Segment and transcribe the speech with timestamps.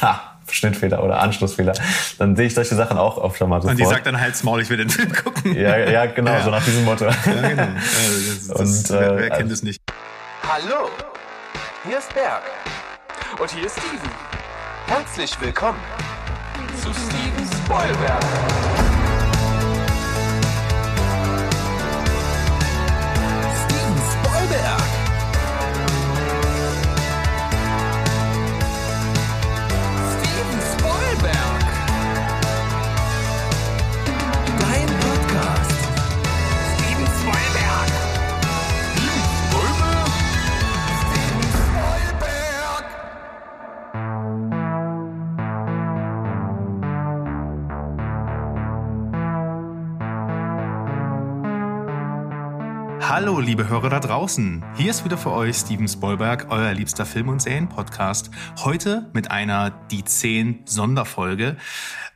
[0.00, 1.74] Ha, Schnittfehler oder Anschlussfehler,
[2.18, 3.72] dann sehe ich solche Sachen auch oft schon mal sofort.
[3.72, 5.54] Und die sagt dann halt Maul, ich will den Film gucken.
[5.56, 6.42] Ja, ja genau, ja.
[6.42, 7.06] so nach diesem Motto.
[7.06, 7.68] Ja, genau.
[7.74, 9.80] Das, das, Und, wer, wer äh, kennt es nicht?
[10.48, 10.88] Hallo,
[11.86, 12.42] hier ist Berg.
[13.38, 14.10] Und hier ist Steven.
[14.86, 15.78] Herzlich willkommen
[16.82, 18.24] zu Steven Spoilberg.
[23.54, 24.79] Steven Spoilberg.
[53.20, 54.64] Hallo, liebe Hörer da draußen.
[54.76, 58.30] Hier ist wieder für euch Steven Spoilberg, euer liebster Film- und Serien-Podcast.
[58.64, 61.58] Heute mit einer Die 10 Sonderfolge.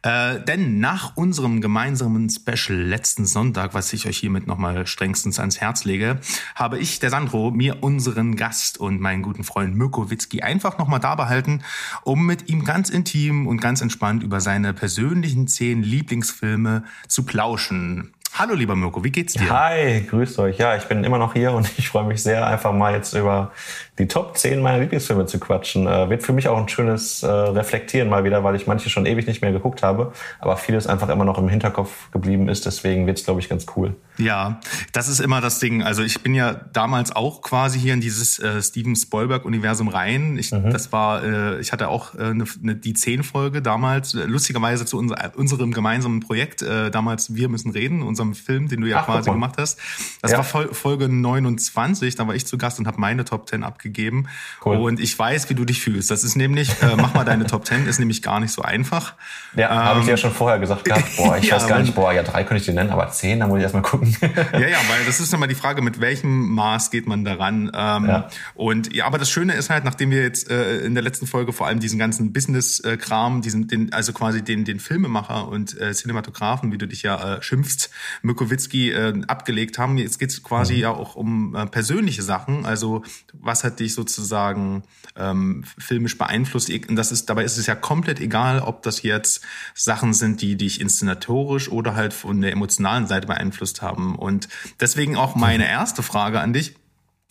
[0.01, 5.61] Äh, denn nach unserem gemeinsamen Special letzten Sonntag, was ich euch hiermit nochmal strengstens ans
[5.61, 6.21] Herz lege,
[6.55, 11.01] habe ich, der Sandro, mir unseren Gast und meinen guten Freund Mirko Witzki einfach nochmal
[11.01, 11.61] da behalten,
[12.05, 18.14] um mit ihm ganz intim und ganz entspannt über seine persönlichen zehn Lieblingsfilme zu plauschen.
[18.37, 19.49] Hallo lieber Mirko, wie geht's dir?
[19.49, 20.59] Hi, grüßt euch.
[20.59, 23.53] Ja, ich bin immer noch hier und ich freue mich sehr, einfach mal jetzt über
[24.01, 25.87] die Top 10 meiner Lieblingsfilme zu quatschen.
[25.87, 29.07] Äh, wird für mich auch ein schönes äh, Reflektieren mal wieder, weil ich manche schon
[29.07, 32.67] ewig nicht mehr geguckt habe, aber vieles einfach immer noch im Hinterkopf geblieben ist.
[32.67, 33.95] Deswegen wird's, glaube ich, ganz cool.
[34.19, 34.61] Ja,
[34.93, 35.83] das ist immer das Ding.
[35.83, 40.39] Also ich bin ja damals auch quasi hier in dieses äh, Steven Spielberg-Universum rein.
[40.39, 40.71] Ich, mhm.
[40.71, 44.99] Das war, äh, ich hatte auch äh, ne, ne, die 10-Folge damals, äh, lustigerweise zu
[44.99, 49.07] unser, unserem gemeinsamen Projekt, äh, damals Wir müssen reden, unserem Film, den du ja Ach,
[49.07, 49.79] quasi gemacht hast.
[50.23, 50.39] Das ja.
[50.39, 54.29] war Folge 29, da war ich zu Gast und habe meine Top 10 abgegeben gegeben.
[54.65, 54.77] Cool.
[54.77, 56.11] Und ich weiß, wie du dich fühlst.
[56.11, 59.15] Das ist nämlich, äh, mach mal deine Top 10, ist nämlich gar nicht so einfach.
[59.55, 61.17] Ja, ähm, habe ich dir ja schon vorher gesagt gehabt.
[61.17, 63.41] Boah, ich ja, weiß gar nicht, boah, ja, drei könnte ich dir nennen, aber zehn,
[63.41, 64.17] da muss ich erstmal gucken.
[64.53, 67.71] ja, ja, weil das ist immer die Frage, mit welchem Maß geht man daran.
[67.75, 68.29] Ähm, ja.
[68.55, 71.53] Und ja, aber das Schöne ist halt, nachdem wir jetzt äh, in der letzten Folge
[71.53, 76.73] vor allem diesen ganzen Business-Kram, diesen, den, also quasi den, den Filmemacher und äh, Cinematografen,
[76.73, 77.91] wie du dich ja äh, schimpfst,
[78.23, 79.99] Mykowitzki, äh, abgelegt haben.
[79.99, 80.81] Jetzt geht's quasi mhm.
[80.81, 82.67] ja auch um äh, persönliche Sachen.
[82.67, 83.03] Also
[83.33, 84.83] was hat dich sozusagen
[85.17, 86.71] ähm, filmisch beeinflusst.
[86.71, 90.57] Und das ist, dabei ist es ja komplett egal, ob das jetzt Sachen sind, die
[90.57, 94.17] dich inszenatorisch oder halt von der emotionalen Seite beeinflusst haben.
[94.17, 94.49] Und
[94.81, 96.75] deswegen auch meine erste Frage an dich.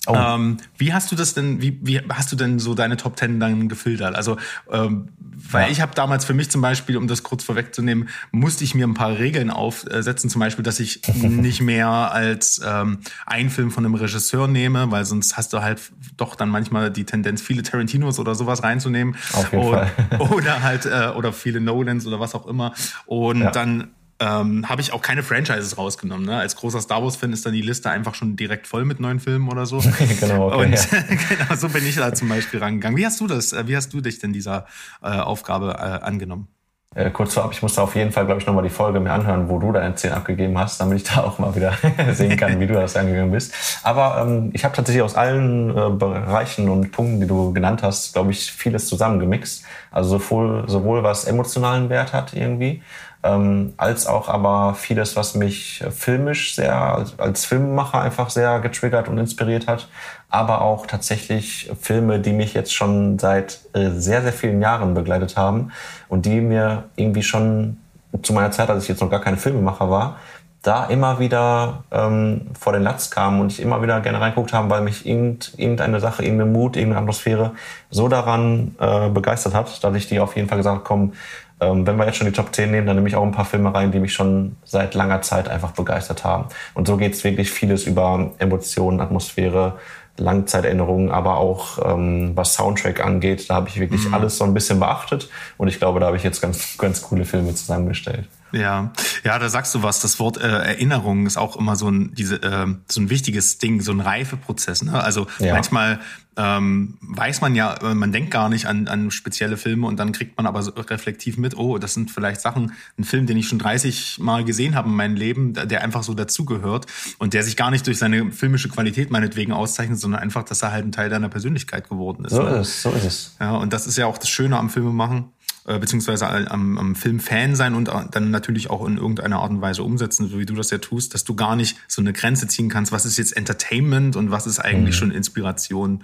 [0.06, 0.16] Oh.
[0.16, 3.40] Ähm, wie hast du das denn, wie, wie hast du denn so deine Top Ten
[3.40, 4.16] dann gefiltert?
[4.16, 4.38] Also,
[4.70, 5.08] ähm,
[5.50, 5.72] weil ja.
[5.72, 8.96] ich habe damals für mich zum Beispiel, um das kurz vorwegzunehmen, musste ich mir ein
[8.96, 13.96] paar Regeln aufsetzen, zum Beispiel, dass ich nicht mehr als ähm, ein Film von einem
[13.96, 15.80] Regisseur nehme, weil sonst hast du halt
[16.18, 19.16] doch dann manchmal die Tendenz, viele Tarantinos oder sowas reinzunehmen.
[19.32, 19.92] Auf jeden Und, Fall.
[20.20, 22.74] Oder halt, äh, oder viele Nolans oder was auch immer.
[23.06, 23.52] Und ja.
[23.52, 23.92] dann
[24.24, 26.26] ähm, habe ich auch keine Franchises rausgenommen.
[26.26, 26.38] Ne?
[26.38, 29.50] Als großer Star Wars-Fan ist dann die Liste einfach schon direkt voll mit neuen Filmen
[29.50, 29.84] oder so.
[30.20, 31.02] genau, okay, Und ja.
[31.30, 32.98] genau, so bin ich da zum Beispiel rangegangen.
[32.98, 34.66] Wie hast du das, äh, wie hast du dich denn dieser
[35.02, 36.48] äh, Aufgabe äh, angenommen?
[36.96, 39.50] Äh, kurz vorab, ich musste auf jeden Fall, glaube ich, nochmal die Folge mir anhören,
[39.50, 41.74] wo du deine 10 abgegeben hast, damit ich da auch mal wieder
[42.14, 43.54] sehen kann, wie du das angegangen bist.
[43.82, 48.14] Aber ähm, ich habe tatsächlich aus allen äh, Bereichen und Punkten, die du genannt hast,
[48.14, 49.66] glaube ich, vieles zusammengemixt.
[49.90, 52.84] Also sowohl, sowohl was emotionalen Wert hat irgendwie,
[53.24, 59.08] ähm, als auch aber vieles, was mich filmisch sehr, als, als Filmemacher einfach sehr getriggert
[59.08, 59.88] und inspiriert hat,
[60.30, 65.38] aber auch tatsächlich Filme, die mich jetzt schon seit äh, sehr, sehr vielen Jahren begleitet
[65.38, 65.72] haben
[66.10, 67.78] und die mir irgendwie schon
[68.22, 70.18] zu meiner Zeit, als ich jetzt noch gar keine Filmemacher war,
[70.64, 74.70] da immer wieder ähm, vor den Latz kamen und ich immer wieder gerne reinguckt haben,
[74.70, 77.52] weil mich irgend, irgendeine Sache, irgendeine Mut, irgendeine Atmosphäre
[77.90, 81.14] so daran äh, begeistert hat, dass ich die auf jeden Fall gesagt habe, komm,
[81.60, 83.46] ähm, wenn wir jetzt schon die Top 10 nehmen, dann nehme ich auch ein paar
[83.46, 86.46] Filme rein, die mich schon seit langer Zeit einfach begeistert haben.
[86.74, 89.78] Und so geht es wirklich vieles über Emotionen, Atmosphäre,
[90.18, 94.14] Langzeiterinnerungen, aber auch ähm, was Soundtrack angeht, da habe ich wirklich mhm.
[94.14, 97.26] alles so ein bisschen beachtet und ich glaube, da habe ich jetzt ganz, ganz coole
[97.26, 98.28] Filme zusammengestellt.
[98.54, 100.00] Ja, ja, da sagst du was.
[100.00, 103.82] Das Wort äh, Erinnerung ist auch immer so ein diese äh, so ein wichtiges Ding,
[103.82, 104.84] so ein Reifeprozess.
[104.84, 105.04] Ne?
[105.04, 105.54] Also ja.
[105.54, 106.00] manchmal
[106.36, 110.12] ähm, weiß man ja, äh, man denkt gar nicht an, an spezielle Filme und dann
[110.12, 113.48] kriegt man aber so reflektiv mit, oh, das sind vielleicht Sachen, ein Film, den ich
[113.48, 116.88] schon 30 Mal gesehen habe in meinem Leben, der einfach so dazugehört
[117.20, 120.72] und der sich gar nicht durch seine filmische Qualität meinetwegen auszeichnet, sondern einfach, dass er
[120.72, 122.34] halt ein Teil deiner Persönlichkeit geworden ist.
[122.34, 122.50] So ne?
[122.58, 123.36] ist es, so ist es.
[123.40, 125.33] Ja, und das ist ja auch das Schöne am Filme machen
[125.66, 129.62] äh, beziehungsweise am, am Film Fan sein und dann natürlich auch in irgendeiner Art und
[129.62, 132.48] Weise umsetzen, so wie du das ja tust, dass du gar nicht so eine Grenze
[132.48, 135.00] ziehen kannst, was ist jetzt Entertainment und was ist eigentlich mhm.
[135.00, 136.04] schon Inspiration.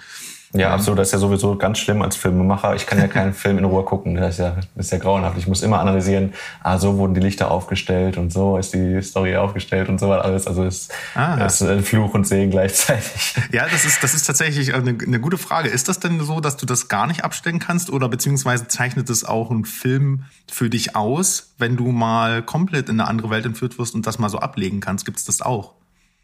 [0.54, 1.00] Ja, absolut.
[1.00, 2.74] Das ist ja sowieso ganz schlimm als Filmemacher.
[2.76, 4.16] Ich kann ja keinen Film in Ruhe gucken.
[4.16, 5.38] Das ist ja, das ist ja grauenhaft.
[5.38, 9.36] Ich muss immer analysieren, ah, so wurden die Lichter aufgestellt und so ist die Story
[9.36, 10.48] aufgestellt und so weiter alles.
[10.48, 13.36] Also es ah, ist ein Fluch und Segen gleichzeitig.
[13.52, 15.70] Ja, das ist, das ist tatsächlich eine, eine gute Frage.
[15.70, 19.24] Ist das denn so, dass du das gar nicht abstellen kannst oder beziehungsweise zeichnet es
[19.24, 23.80] auch einen Film für dich aus, wenn du mal komplett in eine andere Welt entführt
[23.80, 25.06] wirst und das mal so ablegen kannst?
[25.06, 25.74] Gibt es das auch?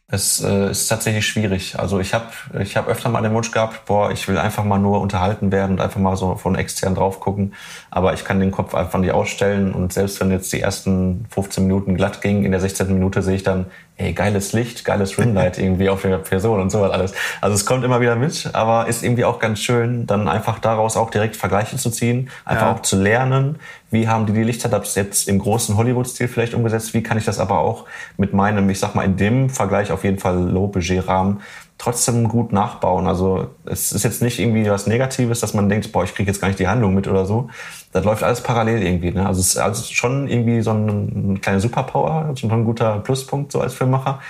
[0.07, 1.79] Es äh, ist tatsächlich schwierig.
[1.79, 2.27] Also ich habe
[2.59, 5.73] ich hab öfter mal den Wunsch gehabt, boah, ich will einfach mal nur unterhalten werden
[5.73, 7.55] und einfach mal so von extern drauf gucken.
[7.89, 9.73] Aber ich kann den Kopf einfach nicht ausstellen.
[9.73, 12.93] Und selbst wenn jetzt die ersten 15 Minuten glatt ging, in der 16.
[12.93, 13.65] Minute sehe ich dann,
[13.97, 17.13] ey, geiles Licht, geiles Rimlight irgendwie auf der Person und so was alles.
[17.41, 20.97] Also es kommt immer wieder mit, aber ist irgendwie auch ganz schön, dann einfach daraus
[20.97, 22.73] auch direkt Vergleiche zu ziehen, einfach ja.
[22.73, 23.59] auch zu lernen,
[23.91, 27.39] wie haben die die Lichtsetups jetzt im großen Hollywood-Stil vielleicht umgesetzt, wie kann ich das
[27.39, 27.85] aber auch
[28.17, 31.41] mit meinem, ich sag mal, in dem Vergleich auf jeden Fall Low-Budget-Rahmen
[31.77, 33.07] trotzdem gut nachbauen.
[33.07, 36.39] Also es ist jetzt nicht irgendwie was Negatives, dass man denkt, boah, ich kriege jetzt
[36.39, 37.49] gar nicht die Handlung mit oder so.
[37.95, 39.11] Das läuft alles parallel irgendwie.
[39.11, 39.25] Ne?
[39.25, 43.61] Also es ist also schon irgendwie so eine kleine Superpower, schon ein guter Pluspunkt so
[43.61, 44.21] als Filmmacher.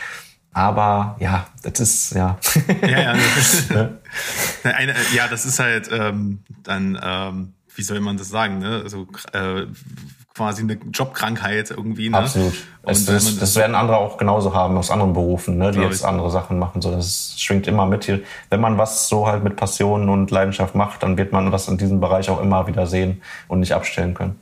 [0.53, 2.37] Aber ja, das ist ja.
[2.83, 3.13] ja, ja,
[4.63, 8.81] Eine, ja, das ist halt ähm, dann, ähm, wie soll man das sagen, ne?
[8.83, 9.65] Also äh,
[10.35, 12.09] quasi eine Jobkrankheit irgendwie.
[12.09, 12.17] Ne?
[12.17, 12.53] Absolut.
[12.83, 16.05] Es, das, das, werden andere auch genauso haben aus anderen Berufen, ne, die jetzt ich.
[16.05, 16.81] andere Sachen machen.
[16.81, 18.03] So, das schwingt immer mit.
[18.03, 18.21] Hier.
[18.49, 21.77] Wenn man was so halt mit Passion und Leidenschaft macht, dann wird man was in
[21.77, 24.35] diesem Bereich auch immer wieder sehen und nicht abstellen können.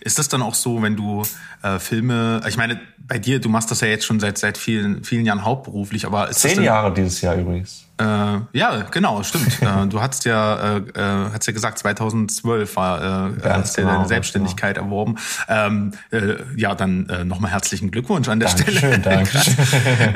[0.00, 1.22] Ist das dann auch so, wenn du
[1.62, 5.02] äh, Filme, ich meine, bei dir, du machst das ja jetzt schon seit seit vielen
[5.02, 7.87] vielen Jahren hauptberuflich, aber ist zehn das Jahre dieses Jahr übrigens.
[7.98, 9.60] Äh, ja, genau, stimmt.
[9.62, 13.94] äh, du hast ja, äh, äh, hast ja gesagt, 2012 war äh, hast du genau,
[13.94, 14.86] deine Selbstständigkeit genau.
[14.86, 15.16] erworben.
[15.48, 18.98] Ähm, äh, ja, dann äh, nochmal herzlichen Glückwunsch an der Dankeschön, Stelle.
[19.02, 19.30] Danke.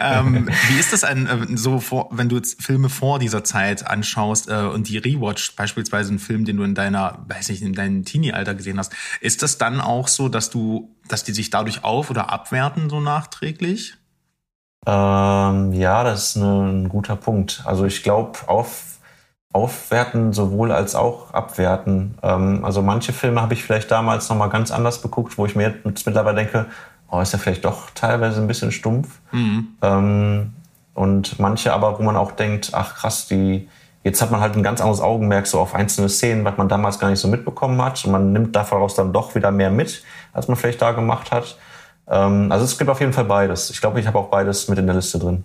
[0.01, 3.87] ähm, wie ist das ein, äh, so, vor, wenn du jetzt Filme vor dieser Zeit
[3.87, 7.73] anschaust äh, und die rewatcht, beispielsweise einen Film, den du in deiner, weiß nicht, in
[7.73, 11.85] deinem Teenie-Alter gesehen hast, ist das dann auch so, dass du, dass die sich dadurch
[11.85, 13.95] auf- oder abwerten so nachträglich?
[14.87, 17.63] Ähm, ja, das ist eine, ein guter Punkt.
[17.65, 18.99] Also ich glaube, auf,
[19.53, 22.19] aufwerten sowohl als auch abwerten.
[22.23, 25.75] Ähm, also manche Filme habe ich vielleicht damals nochmal ganz anders beguckt, wo ich mir
[25.85, 26.67] jetzt mittlerweile denke,
[27.11, 29.21] oh, ist ja vielleicht doch teilweise ein bisschen stumpf.
[29.31, 29.69] Mhm.
[29.83, 30.53] Ähm,
[30.95, 33.69] und manche aber, wo man auch denkt, ach krass, die,
[34.03, 36.99] jetzt hat man halt ein ganz anderes Augenmerk so auf einzelne Szenen, was man damals
[36.99, 38.05] gar nicht so mitbekommen hat.
[38.05, 40.03] Und man nimmt daraus dann doch wieder mehr mit,
[40.33, 41.57] als man vielleicht da gemacht hat.
[42.09, 43.71] Ähm, also es gibt auf jeden Fall beides.
[43.71, 45.45] Ich glaube, ich habe auch beides mit in der Liste drin.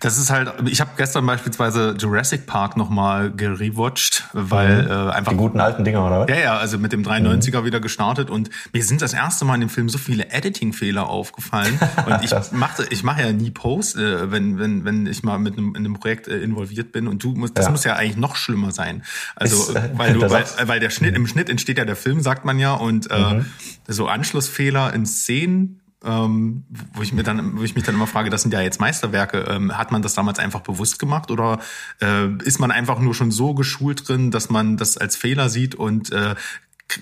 [0.00, 4.90] Das ist halt, ich habe gestern beispielsweise Jurassic Park nochmal gerewatcht, weil mhm.
[4.90, 5.32] äh, einfach.
[5.32, 6.28] Die guten alten Dinger, oder?
[6.28, 7.64] Ja, ja, also mit dem 93er mhm.
[7.64, 11.78] wieder gestartet und mir sind das erste Mal in dem Film so viele Editing-Fehler aufgefallen.
[12.04, 15.56] Und ich mache ich mache ja nie Post, äh, wenn, wenn, wenn ich mal mit
[15.56, 17.70] einem, in einem Projekt äh, involviert bin und du musst, das ja.
[17.70, 19.04] muss ja eigentlich noch schlimmer sein.
[19.36, 22.20] Also, ist, äh, weil du, weil, weil der Schnitt, im Schnitt entsteht ja der Film,
[22.20, 23.46] sagt man ja, und äh, mhm.
[23.88, 28.30] so Anschlussfehler in Szenen ähm, wo ich mir dann, wo ich mich dann immer frage,
[28.30, 29.46] das sind ja jetzt Meisterwerke.
[29.48, 31.60] Ähm, hat man das damals einfach bewusst gemacht oder
[32.00, 35.74] äh, ist man einfach nur schon so geschult drin, dass man das als Fehler sieht
[35.74, 36.34] und äh,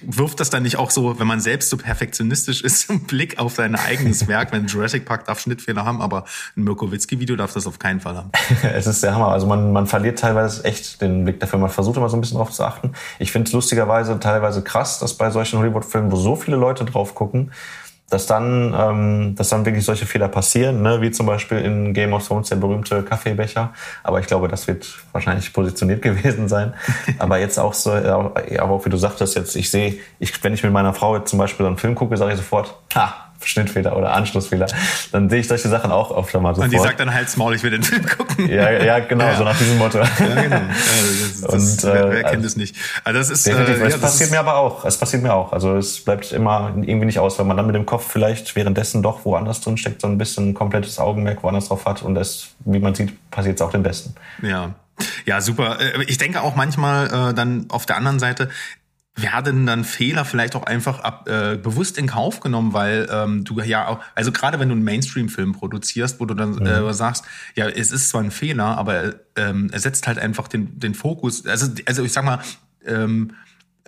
[0.02, 3.54] wirft das dann nicht auch so, wenn man selbst so perfektionistisch ist, einen Blick auf
[3.54, 6.24] sein eigenes Werk, wenn Jurassic Park darf Schnittfehler haben, aber
[6.56, 8.30] ein Mirko Witzki-Video darf das auf keinen Fall haben.
[8.62, 9.28] es ist der Hammer.
[9.28, 11.58] Also man, man verliert teilweise echt den Blick dafür.
[11.58, 12.92] Man versucht immer so ein bisschen drauf zu achten.
[13.18, 17.14] Ich finde es lustigerweise teilweise krass, dass bei solchen Hollywood-Filmen, wo so viele Leute drauf
[17.14, 17.52] gucken,
[18.12, 21.00] dass dann, ähm, dass dann wirklich solche Fehler passieren, ne?
[21.00, 23.72] wie zum Beispiel in Game of Thrones der berühmte Kaffeebecher.
[24.02, 26.74] Aber ich glaube, das wird wahrscheinlich positioniert gewesen sein.
[27.18, 30.62] Aber jetzt auch so, aber auch wie du sagtest jetzt, ich sehe, ich, wenn ich
[30.62, 33.96] mit meiner Frau jetzt zum Beispiel so einen Film gucke, sage ich sofort, ha, Schnittfehler
[33.96, 34.66] oder Anschlussfehler,
[35.10, 36.72] dann sehe ich solche Sachen auch öfter mal sofort.
[36.72, 38.48] Und die sagt dann halt Maul, ich will den Film gucken.
[38.48, 39.36] Ja, ja genau, ja.
[39.36, 39.98] so nach diesem Motto.
[39.98, 40.60] Ja, genau.
[40.68, 42.76] das, das, Und, äh, wer, wer kennt es nicht?
[43.04, 44.84] Also das ist, definitiv, äh, ja, es passiert mir aber auch.
[44.84, 45.52] Es passiert mir auch.
[45.52, 49.02] Also es bleibt immer irgendwie nicht aus, wenn man dann mit dem Kopf vielleicht währenddessen
[49.02, 52.78] doch woanders drin steckt, so ein bisschen komplettes Augenmerk woanders drauf hat und es, wie
[52.78, 54.14] man sieht, passiert es auch dem Besten.
[54.42, 54.74] Ja.
[55.24, 55.78] Ja, super.
[55.80, 58.48] Äh, ich denke auch manchmal äh, dann auf der anderen Seite,
[59.14, 63.60] werden dann Fehler vielleicht auch einfach ab, äh, bewusst in Kauf genommen, weil ähm, du
[63.60, 66.66] ja auch, also gerade wenn du einen Mainstream-Film produzierst, wo du dann mhm.
[66.66, 70.78] äh, sagst, ja, es ist zwar ein Fehler, aber ähm, er setzt halt einfach den,
[70.78, 72.40] den Fokus, also, also ich sag mal,
[72.86, 73.32] ähm,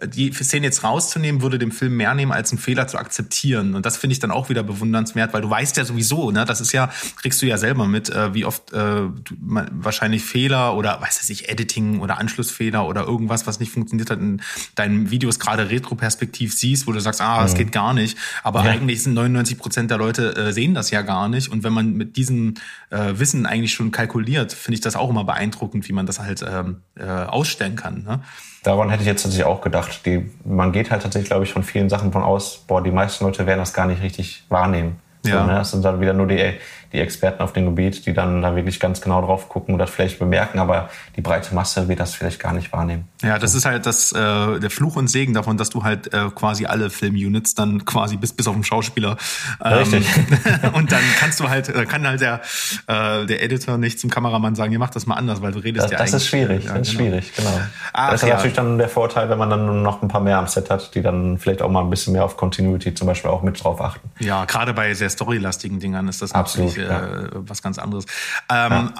[0.02, 3.74] die Szene jetzt rauszunehmen, würde dem Film mehr nehmen, als einen Fehler zu akzeptieren.
[3.74, 6.60] Und das finde ich dann auch wieder bewundernswert, weil du weißt ja sowieso, ne, das
[6.60, 9.02] ist ja, kriegst du ja selber mit, äh, wie oft äh,
[9.38, 14.18] man, wahrscheinlich Fehler oder weiß ich, Editing oder Anschlussfehler oder irgendwas, was nicht funktioniert hat,
[14.18, 14.42] in
[14.74, 17.58] deinen Videos gerade retroperspektiv siehst, wo du sagst, ah, das mhm.
[17.58, 18.18] geht gar nicht.
[18.42, 18.72] Aber ja.
[18.72, 21.52] eigentlich sind 99 Prozent der Leute äh, sehen das ja gar nicht.
[21.52, 22.54] Und wenn man mit diesem
[22.90, 26.44] äh, Wissen eigentlich schon kalkuliert, finde ich das auch immer beeindruckend, wie man das halt
[26.46, 28.02] ähm, äh, ausstellen kann.
[28.02, 28.20] Ne?
[28.64, 30.04] Daran hätte ich jetzt tatsächlich auch gedacht.
[30.06, 33.24] Die, man geht halt tatsächlich, glaube ich, von vielen Sachen von aus, boah, die meisten
[33.24, 34.98] Leute werden das gar nicht richtig wahrnehmen.
[35.24, 35.40] Ja.
[35.40, 35.54] So, ne?
[35.54, 36.54] Das sind dann wieder nur die,
[36.94, 39.90] die Experten auf dem Gebiet, die dann da wirklich ganz genau drauf gucken und das
[39.90, 43.08] vielleicht bemerken, aber die breite Masse wird das vielleicht gar nicht wahrnehmen.
[43.22, 43.58] Ja, das so.
[43.58, 46.90] ist halt das, äh, der Fluch und Segen davon, dass du halt äh, quasi alle
[46.90, 49.16] Filmunits dann quasi bis, bis auf den Schauspieler.
[49.62, 50.06] Ähm, Richtig.
[50.72, 52.40] und dann kannst du halt, äh, kann halt der,
[52.86, 55.86] äh, der Editor nicht zum Kameramann sagen, ihr macht das mal anders, weil du redest
[55.86, 56.22] das, ja das eigentlich.
[56.22, 57.10] Ist schwierig, ja, das ist genau.
[57.10, 57.60] schwierig, genau.
[57.92, 58.34] Ach, das ist ja.
[58.36, 61.02] natürlich dann der Vorteil, wenn man dann noch ein paar mehr am Set hat, die
[61.02, 64.10] dann vielleicht auch mal ein bisschen mehr auf Continuity zum Beispiel auch mit drauf achten.
[64.20, 68.04] Ja, gerade bei sehr storylastigen Dingern ist das Absolut, natürlich äh, was ganz anderes.
[68.50, 68.94] Ähm, ja.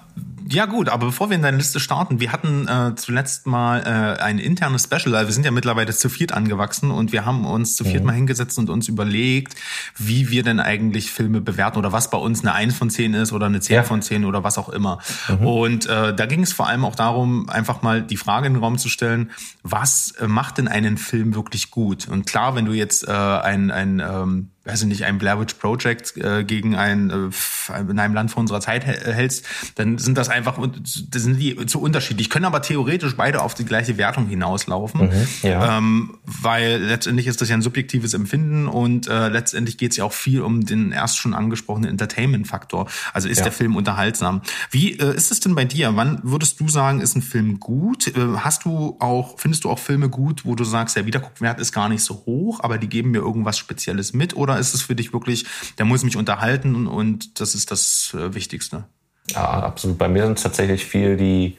[0.49, 0.67] ja.
[0.67, 4.38] gut, aber bevor wir in deine Liste starten, wir hatten äh, zuletzt mal äh, ein
[4.38, 7.85] internes Special, also wir sind ja mittlerweile zu viert angewachsen und wir haben uns zu
[7.85, 8.07] viert mhm.
[8.07, 9.55] mal hingesetzt und uns überlegt,
[9.97, 13.33] wie wir denn eigentlich Filme bewerten oder was bei uns eine 1 von 10 ist
[13.33, 13.83] oder eine 10 ja.
[13.83, 14.99] von 10 oder was auch immer.
[15.29, 15.47] Mhm.
[15.47, 18.62] Und äh, da ging es vor allem auch darum, einfach mal die Frage in den
[18.62, 19.31] Raum zu stellen,
[19.62, 22.09] was äh, macht denn einen Film wirklich gut?
[22.09, 25.54] Und klar, wenn du jetzt äh, ein, ein ähm, weiß ich nicht, ein Blair Witch
[25.54, 29.44] Project äh, gegen ein äh, in einem Land vor unserer Zeit hältst,
[29.75, 32.30] dann sind das einfach das sind die zu unterschiedlich.
[32.30, 35.78] Können aber theoretisch beide auf die gleiche Wertung hinauslaufen, mhm, ja.
[35.78, 40.04] ähm, weil letztendlich ist das ja ein subjektives Empfinden und äh, letztendlich geht es ja
[40.04, 42.88] auch viel um den erst schon angesprochenen Entertainment-Faktor.
[43.12, 43.44] Also ist ja.
[43.44, 44.42] der Film unterhaltsam.
[44.71, 45.94] Wie äh, ist es denn bei dir?
[45.97, 48.09] Wann würdest du sagen, ist ein Film gut?
[48.09, 51.73] Äh, hast du auch findest du auch Filme gut, wo du sagst, der Wiederguckwert ist
[51.73, 54.82] gar nicht so hoch, aber die geben mir irgendwas Spezielles mit oder oder ist es
[54.82, 55.44] für dich wirklich,
[55.78, 58.84] der muss mich unterhalten und das ist das äh, Wichtigste?
[59.30, 59.99] Ja, absolut.
[59.99, 61.56] Bei mir sind es tatsächlich viel die,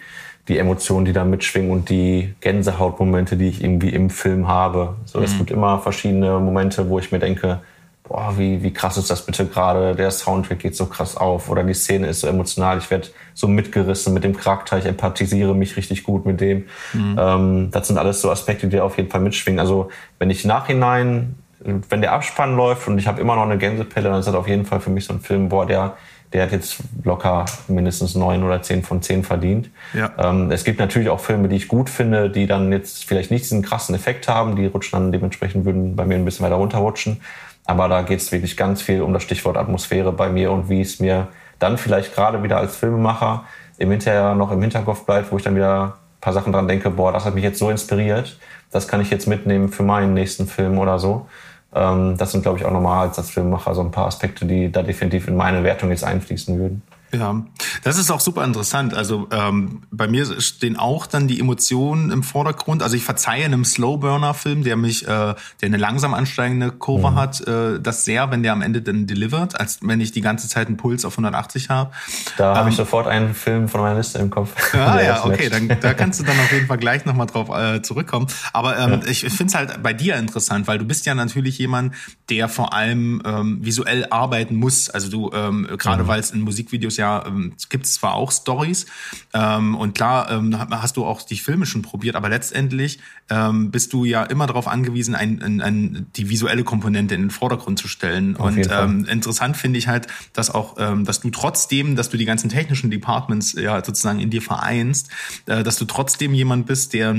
[0.48, 4.96] die Emotionen, die da mitschwingen und die Gänsehautmomente, die ich irgendwie im Film habe.
[5.06, 5.26] So, mhm.
[5.26, 7.62] es gibt immer verschiedene Momente, wo ich mir denke,
[8.08, 9.96] boah, wie, wie krass ist das bitte gerade?
[9.96, 12.78] Der Soundtrack geht so krass auf oder die Szene ist so emotional.
[12.78, 14.78] Ich werde so mitgerissen mit dem Charakter.
[14.78, 16.66] Ich empathisiere mich richtig gut mit dem.
[16.94, 17.16] Mhm.
[17.20, 19.60] Ähm, das sind alles so Aspekte, die auf jeden Fall mitschwingen.
[19.60, 21.36] Also wenn ich nachhinein
[21.66, 24.48] wenn der Abspann läuft und ich habe immer noch eine Gänsepelle, dann ist das auf
[24.48, 25.98] jeden Fall für mich so ein Film, boah, der,
[26.34, 29.70] der hat jetzt locker mindestens neun oder zehn von zehn verdient.
[29.94, 30.12] Ja.
[30.18, 33.46] Ähm, es gibt natürlich auch Filme, die ich gut finde, die dann jetzt vielleicht nicht
[33.46, 37.22] diesen krassen Effekt haben, die rutschen dann dementsprechend, würden bei mir ein bisschen weiter runterrutschen.
[37.66, 40.82] Aber da geht es wirklich ganz viel um das Stichwort Atmosphäre bei mir und wie
[40.82, 43.46] es mir dann vielleicht gerade wieder als Filmemacher
[43.78, 46.90] im Hinterher noch im Hinterkopf bleibt, wo ich dann wieder ein paar Sachen dran denke,
[46.90, 48.38] boah, das hat mich jetzt so inspiriert,
[48.72, 51.28] das kann ich jetzt mitnehmen für meinen nächsten Film oder so.
[51.76, 54.82] Ähm, das sind, glaube ich, auch nochmal als Filmemacher so ein paar Aspekte, die da
[54.82, 56.82] definitiv in meine Wertung jetzt einfließen würden.
[57.14, 57.46] Ja,
[57.84, 58.94] das ist auch super interessant.
[58.94, 62.84] Also ähm, bei mir stehen auch dann die Emotionen im Vordergrund.
[62.84, 67.16] Also ich verzeihe einem Slowburner-Film, der mich, äh, der eine langsam ansteigende Kurve mhm.
[67.16, 70.50] hat, äh, das sehr, wenn der am Ende dann delivert, als wenn ich die ganze
[70.50, 71.92] Zeit einen Puls auf 1180 habe.
[72.38, 74.54] Da ähm, habe ich sofort einen Film von meiner Liste im Kopf.
[74.74, 77.82] Ah, ja, okay, dann da kannst du dann auf jeden Fall gleich nochmal drauf äh,
[77.82, 78.28] zurückkommen.
[78.52, 79.08] Aber ähm, ja.
[79.08, 81.94] ich, ich finde es halt bei dir interessant, weil du bist ja natürlich jemand,
[82.30, 84.90] der vor allem ähm, visuell arbeiten muss.
[84.90, 86.08] Also du, ähm, gerade mhm.
[86.08, 88.86] weil es in Musikvideos ja ähm, gibt es zwar auch Stories
[89.34, 93.00] ähm, und klar ähm, hast du auch die Filme schon probiert, aber letztendlich
[93.30, 97.30] ähm, bist du ja immer darauf angewiesen, ein, ein, ein, die visuelle Komponente in den
[97.32, 98.38] Vordergrund zu stellen.
[98.38, 102.18] Auf und ähm, interessant finde ich halt, dass auch, ähm, dass du trotzdem, dass du
[102.18, 105.10] die ganzen technischen Departments ja sozusagen in dir vereinst,
[105.48, 107.16] äh, dass du trotzdem jemand bist, der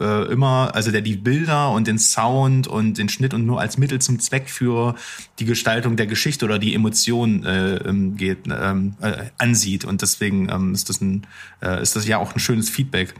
[0.00, 3.78] äh, immer, also der die Bilder und den Sound und den Schnitt und nur als
[3.78, 4.94] Mittel zum Zweck für
[5.38, 9.84] die Gestaltung der Geschichte oder die Emotion äh, ähm, geht, ähm, äh, ansieht.
[9.84, 11.26] Und deswegen ähm, ist das ein,
[11.60, 13.14] äh, ist das ja auch ein schönes Feedback.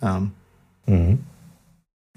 [0.00, 0.32] Ähm.
[0.86, 1.20] Mhm.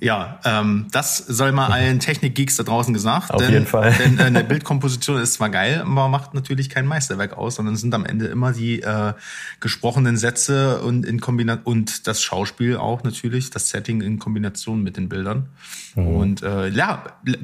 [0.01, 3.31] Ja, ähm, das soll mal allen Technik-Geeks da draußen gesagt.
[3.31, 3.93] Auf denn, jeden Fall.
[3.93, 7.93] Denn äh, eine Bildkomposition ist zwar geil, aber macht natürlich kein Meisterwerk aus, sondern sind
[7.93, 9.13] am Ende immer die äh,
[9.61, 14.97] gesprochenen Sätze und in Kombination und das Schauspiel auch natürlich, das Setting in Kombination mit
[14.97, 15.47] den Bildern.
[15.95, 16.07] Mhm.
[16.07, 17.03] Und äh, ja,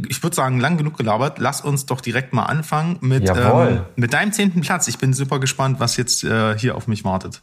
[0.10, 1.39] ich würde sagen, lang genug gelabert.
[1.39, 4.89] Lass uns doch direkt mal anfangen mit ähm, mit deinem zehnten Platz.
[4.89, 7.41] Ich bin super gespannt, was jetzt äh, hier auf mich wartet.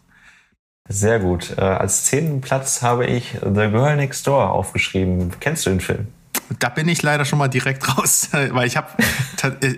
[0.88, 1.54] Sehr gut.
[1.56, 5.32] Äh, als zehnten Platz habe ich The Girl Next Door aufgeschrieben.
[5.40, 6.08] Kennst du den Film?
[6.58, 8.88] Da bin ich leider schon mal direkt raus, weil ich habe,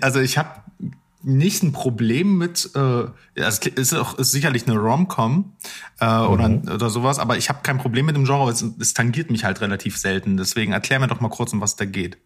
[0.01, 0.49] also ich habe
[1.23, 3.03] nicht ein Problem mit, äh,
[3.35, 5.53] es ist auch ist sicherlich eine Rom-Com
[5.99, 6.27] äh, mhm.
[6.27, 9.43] oder, oder sowas, aber ich habe kein Problem mit dem Genre, es, es tangiert mich
[9.43, 10.37] halt relativ selten.
[10.37, 12.17] Deswegen erklär mir doch mal kurz, um was da geht.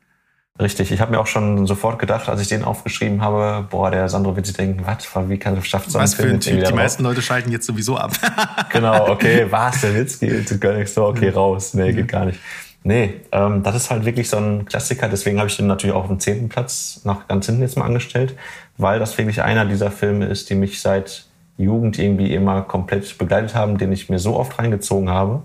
[0.57, 4.07] Richtig, ich habe mir auch schon sofort gedacht, als ich den aufgeschrieben habe, boah, der
[4.07, 6.29] Sandro wird sich denken, was, wie kann schafft so ein Film?
[6.29, 8.13] Für ein typ, die meisten Leute schalten jetzt sowieso ab.
[8.71, 12.39] genau, okay, was, der Witz geht gar nicht so, okay, raus, nee, geht gar nicht.
[12.83, 16.03] Nee, ähm, das ist halt wirklich so ein Klassiker, deswegen habe ich den natürlich auch
[16.03, 18.38] auf dem zehnten Platz nach ganz hinten jetzt mal angestellt,
[18.77, 21.25] weil das wirklich einer dieser Filme ist, die mich seit
[21.57, 25.43] Jugend irgendwie immer komplett begleitet haben, den ich mir so oft reingezogen habe.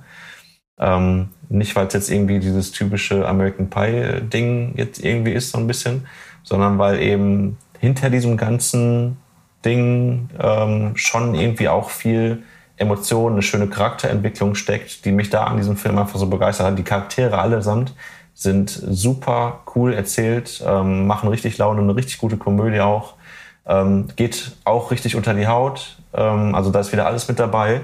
[0.79, 5.67] Ähm, nicht, weil es jetzt irgendwie dieses typische American Pie-Ding jetzt irgendwie ist, so ein
[5.67, 6.07] bisschen,
[6.43, 9.17] sondern weil eben hinter diesem ganzen
[9.65, 12.43] Ding ähm, schon irgendwie auch viel
[12.77, 16.79] Emotion, eine schöne Charakterentwicklung steckt, die mich da an diesem Film einfach so begeistert hat.
[16.79, 17.95] Die Charaktere allesamt
[18.33, 23.15] sind super cool erzählt, ähm, machen richtig Laune, eine richtig gute Komödie auch.
[23.67, 25.99] Ähm, geht auch richtig unter die Haut.
[26.15, 27.83] Ähm, also da ist wieder alles mit dabei.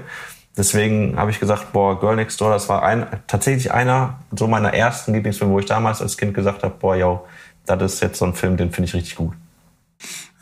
[0.57, 4.73] Deswegen habe ich gesagt, boah, Girl Next Door, das war ein, tatsächlich einer so meiner
[4.73, 7.27] ersten Lieblingsfilme, wo ich damals als Kind gesagt habe, boah, yo,
[7.65, 9.33] das ist jetzt so ein Film, den finde ich richtig gut.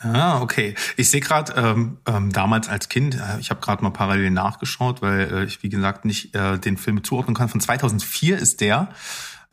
[0.02, 0.76] Ah, okay.
[0.98, 5.02] Ich sehe gerade ähm, ähm, damals als Kind, äh, ich habe gerade mal parallel nachgeschaut,
[5.02, 7.50] weil äh, ich wie gesagt nicht äh, den Film zuordnen kann.
[7.50, 8.90] Von 2004 ist der.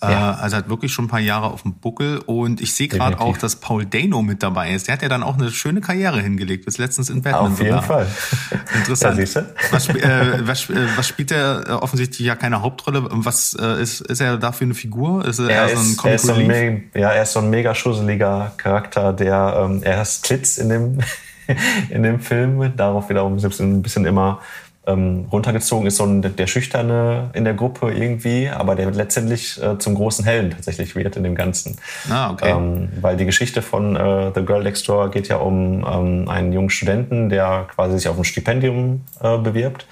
[0.03, 0.33] Ja.
[0.33, 2.19] Äh, also hat wirklich schon ein paar Jahre auf dem Buckel.
[2.19, 4.89] Und ich sehe gerade auch, dass Paul Dano mit dabei ist.
[4.89, 7.53] Der hat ja dann auch eine schöne Karriere hingelegt, bis letztens in Batman.
[7.53, 7.83] Auf jeden sogar.
[7.83, 8.07] Fall.
[8.75, 9.19] Interessant.
[9.19, 13.07] Ja, was, äh, was, äh, was spielt der äh, offensichtlich ja keine Hauptrolle?
[13.11, 15.25] Was äh, ist, ist er dafür eine Figur?
[15.25, 17.75] Ist er, er so ein er ist so ein, Ja, er ist so ein mega
[17.75, 20.99] schusseliger Charakter, der ähm, er ist Klitz in dem
[21.91, 22.77] in dem Film.
[22.77, 24.41] Darauf wiederum selbst ein bisschen immer
[24.87, 29.79] ähm, runtergezogen ist so ein, der Schüchterne in der Gruppe irgendwie, aber der letztendlich äh,
[29.79, 31.79] zum großen Helden tatsächlich wird in dem Ganzen.
[32.11, 32.51] Ah, okay.
[32.51, 36.53] Ähm, weil die Geschichte von äh, The Girl Next Door geht ja um ähm, einen
[36.53, 39.87] jungen Studenten, der quasi sich auf ein Stipendium äh, bewirbt.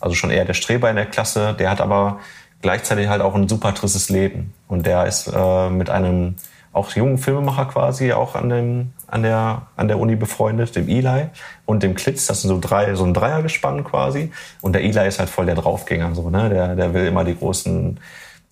[0.00, 1.54] Also schon eher der Streber in der Klasse.
[1.56, 2.18] Der hat aber
[2.62, 4.52] gleichzeitig halt auch ein super tristes Leben.
[4.66, 6.34] Und der ist äh, mit einem
[6.72, 11.26] auch jungen Filmemacher quasi auch an, dem, an, der, an der Uni befreundet, dem Eli
[11.72, 12.26] und dem Klitz.
[12.26, 14.30] Das sind so drei, so ein Dreiergespann quasi.
[14.60, 16.48] Und der Eli ist halt voll der Draufgänger, so, ne?
[16.48, 17.98] Der, der will immer die großen,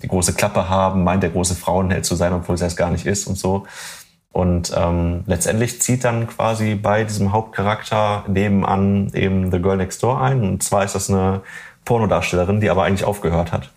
[0.03, 3.07] die große Klappe haben, meint der große Frauenheld zu sein, obwohl es das gar nicht
[3.07, 3.67] ist und so.
[4.33, 10.21] Und ähm, letztendlich zieht dann quasi bei diesem Hauptcharakter nebenan eben The Girl Next Door
[10.23, 10.43] ein.
[10.43, 11.43] Und zwar ist das eine
[11.85, 13.71] Pornodarstellerin, die aber eigentlich aufgehört hat.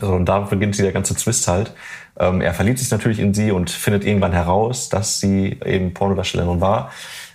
[0.00, 1.74] Also, und da beginnt der ganze Twist halt.
[2.18, 6.60] Ähm, er verliebt sich natürlich in sie und findet irgendwann heraus, dass sie eben Pornodarstellerin
[6.60, 6.90] war,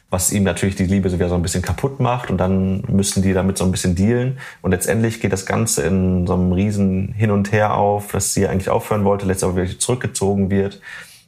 [0.10, 3.34] was ihm natürlich die Liebe wieder so ein bisschen kaputt macht und dann müssen die
[3.34, 4.38] damit so ein bisschen dealen.
[4.62, 8.48] Und letztendlich geht das Ganze in so einem riesen Hin und Her auf, dass sie
[8.48, 10.82] eigentlich aufhören wollte, letztendlich zurückgezogen wird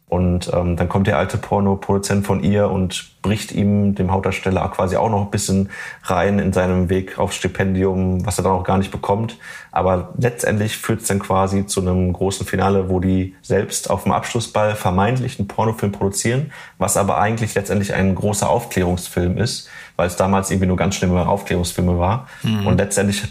[0.09, 4.95] und ähm, dann kommt der alte Porno-Produzent von ihr und bricht ihm, dem Hauptdarsteller, quasi
[4.95, 5.69] auch noch ein bisschen
[6.03, 9.37] rein in seinem Weg aufs Stipendium, was er dann auch gar nicht bekommt.
[9.73, 14.13] Aber letztendlich führt es dann quasi zu einem großen Finale, wo die selbst auf dem
[14.13, 19.67] Abschlussball vermeintlich einen Pornofilm produzieren, was aber eigentlich letztendlich ein großer Aufklärungsfilm ist,
[19.97, 22.27] weil es damals irgendwie nur ganz schlimme Aufklärungsfilme war.
[22.43, 22.65] Mhm.
[22.65, 23.23] Und letztendlich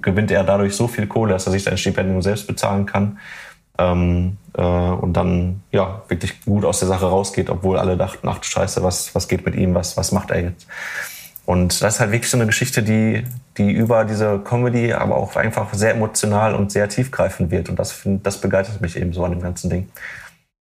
[0.00, 3.18] gewinnt er dadurch so viel Kohle, dass er sich sein Stipendium selbst bezahlen kann
[3.78, 8.42] ähm, äh, und dann ja wirklich gut aus der Sache rausgeht, obwohl alle dachten, ach
[8.42, 10.66] Scheiße, was, was geht mit ihm, was, was macht er jetzt?
[11.44, 13.24] Und das ist halt wirklich so eine Geschichte, die,
[13.58, 17.68] die über diese Comedy, aber auch einfach sehr emotional und sehr tiefgreifend wird.
[17.68, 19.88] Und das, das begleitet mich eben so an dem ganzen Ding.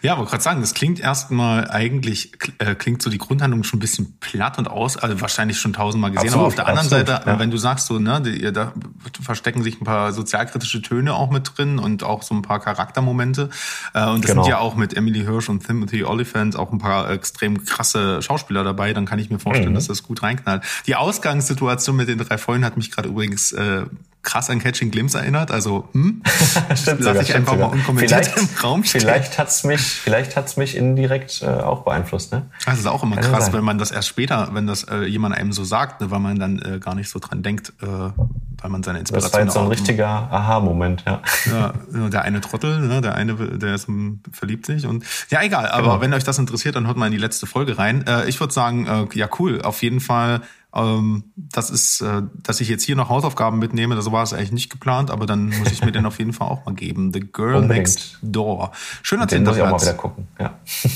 [0.06, 3.80] Ja, wollte gerade sagen, das klingt erstmal eigentlich, äh, klingt so die Grundhandlung schon ein
[3.80, 7.06] bisschen platt und aus, also wahrscheinlich schon tausendmal gesehen, absolut, aber auf der anderen absolut,
[7.08, 7.38] Seite, ja.
[7.40, 8.72] wenn du sagst so, ne, die, da
[9.20, 13.50] verstecken sich ein paar sozialkritische Töne auch mit drin und auch so ein paar Charaktermomente.
[13.94, 14.44] Äh, und das genau.
[14.44, 18.62] sind ja auch mit Emily Hirsch und Timothy Oliphant auch ein paar extrem krasse Schauspieler
[18.62, 19.74] dabei, dann kann ich mir vorstellen, mhm.
[19.74, 20.62] dass das gut reinknallt.
[20.86, 23.86] Die Ausgangssituation mit den drei Freunden hat mich gerade übrigens äh,
[24.26, 25.50] krass an Catching Glimpse erinnert.
[25.50, 26.22] Also, hm,
[26.74, 27.68] stimmt lasse ich einfach sogar.
[27.68, 29.00] mal unkommentiert vielleicht, im Raum stehen.
[29.00, 32.32] Vielleicht hat's mich, vielleicht hat's mich indirekt äh, auch beeinflusst.
[32.32, 32.50] Ne?
[32.66, 35.34] Das ist auch immer Kann krass, wenn man das erst später, wenn das äh, jemand
[35.34, 38.70] einem so sagt, ne, weil man dann äh, gar nicht so dran denkt, äh, weil
[38.70, 39.30] man seine Inspiration.
[39.30, 41.22] Das war jetzt so ein richtiger Aha-Moment, ja.
[41.92, 42.08] ja.
[42.08, 43.86] Der eine Trottel, ne, der eine, der ist,
[44.32, 45.68] verliebt sich und ja, egal.
[45.68, 46.00] Aber genau.
[46.00, 48.04] wenn euch das interessiert, dann hört mal in die letzte Folge rein.
[48.06, 50.40] Äh, ich würde sagen, äh, ja cool, auf jeden Fall
[50.72, 54.70] das ist, äh, dass ich jetzt hier noch Hausaufgaben mitnehme, das war es eigentlich nicht
[54.70, 57.12] geplant, aber dann muss ich mir den auf jeden Fall auch mal geben.
[57.14, 57.88] The Girl Unbedingt.
[57.88, 58.72] Next Door.
[59.02, 60.28] Schöner Den muss ich auch mal wieder gucken.
[60.38, 60.54] Ja,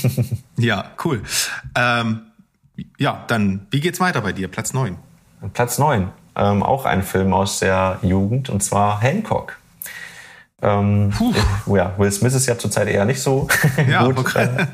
[0.57, 1.23] ja cool.
[1.75, 2.21] Ähm,
[2.97, 4.47] ja, dann, wie geht's weiter bei dir?
[4.49, 4.97] Platz neun.
[5.53, 6.11] Platz neun.
[6.35, 9.57] Ähm, auch ein Film aus der Jugend, und zwar Hancock.
[10.61, 11.33] Ähm, Puh.
[11.75, 13.47] ja, Will Smith ist ja zurzeit eher nicht so
[13.89, 14.19] ja, gut.
[14.19, 14.67] Okay.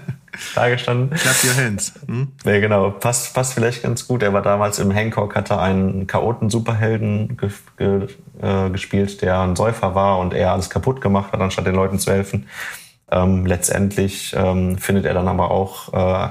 [0.55, 1.09] Da gestanden.
[1.11, 1.93] Clap your hands.
[2.05, 2.31] Hm?
[2.45, 2.91] Ja, genau.
[2.91, 4.23] Passt, passt vielleicht ganz gut.
[4.23, 8.07] Er war damals im Hancock, hatte einen Chaoten-Superhelden ge ge
[8.41, 11.99] äh, gespielt, der ein Säufer war und er alles kaputt gemacht hat, anstatt den Leuten
[11.99, 12.47] zu helfen.
[13.09, 16.29] Ähm, letztendlich ähm, findet er dann aber auch äh,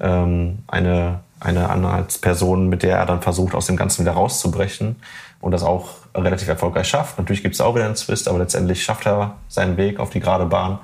[0.00, 4.96] ähm, eine, eine Anhaltsperson, mit der er dann versucht, aus dem Ganzen wieder rauszubrechen
[5.40, 7.18] und das auch relativ erfolgreich schafft.
[7.18, 10.20] Natürlich gibt es auch wieder einen Twist, aber letztendlich schafft er seinen Weg auf die
[10.20, 10.78] gerade Bahn.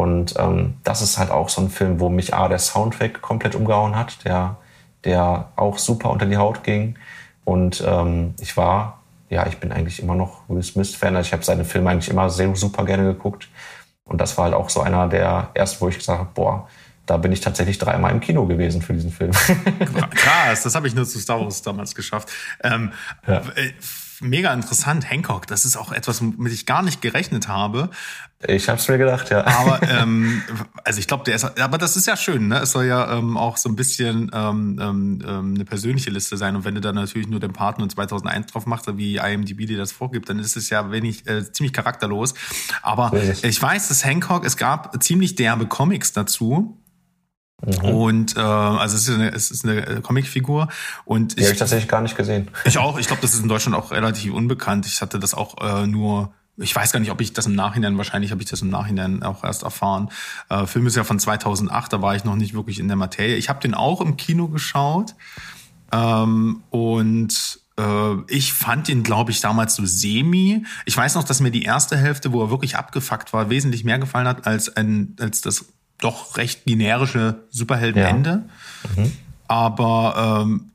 [0.00, 3.54] Und ähm, das ist halt auch so ein Film, wo mich A, der Soundtrack komplett
[3.54, 4.56] umgehauen hat, der,
[5.04, 6.96] der auch super unter die Haut ging.
[7.44, 11.16] Und ähm, ich war, ja, ich bin eigentlich immer noch Will Smith-Fan.
[11.16, 13.50] Also ich habe seine Filme eigentlich immer sehr super gerne geguckt.
[14.04, 16.66] Und das war halt auch so einer der ersten, wo ich gesagt habe, boah,
[17.04, 19.32] da bin ich tatsächlich dreimal im Kino gewesen für diesen Film.
[20.14, 22.30] Krass, das habe ich nur zu Star Wars damals geschafft.
[22.64, 22.92] Ähm,
[23.26, 23.42] ja.
[24.20, 25.46] Mega interessant, Hancock.
[25.46, 27.90] Das ist auch etwas, womit ich gar nicht gerechnet habe.
[28.46, 29.46] Ich habe es mir gedacht, ja.
[29.46, 30.42] Aber ähm,
[30.84, 32.58] also ich glaube, der ist, aber das ist ja schön, ne?
[32.58, 36.56] Es soll ja ähm, auch so ein bisschen ähm, ähm, ähm eine persönliche Liste sein.
[36.56, 39.92] Und wenn du dann natürlich nur den Partner 2001 drauf machst, wie IMDb dir das
[39.92, 42.34] vorgibt, dann ist es ja wenig äh, ziemlich charakterlos.
[42.82, 46.79] Aber ich weiß, dass Hancock, es gab ziemlich derbe Comics dazu.
[47.64, 47.88] Mhm.
[47.88, 50.68] Und äh, also es ist eine, es ist eine Comicfigur
[51.04, 52.48] und die habe ich tatsächlich gar nicht gesehen.
[52.64, 52.98] Ich auch.
[52.98, 54.86] Ich glaube, das ist in Deutschland auch relativ unbekannt.
[54.86, 57.96] Ich hatte das auch äh, nur ich weiß gar nicht, ob ich das im Nachhinein,
[57.96, 60.10] wahrscheinlich habe ich das im Nachhinein auch erst erfahren.
[60.50, 63.36] Äh, Film ist ja von 2008, da war ich noch nicht wirklich in der Materie.
[63.36, 65.14] Ich habe den auch im Kino geschaut
[65.90, 70.64] ähm, und äh, ich fand ihn, glaube ich, damals so semi.
[70.84, 73.98] Ich weiß noch, dass mir die erste Hälfte, wo er wirklich abgefuckt war, wesentlich mehr
[73.98, 75.66] gefallen hat als, ein, als das
[76.00, 78.44] doch recht generische Superheldenende.
[78.96, 79.02] Ja.
[79.02, 79.12] Mhm.
[79.48, 80.70] Aber ähm,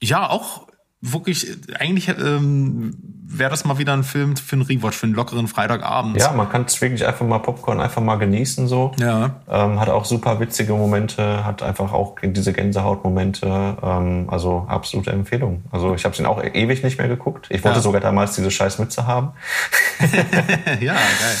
[0.00, 0.66] ja, auch
[1.00, 1.46] wirklich,
[1.78, 2.96] eigentlich ähm,
[3.28, 6.16] wäre das mal wieder ein Film für einen Rewatch, für einen lockeren Freitagabend.
[6.18, 8.92] Ja, man kann es wirklich einfach mal Popcorn einfach mal genießen so.
[8.98, 9.36] Ja.
[9.48, 13.76] Ähm, hat auch super witzige Momente, hat einfach auch diese Gänsehautmomente.
[13.82, 15.64] Ähm, also absolute Empfehlung.
[15.70, 17.46] Also ich habe ihn auch ewig nicht mehr geguckt.
[17.50, 17.82] Ich wollte ja.
[17.82, 19.32] sogar damals diese scheiß Mütze haben.
[20.80, 21.36] ja, geil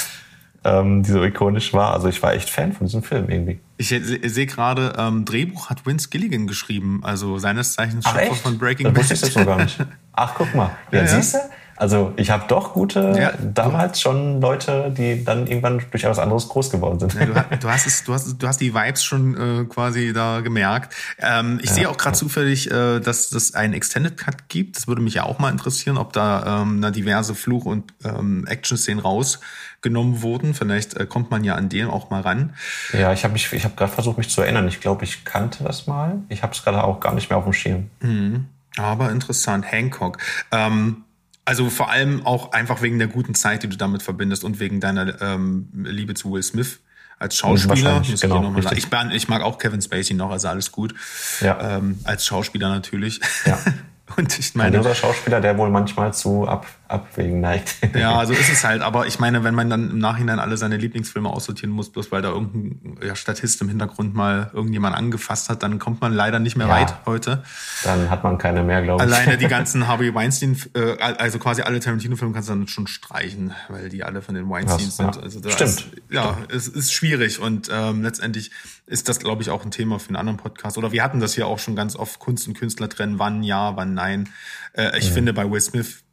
[0.66, 1.92] ähm, die so ikonisch war.
[1.92, 3.60] Also ich war echt Fan von diesem Film irgendwie.
[3.78, 8.92] Ich sehe gerade, ähm, Drehbuch hat Vince Gilligan geschrieben, also seines Zeichens Schöpfer von Breaking
[8.92, 8.98] Bad.
[8.98, 9.78] Das wusste ich das noch gar nicht.
[10.12, 10.70] Ach, guck mal.
[10.90, 11.38] Ja, ja, siehst du?
[11.76, 16.48] Also ich habe doch gute, ja, damals schon Leute, die dann irgendwann durch etwas anderes
[16.48, 17.14] groß geworden sind.
[17.14, 20.40] Ja, du, du, hast es, du, hast, du hast die Vibes schon äh, quasi da
[20.40, 20.94] gemerkt.
[21.18, 24.76] Ähm, ich ja, sehe auch gerade zufällig, äh, dass es einen Extended Cut gibt.
[24.76, 28.46] Das würde mich ja auch mal interessieren, ob da ähm, na, diverse Fluch- und ähm,
[28.46, 30.54] Action-Szenen rausgenommen wurden.
[30.54, 32.54] Vielleicht äh, kommt man ja an den auch mal ran.
[32.92, 34.66] Ja, ich habe mich, ich habe gerade versucht, mich zu erinnern.
[34.68, 36.20] Ich glaube, ich kannte das mal.
[36.30, 37.90] Ich habe es gerade auch gar nicht mehr auf dem Schirm.
[38.00, 38.46] Mhm.
[38.78, 40.18] Aber interessant, Hancock.
[40.52, 41.04] Ähm,
[41.46, 44.80] also vor allem auch einfach wegen der guten Zeit, die du damit verbindest und wegen
[44.80, 46.80] deiner ähm, Liebe zu Will Smith
[47.18, 48.00] als Schauspieler.
[48.00, 50.94] Muss genau, ich, ich, ich, mag auch Kevin Spacey noch, also alles gut.
[51.40, 51.76] Ja.
[51.76, 53.20] Ähm, als Schauspieler natürlich.
[53.46, 53.58] Ja.
[54.16, 54.78] Und ich meine.
[54.78, 57.76] Ein Schauspieler, der wohl manchmal zu ab, Abwägen neigt.
[57.94, 58.82] Ja, so ist es halt.
[58.82, 62.22] Aber ich meine, wenn man dann im Nachhinein alle seine Lieblingsfilme aussortieren muss, bloß weil
[62.22, 66.56] da irgendein ja, Statist im Hintergrund mal irgendjemand angefasst hat, dann kommt man leider nicht
[66.56, 67.42] mehr ja, weit heute.
[67.84, 69.12] Dann hat man keine mehr, glaube ich.
[69.12, 73.52] Alleine die ganzen Harvey Weinstein, äh, also quasi alle Tarantino-Filme kannst du dann schon streichen,
[73.68, 75.16] weil die alle von den Weinsteins sind.
[75.16, 75.22] Ja.
[75.22, 75.70] Also da Stimmt.
[75.70, 78.50] Ist, ja, es ist schwierig und ähm, letztendlich
[78.86, 80.78] ist das, glaube ich, auch ein Thema für einen anderen Podcast.
[80.78, 83.76] Oder wir hatten das hier auch schon ganz oft, Kunst und Künstler trennen, wann ja,
[83.76, 84.28] wann nein.
[84.72, 85.14] Äh, ich mhm.
[85.14, 86.04] finde, bei Will Smith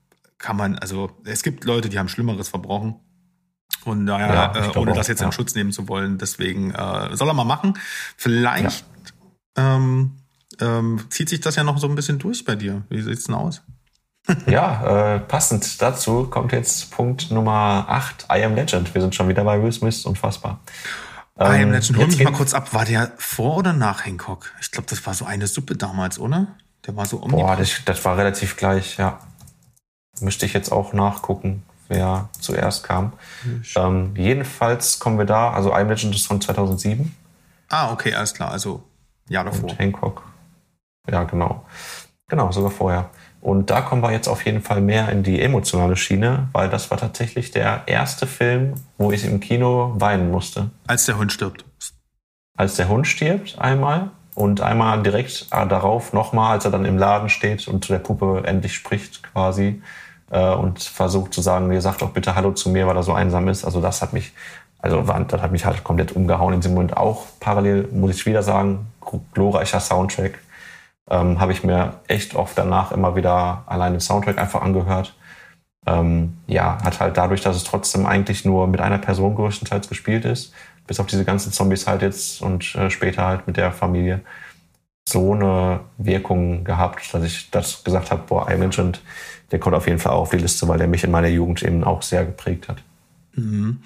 [0.43, 2.95] kann man, also es gibt Leute, die haben Schlimmeres verbrochen.
[3.85, 5.25] Und daher, ja, äh, ohne auch, das jetzt ja.
[5.25, 7.79] in Schutz nehmen zu wollen, deswegen äh, soll er mal machen.
[8.17, 8.85] Vielleicht
[9.57, 9.75] ja.
[9.75, 10.17] ähm,
[10.59, 12.83] ähm, zieht sich das ja noch so ein bisschen durch bei dir.
[12.89, 13.61] Wie sieht's denn aus?
[14.45, 18.93] ja, äh, passend dazu kommt jetzt Punkt Nummer 8, I Am Legend.
[18.93, 20.59] Wir sind schon wieder bei Will Smith, unfassbar.
[21.37, 22.73] Ähm, I Am ähm, Legend, hol mich mal kurz ab.
[22.73, 24.51] War der vor oder nach Hancock?
[24.61, 26.47] Ich glaube, das war so eine Suppe damals, oder?
[26.85, 29.19] Der war so um Boah, das, das war relativ gleich, ja.
[30.19, 33.13] Müsste ich jetzt auch nachgucken, wer zuerst kam.
[33.75, 37.15] Ähm, jedenfalls kommen wir da, also I'm Legend ist von 2007.
[37.69, 38.83] Ah, okay, alles klar, also
[39.29, 39.69] Jahr davor.
[39.69, 40.23] Und Hancock.
[41.09, 41.65] Ja, genau.
[42.27, 43.09] Genau, sogar vorher.
[43.41, 46.89] Und da kommen wir jetzt auf jeden Fall mehr in die emotionale Schiene, weil das
[46.91, 50.69] war tatsächlich der erste Film, wo ich im Kino weinen musste.
[50.87, 51.65] Als der Hund stirbt.
[52.55, 57.29] Als der Hund stirbt einmal und einmal direkt darauf nochmal, als er dann im Laden
[57.29, 59.81] steht und zu der Puppe endlich spricht quasi
[60.31, 63.13] äh, und versucht zu sagen, ihr sagt doch bitte Hallo zu mir, weil er so
[63.13, 63.63] einsam ist.
[63.63, 64.33] Also das hat mich,
[64.79, 66.97] also das hat mich halt komplett umgehauen in diesem Moment.
[66.97, 68.87] Auch parallel, muss ich wieder sagen,
[69.33, 70.39] glorreicher Soundtrack.
[71.09, 75.15] Ähm, Habe ich mir echt oft danach immer wieder allein den Soundtrack einfach angehört.
[75.85, 80.23] Ähm, ja, hat halt dadurch, dass es trotzdem eigentlich nur mit einer Person größtenteils gespielt
[80.25, 80.53] ist,
[80.87, 84.21] bis auf diese ganzen Zombies halt jetzt und äh, später halt mit der Familie
[85.07, 89.01] so eine Wirkung gehabt, dass ich das gesagt habe, boah, I Legend,
[89.51, 91.61] der kommt auf jeden Fall auch auf die Liste, weil der mich in meiner Jugend
[91.63, 92.77] eben auch sehr geprägt hat.
[93.35, 93.81] Mhm.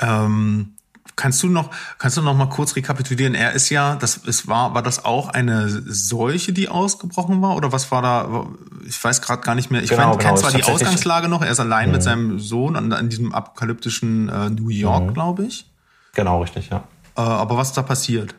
[0.00, 0.74] Ähm,
[1.16, 3.34] kannst du noch, kannst du noch mal kurz rekapitulieren?
[3.34, 7.72] Er ist ja, das es war, war das auch eine Seuche, die ausgebrochen war, oder
[7.72, 8.46] was war da?
[8.86, 9.82] Ich weiß gerade gar nicht mehr.
[9.82, 11.42] Ich genau, kenne genau, zwar die Ausgangslage noch.
[11.42, 11.92] Er ist allein mhm.
[11.92, 15.14] mit seinem Sohn an, an diesem apokalyptischen äh, New York, mhm.
[15.14, 15.71] glaube ich.
[16.14, 16.84] Genau, richtig, ja.
[17.16, 18.34] Äh, aber was ist da passiert?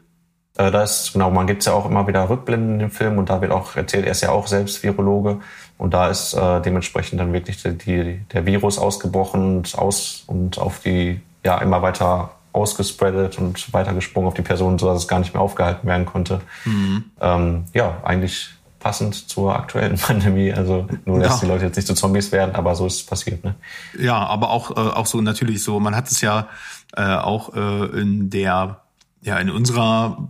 [0.57, 3.41] Äh, da ist, genau, man gibt ja auch immer wieder Rückblenden im Film und da
[3.41, 5.39] wird auch erzählt, er ist ja auch selbst Virologe
[5.77, 10.59] und da ist äh, dementsprechend dann wirklich die, die, der Virus ausgebrochen und, aus, und
[10.59, 15.33] auf die, ja, immer weiter ausgespreadet und weitergesprungen auf die Person, sodass es gar nicht
[15.33, 16.41] mehr aufgehalten werden konnte.
[16.65, 17.05] Mhm.
[17.19, 20.53] Ähm, ja, eigentlich passend zur aktuellen Pandemie.
[20.53, 21.39] Also nur, dass ja.
[21.39, 23.43] die Leute jetzt nicht zu Zombies werden, aber so ist es passiert.
[23.43, 23.55] Ne?
[23.97, 26.47] Ja, aber auch, äh, auch so natürlich so, man hat es ja
[26.95, 28.81] äh, auch äh, in der,
[29.21, 30.29] ja, in unserer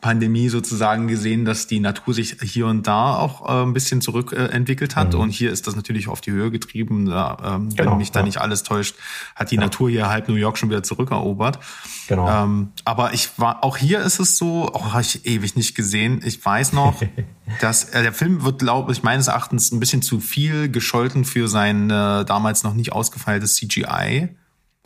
[0.00, 4.92] Pandemie sozusagen gesehen, dass die Natur sich hier und da auch äh, ein bisschen zurückentwickelt
[4.92, 5.14] äh, hat.
[5.14, 5.20] Mhm.
[5.20, 7.06] Und hier ist das natürlich auf die Höhe getrieben.
[7.06, 8.96] Da, ähm, genau, wenn mich da nicht alles täuscht,
[9.36, 9.60] hat die ja.
[9.60, 11.60] Natur hier halb New York schon wieder zurückerobert.
[12.08, 12.28] Genau.
[12.28, 16.20] Ähm, aber ich war, auch hier ist es so, oh, habe ich ewig nicht gesehen.
[16.24, 17.00] Ich weiß noch,
[17.60, 21.46] dass äh, der Film wird, glaube ich, meines Erachtens ein bisschen zu viel gescholten für
[21.46, 24.30] sein äh, damals noch nicht ausgefeiltes CGI.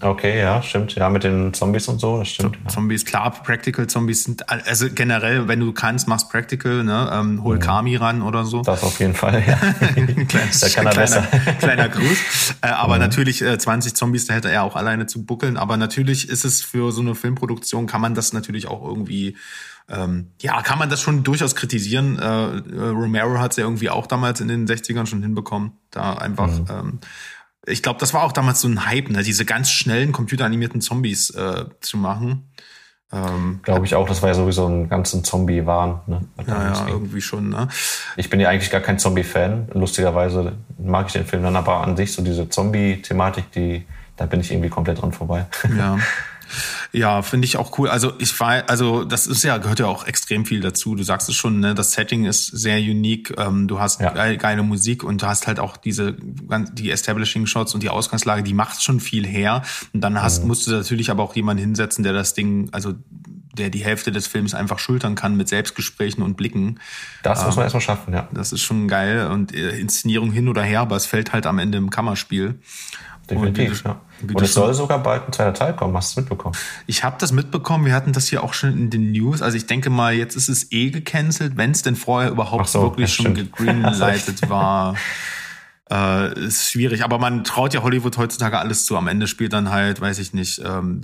[0.02, 0.96] Okay, ja, stimmt.
[0.96, 2.59] Ja, mit den Zombies und so, das stimmt.
[2.64, 2.68] Ja.
[2.68, 7.57] Zombies, klar, Practical Zombies sind, also generell, wenn du kannst, machst Practical, ne, ähm, hol
[7.57, 7.61] mhm.
[7.61, 8.62] Kami ran oder so.
[8.62, 9.57] Das auf jeden Fall, ja.
[10.26, 11.22] Kleines, da kann er kleiner, besser.
[11.61, 12.54] kleiner Gruß.
[12.61, 13.00] Äh, aber mhm.
[13.00, 15.57] natürlich, äh, 20 Zombies, da hätte er auch alleine zu buckeln.
[15.57, 19.37] Aber natürlich ist es für so eine Filmproduktion, kann man das natürlich auch irgendwie
[19.87, 22.18] ähm, ja, kann man das schon durchaus kritisieren.
[22.18, 26.14] Äh, äh Romero hat es ja irgendwie auch damals in den 60ern schon hinbekommen, da
[26.14, 26.66] einfach mhm.
[26.70, 26.98] ähm,
[27.66, 29.22] ich glaube, das war auch damals so ein Hype, ne?
[29.22, 32.50] diese ganz schnellen computeranimierten Zombies äh, zu machen.
[33.12, 36.00] Ähm, glaube ich auch, das war ja sowieso ein ganzen Zombie-Wahn.
[36.07, 36.20] Ne?
[36.46, 37.48] Ja, ja, irgendwie schon.
[37.48, 37.68] Ne?
[38.16, 39.68] Ich bin ja eigentlich gar kein Zombie-Fan.
[39.74, 44.40] Lustigerweise mag ich den Film dann, aber an sich so diese Zombie-Thematik, die, da bin
[44.40, 45.46] ich irgendwie komplett dran vorbei.
[45.77, 45.98] Ja.
[46.92, 47.88] Ja, finde ich auch cool.
[47.88, 50.94] Also ich war, also das ist ja, gehört ja auch extrem viel dazu.
[50.94, 53.34] Du sagst es schon, ne, das Setting ist sehr unique.
[53.38, 54.10] Ähm, du hast ja.
[54.34, 56.16] geile, Musik und du hast halt auch diese,
[56.72, 59.62] die Establishing Shots und die Ausgangslage, die macht schon viel her.
[59.92, 60.48] Und dann hast, mhm.
[60.48, 62.94] musst du natürlich aber auch jemanden hinsetzen, der das Ding, also
[63.56, 66.80] der die Hälfte des Films einfach schultern kann mit Selbstgesprächen und Blicken.
[67.22, 68.28] Das ähm, muss man ähm, erstmal schaffen, ja.
[68.32, 71.58] Das ist schon geil und äh, Inszenierung hin oder her, aber es fällt halt am
[71.58, 72.58] Ende im Kammerspiel.
[73.30, 74.00] Definitiv, ja.
[74.22, 75.96] Und es soll sogar bald ein zweiter Teil kommen.
[75.96, 76.54] Hast du es mitbekommen?
[76.87, 77.87] Ich habe das mitbekommen.
[77.87, 79.40] Wir hatten das hier auch schon in den News.
[79.40, 82.82] Also ich denke mal, jetzt ist es eh gecancelt, wenn es denn vorher überhaupt so,
[82.82, 84.94] wirklich schon gegreenlightet war.
[85.90, 88.96] Äh, ist schwierig, aber man traut ja Hollywood heutzutage alles zu.
[88.96, 91.02] Am Ende spielt dann halt, weiß ich nicht, ähm,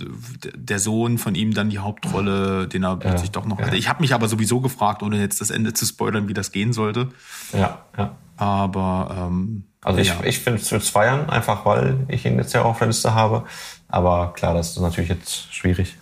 [0.55, 3.67] der Sohn von ihm dann die Hauptrolle, den er plötzlich ja, doch noch ja.
[3.67, 3.77] hatte.
[3.77, 6.73] Ich habe mich aber sowieso gefragt, ohne jetzt das Ende zu spoilern, wie das gehen
[6.73, 7.09] sollte.
[7.53, 8.15] Ja, ja.
[8.37, 10.19] Aber ähm, also ich, ja.
[10.23, 13.45] ich finde es zu feiern, einfach weil ich ihn jetzt ja auf der Liste habe.
[13.87, 15.97] Aber klar, das ist natürlich jetzt schwierig.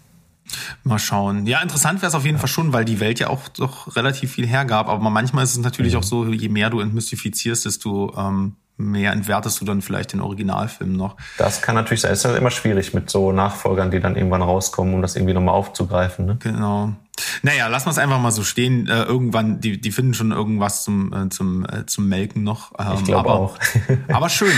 [0.84, 1.46] Mal schauen.
[1.46, 2.40] Ja, interessant wäre es auf jeden ja.
[2.40, 4.90] Fall schon, weil die Welt ja auch doch relativ viel hergab.
[4.90, 6.00] Aber manchmal ist es natürlich mhm.
[6.00, 10.94] auch so, je mehr du entmystifizierst, desto ähm, mehr entwertest du dann vielleicht den Originalfilm
[10.94, 11.18] noch.
[11.38, 12.12] Das kann natürlich sein.
[12.14, 15.34] Es ist halt immer schwierig mit so Nachfolgern, die dann irgendwann rauskommen, um das irgendwie
[15.34, 16.26] nochmal aufzugreifen.
[16.26, 16.38] Ne?
[16.40, 16.94] Genau.
[17.42, 18.88] Naja, lassen wir es einfach mal so stehen.
[18.88, 22.72] Äh, irgendwann, die, die finden schon irgendwas zum, äh, zum, äh, zum Melken noch.
[22.80, 23.58] Ähm, ich glaube auch.
[24.08, 24.54] aber schön,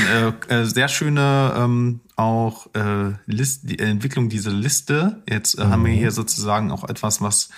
[0.50, 5.24] äh, äh, sehr schöne ähm, auch äh, List, die Entwicklung dieser Liste.
[5.28, 5.70] Jetzt mhm.
[5.70, 5.98] haben wir mhm.
[5.98, 7.50] hier sozusagen auch etwas, was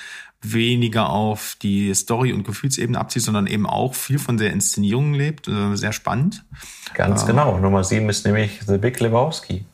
[0.43, 5.47] weniger auf die Story- und Gefühlsebene abzieht, sondern eben auch viel von der Inszenierung lebt.
[5.47, 6.43] Äh, sehr spannend.
[6.93, 7.57] Ganz äh, genau.
[7.57, 9.65] Nummer sieben ist nämlich The Big Lebowski.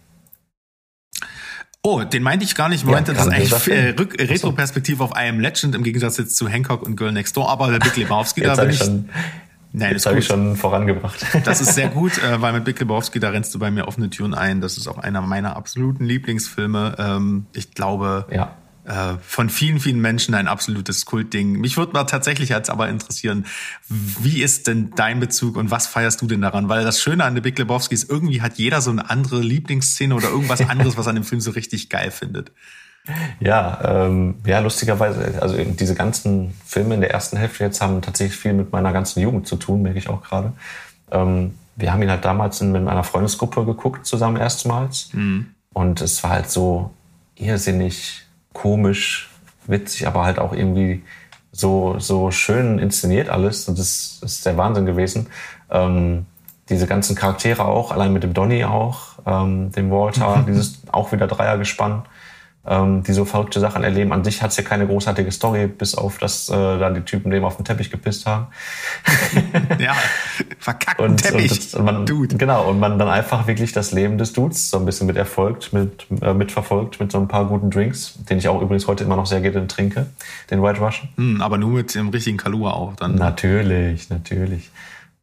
[1.81, 2.83] Oh, den meinte ich gar nicht.
[2.83, 6.47] Ich meinte ja, das eigentlich äh, Retro-Perspektive auf I Am Legend im Gegensatz jetzt zu
[6.49, 7.49] Hancock und Girl Next Door.
[7.49, 8.77] Aber der Big Lebowski, da bin ich.
[8.77, 9.09] Schon,
[9.71, 11.25] Nein, das habe ich schon vorangebracht.
[11.45, 14.09] Das ist sehr gut, äh, weil mit Big Lebowski, da rennst du bei mir offene
[14.09, 14.59] Türen ein.
[14.59, 16.95] Das ist auch einer meiner absoluten Lieblingsfilme.
[16.97, 18.55] Ähm, ich glaube, ja.
[18.89, 21.51] Äh, von vielen, vielen Menschen ein absolutes Kultding.
[21.51, 23.45] Mich würde mal tatsächlich jetzt aber interessieren,
[23.87, 26.69] wie ist denn dein Bezug und was feierst du denn daran?
[26.69, 30.15] Weil das Schöne an The Big Lebowski ist, irgendwie hat jeder so eine andere Lieblingsszene
[30.15, 32.51] oder irgendwas anderes, was an dem Film so richtig geil findet.
[33.39, 38.37] Ja, ähm, ja, lustigerweise, also diese ganzen Filme in der ersten Hälfte jetzt haben tatsächlich
[38.37, 40.53] viel mit meiner ganzen Jugend zu tun, merke ich auch gerade.
[41.11, 45.13] Ähm, wir haben ihn halt damals in, mit einer Freundesgruppe geguckt, zusammen erstmals.
[45.13, 45.51] Mhm.
[45.73, 46.89] Und es war halt so
[47.35, 49.29] irrsinnig komisch,
[49.67, 51.03] witzig, aber halt auch irgendwie
[51.51, 53.67] so, so schön inszeniert alles.
[53.67, 55.27] Und das, ist der Wahnsinn gewesen.
[55.69, 56.25] Ähm,
[56.69, 61.27] diese ganzen Charaktere auch, allein mit dem Donny auch, ähm, dem Walter, dieses auch wieder
[61.27, 62.03] Dreiergespann.
[62.69, 64.13] Ähm, die so verrückte Sachen erleben.
[64.13, 67.31] An sich hat es ja keine großartige Story, bis auf, dass äh, dann die Typen
[67.31, 68.47] dem auf den Teppich gepisst haben.
[69.79, 69.95] ja,
[70.59, 71.51] verkackten und, Teppich.
[71.51, 72.37] Und, das, und man, Dude.
[72.37, 75.73] Genau, und man dann einfach wirklich das Leben des Dudes so ein bisschen mit erfolgt,
[75.73, 79.15] mit, äh, mitverfolgt, mit so ein paar guten Drinks, den ich auch übrigens heute immer
[79.15, 80.05] noch sehr gerne trinke,
[80.51, 81.09] den White Russian.
[81.15, 83.15] Hm, aber nur mit dem richtigen Kalua auch dann.
[83.15, 84.69] Natürlich, natürlich.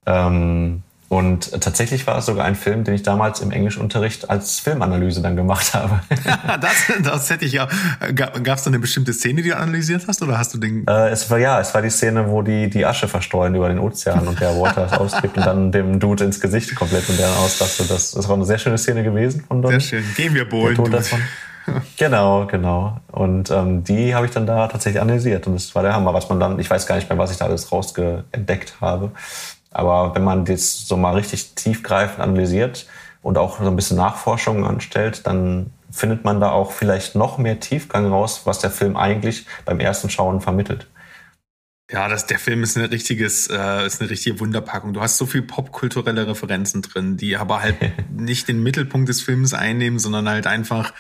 [0.05, 5.23] Ähm, und tatsächlich war es sogar ein Film, den ich damals im Englischunterricht als Filmanalyse
[5.23, 6.01] dann gemacht habe.
[6.61, 7.69] das, das hätte ich ja.
[8.15, 10.87] Gab es da eine bestimmte Szene, die du analysiert hast, oder hast du den?
[10.87, 13.79] Äh, es war ja, es war die Szene, wo die die Asche verstreuen über den
[13.79, 17.29] Ozean und der Water es auskippt und dann dem Dude ins Gesicht komplett und der
[17.29, 17.89] ausrastet.
[17.89, 19.81] Das, das war eine sehr schöne Szene gewesen von Donnie.
[19.81, 20.15] Sehr schön.
[20.17, 20.77] Gehen wir bowlen.
[21.97, 23.01] Genau, genau.
[23.11, 26.29] Und ähm, die habe ich dann da tatsächlich analysiert und das war der Hammer, was
[26.29, 29.11] man dann, ich weiß gar nicht mehr, was ich da alles rausgeentdeckt habe.
[29.77, 32.87] Aber wenn man das so mal richtig tiefgreifend analysiert
[33.21, 37.61] und auch so ein bisschen Nachforschungen anstellt, dann findet man da auch vielleicht noch mehr
[37.61, 40.89] Tiefgang raus, was der Film eigentlich beim ersten Schauen vermittelt.
[41.91, 44.95] Ja, das, der Film ist eine richtiges, äh, ist eine richtige Wunderpackung.
[44.95, 47.77] Du hast so viel popkulturelle Referenzen drin, die aber halt
[48.11, 50.95] nicht den Mittelpunkt des Films einnehmen, sondern halt einfach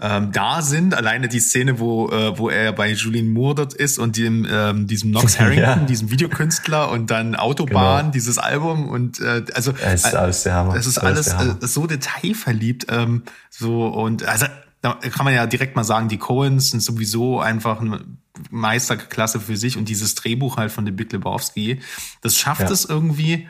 [0.00, 0.94] ähm, da sind.
[0.94, 4.86] Alleine die Szene, wo, äh, wo er bei Julian Moore dort ist und dem, ähm,
[4.86, 5.76] diesem Knox Harrington, ja.
[5.76, 8.12] diesem Videokünstler und dann Autobahn, genau.
[8.12, 10.74] dieses Album und äh, also es ist alles der Hammer.
[10.74, 12.86] Es ist alles, alles äh, so detailverliebt.
[12.88, 14.46] Ähm, so und also
[14.82, 18.00] da kann man ja direkt mal sagen, die Coens sind sowieso einfach eine
[18.50, 21.80] Meisterklasse für sich und dieses Drehbuch halt von dem Big Lebowski,
[22.22, 22.70] das schafft ja.
[22.70, 23.48] es irgendwie,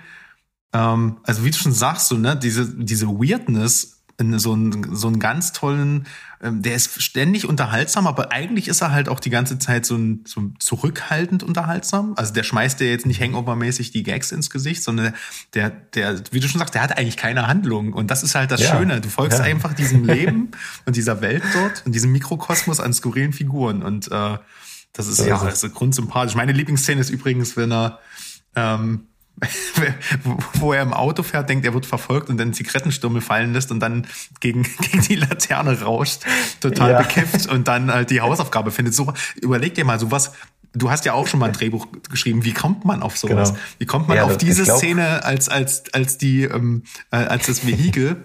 [0.73, 4.00] ähm, also wie du schon sagst, so, ne, diese, diese Weirdness
[4.39, 6.07] so einen, so einen ganz tollen,
[6.43, 9.97] ähm, der ist ständig unterhaltsam, aber eigentlich ist er halt auch die ganze Zeit so,
[9.97, 12.15] ein, so zurückhaltend unterhaltsam.
[12.17, 15.15] Also der schmeißt dir jetzt nicht hangovermäßig die Gags ins Gesicht, sondern
[15.55, 17.93] der, der, wie du schon sagst, der hat eigentlich keine Handlung.
[17.93, 18.77] Und das ist halt das ja.
[18.77, 19.01] Schöne.
[19.01, 19.45] Du folgst ja.
[19.45, 20.51] einfach diesem Leben
[20.87, 23.83] und dieser Welt dort und diesem Mikrokosmos an skurrilen Figuren.
[23.83, 24.39] Und äh,
[24.93, 26.35] das ist so ja ist ist grundsympathisch.
[26.35, 28.01] Meine Lieblingsszene ist übrigens, wenn er
[28.57, 29.07] ähm,
[30.55, 33.81] wo er im Auto fährt, denkt, er wird verfolgt und dann Zigarettenstürme fallen lässt und
[33.81, 34.07] dann
[34.41, 36.23] gegen, gegen die Laterne rauscht,
[36.61, 37.03] total ja.
[37.03, 38.95] bekifft und dann halt die Hausaufgabe findet.
[38.95, 40.33] So, überleg dir mal, sowas,
[40.73, 42.45] du hast ja auch schon mal ein Drehbuch geschrieben.
[42.45, 43.51] Wie kommt man auf sowas?
[43.51, 43.63] Genau.
[43.79, 47.67] Wie kommt man ja, auf diese Szene als, als, als die, ähm, äh, als das
[47.67, 48.25] Vehikel?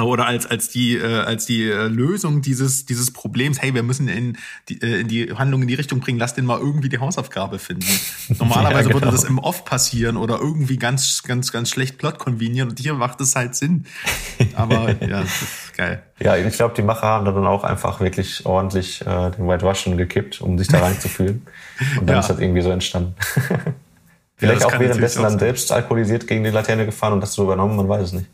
[0.00, 4.08] Oder als als die äh, als die äh, Lösung dieses dieses Problems hey wir müssen
[4.08, 6.98] in die, äh, in die Handlung in die Richtung bringen lass den mal irgendwie die
[6.98, 7.86] Hausaufgabe finden.
[8.38, 8.94] Normalerweise ja, genau.
[8.94, 12.94] würde das im Off passieren oder irgendwie ganz ganz ganz schlecht Plot konvenieren und hier
[12.94, 13.84] macht es halt Sinn.
[14.54, 16.02] Aber ja das ist geil.
[16.20, 19.98] Ja ich glaube die Macher haben dann auch einfach wirklich ordentlich äh, den White Russian
[19.98, 21.46] gekippt um sich da reinzufühlen.
[22.00, 22.20] Und dann ja.
[22.20, 23.14] ist das irgendwie so entstanden.
[24.36, 27.76] Vielleicht ja, auch währenddessen dann selbst alkoholisiert gegen die Laterne gefahren und das so übernommen
[27.76, 28.26] man weiß es nicht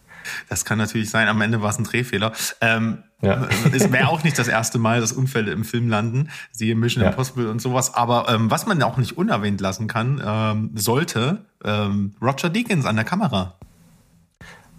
[0.49, 1.29] das kann natürlich sein.
[1.29, 2.33] Am Ende war es ein Drehfehler.
[2.61, 3.49] Ähm, ja.
[3.73, 6.31] Es wäre auch nicht das erste Mal, dass Unfälle im Film landen.
[6.53, 7.11] Siehe Mission ja.
[7.11, 7.95] Impossible und sowas.
[7.95, 12.97] Aber ähm, was man auch nicht unerwähnt lassen kann, ähm, sollte ähm, Roger Deakins an
[12.97, 13.55] der Kamera.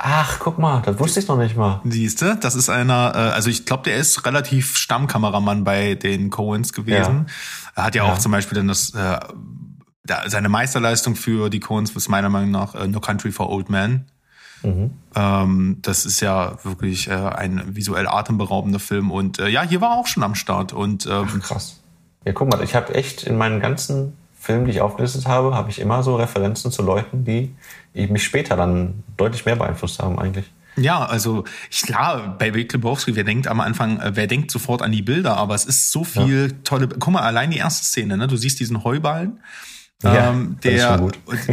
[0.01, 1.81] Ach, guck mal, das wusste ich noch nicht mal.
[1.83, 6.71] Siehste, das ist einer, äh, also ich glaube, der ist relativ Stammkameramann bei den Coens
[6.71, 7.25] gewesen.
[7.27, 7.33] Ja.
[7.75, 9.19] Er hat ja, auch zum Beispiel dann das, äh,
[10.27, 14.05] seine Meisterleistung für die Coens ist meiner Meinung nach äh, No Country for Old Men
[14.63, 14.91] Mhm.
[15.15, 19.11] Ähm, das ist ja wirklich äh, ein visuell atemberaubender Film.
[19.11, 20.73] Und äh, ja, hier war er auch schon am Start.
[20.73, 21.79] Und, ähm, Ach, krass.
[22.25, 25.69] Ja, guck mal, ich habe echt in meinen ganzen Filmen, die ich aufgelistet habe, habe
[25.69, 27.55] ich immer so Referenzen zu Leuten, die
[27.93, 30.45] mich später dann deutlich mehr beeinflusst haben eigentlich.
[30.77, 34.81] Ja, also ich, klar, bei Big Lebowski, wer denkt am Anfang, äh, wer denkt sofort
[34.81, 36.57] an die Bilder, aber es ist so viel ja.
[36.63, 36.87] tolle.
[36.87, 38.27] Guck mal, allein die erste Szene, ne?
[38.27, 39.39] Du siehst diesen Heuballen
[40.01, 40.97] ja, ähm, der,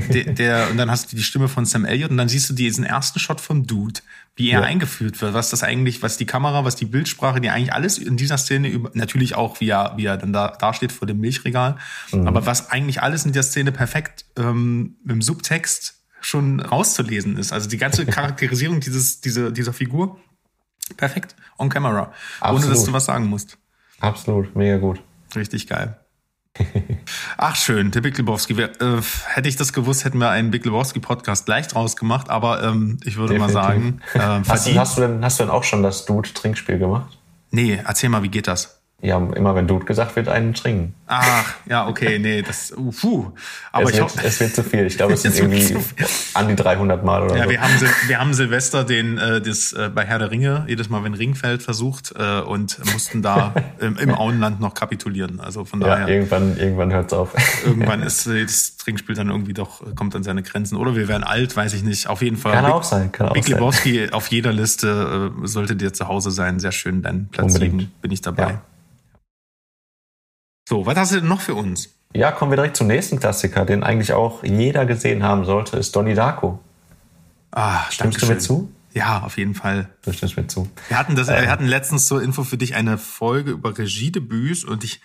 [0.09, 2.55] der, der, und dann hast du die Stimme von Sam Elliott und dann siehst du
[2.55, 4.01] diesen ersten Shot vom Dude,
[4.37, 4.67] wie er ja.
[4.67, 8.17] eingeführt wird, was das eigentlich, was die Kamera, was die Bildsprache, die eigentlich alles in
[8.17, 11.19] dieser Szene über, natürlich auch, wie er, wie er dann da, da steht vor dem
[11.19, 11.77] Milchregal,
[12.13, 12.29] mhm.
[12.29, 17.53] aber was eigentlich alles in der Szene perfekt ähm, im Subtext schon rauszulesen ist.
[17.53, 20.21] Also die ganze Charakterisierung dieses, diese, dieser Figur,
[20.97, 22.63] perfekt, on camera, Absolut.
[22.63, 23.59] ohne dass du was sagen musst.
[23.99, 25.03] Absolut, mega gut.
[25.35, 25.99] Richtig geil.
[27.39, 28.55] Ach schön, der Big Lebowski.
[28.61, 28.69] Äh,
[29.27, 32.31] hätte ich das gewusst, hätten wir einen Big Lebowski Podcast gleich draus gemacht.
[32.31, 33.55] Aber ähm, ich würde Definitiv.
[33.55, 36.79] mal sagen, äh, hast, du, hast, du denn, hast du denn auch schon das Dude-Trinkspiel
[36.79, 37.19] gemacht?
[37.51, 38.76] Nee, erzähl mal, wie geht das?
[39.03, 40.95] Ja, immer wenn Dude gesagt wird, einen trinken.
[41.07, 43.31] Ach, ja, okay, nee, das, uh, puh.
[43.71, 44.87] Aber es ich wird, es wird zu viel.
[44.87, 45.77] Ich glaube, es sind irgendwie
[46.33, 47.51] an die 300 Mal oder ja, so.
[47.51, 50.89] Ja, wir haben, wir haben Silvester den, äh, das, äh, bei Herr der Ringe, jedes
[50.89, 55.41] Mal, wenn Ringfeld versucht, äh, und mussten da im, im Auenland noch kapitulieren.
[55.41, 56.09] Also von daher.
[56.09, 57.35] Ja, irgendwann, irgendwann hört's auf.
[57.67, 60.77] irgendwann ist äh, das Trinkspiel dann irgendwie doch, kommt an seine Grenzen.
[60.77, 62.09] Oder wir werden alt, weiß ich nicht.
[62.09, 62.55] Auf jeden Fall.
[62.55, 66.09] Kann Big, auch sein, kann auch Big Lebowski auf jeder Liste äh, sollte dir zu
[66.09, 66.61] Hause sein.
[66.61, 67.83] Sehr schön, dein Platz Unbedingt.
[67.83, 68.53] 7 bin ich dabei.
[68.53, 68.63] Ja.
[70.69, 71.91] So, was hast du denn noch für uns?
[72.13, 75.95] Ja, kommen wir direkt zum nächsten Klassiker, den eigentlich auch jeder gesehen haben sollte, ist
[75.95, 76.59] Donnie Darko.
[77.53, 78.73] Ah, Stimmst du mir zu?
[78.93, 79.89] Ja, auf jeden Fall.
[80.03, 80.69] Du stimmst mir zu.
[80.89, 81.43] Wir hatten das, ähm.
[81.43, 85.01] wir hatten letztens zur Info für dich eine Folge über Regiedebüts und ich,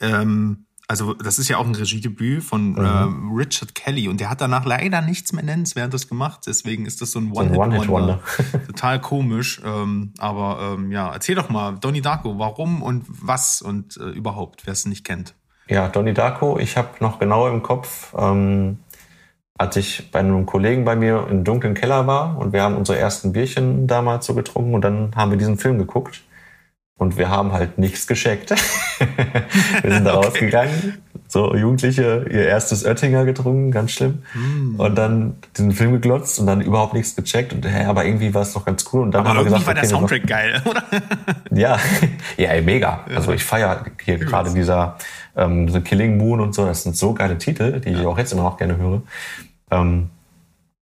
[0.00, 2.78] ähm, also das ist ja auch ein Regiedebüt von mhm.
[2.78, 6.40] äh, Richard Kelly und der hat danach leider nichts mehr nennenswertes gemacht.
[6.46, 7.90] Deswegen ist das so ein One-Hit-Wonder.
[7.90, 8.66] One -Wonder.
[8.66, 9.62] Total komisch.
[9.64, 14.66] Ähm, aber ähm, ja, erzähl doch mal, Donnie Darko, warum und was und äh, überhaupt,
[14.66, 15.34] wer es nicht kennt.
[15.68, 18.78] Ja, Donnie Darko, ich habe noch genau im Kopf, ähm,
[19.56, 22.98] als ich bei einem Kollegen bei mir im dunklen Keller war und wir haben unsere
[22.98, 26.22] ersten Bierchen damals so getrunken und dann haben wir diesen Film geguckt.
[26.96, 28.50] Und wir haben halt nichts gescheckt.
[29.82, 30.26] wir sind da okay.
[30.26, 34.22] rausgegangen, so Jugendliche ihr erstes Oettinger getrunken, ganz schlimm.
[34.34, 34.78] Mm.
[34.78, 37.52] Und dann diesen Film geglotzt und dann überhaupt nichts gecheckt.
[37.52, 39.02] Und hä, aber irgendwie war es doch ganz cool.
[39.02, 40.84] Und dann aber haben wir gesagt, war der Soundtrack noch, geil, oder?
[41.50, 41.78] ja,
[42.36, 43.04] ja, ey, mega.
[43.12, 44.96] Also ich feiere hier gerade dieser
[45.34, 46.64] ähm, The Killing Moon und so.
[46.64, 48.00] Das sind so geile Titel, die ja.
[48.00, 49.02] ich auch jetzt immer noch gerne höre.
[49.72, 50.10] Ähm,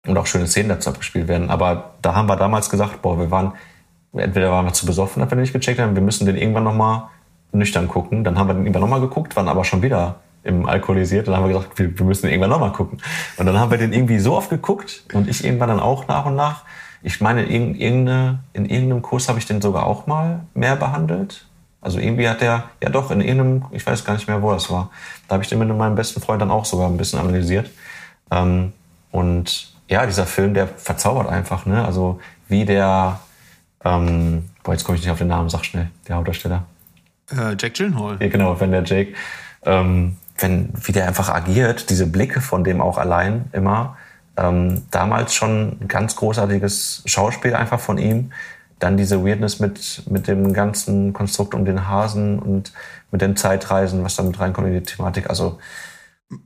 [0.07, 1.49] und auch schöne Szenen dazu abgespielt werden.
[1.49, 3.53] Aber da haben wir damals gesagt, boah, wir waren
[4.15, 7.05] entweder waren wir zu besoffen, als wir nicht gecheckt haben, wir müssen den irgendwann nochmal
[7.53, 8.25] nüchtern gucken.
[8.25, 11.29] Dann haben wir den irgendwann nochmal geguckt, waren aber schon wieder im alkoholisiert.
[11.29, 12.99] Dann haben wir gesagt, wir, wir müssen den irgendwann nochmal gucken.
[13.37, 16.27] Und dann haben wir den irgendwie so oft geguckt und ich irgendwann dann auch nach
[16.27, 16.65] und nach.
[17.03, 18.07] Ich meine, in, in,
[18.53, 21.47] in irgendeinem Kurs habe ich den sogar auch mal mehr behandelt.
[21.81, 24.71] Also irgendwie hat der, ja doch, in irgendeinem, ich weiß gar nicht mehr, wo das
[24.71, 24.91] war.
[25.27, 27.71] Da habe ich den mit meinem besten Freund dann auch sogar ein bisschen analysiert.
[28.31, 28.73] Ähm,
[29.11, 31.85] und ja, dieser Film, der verzaubert einfach, ne?
[31.85, 33.19] Also wie der,
[33.85, 36.65] ähm, boah, jetzt komme ich nicht auf den Namen, sag schnell, der Hauptdarsteller.
[37.31, 38.19] Äh, Jack Gyllenhaal.
[38.21, 39.15] Ja, genau, wenn der Jake,
[39.65, 43.97] ähm, wenn, wie der einfach agiert, diese Blicke von dem auch allein immer,
[44.37, 48.33] ähm, damals schon ein ganz großartiges Schauspiel einfach von ihm.
[48.79, 52.73] Dann diese Weirdness mit, mit dem ganzen Konstrukt um den Hasen und
[53.13, 55.29] mit den Zeitreisen, was da mit reinkommt in die Thematik.
[55.31, 55.59] Also,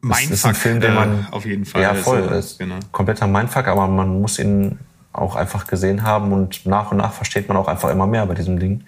[0.02, 1.80] Mindfuck, ist ein Film, den man, äh, auf jeden Fall.
[1.80, 2.22] Ja, voll.
[2.22, 2.76] Also, ist genau.
[2.92, 4.78] Kompletter Mindfuck, aber man muss ihn
[5.16, 8.34] auch einfach gesehen haben und nach und nach versteht man auch einfach immer mehr bei
[8.34, 8.84] diesem Ding.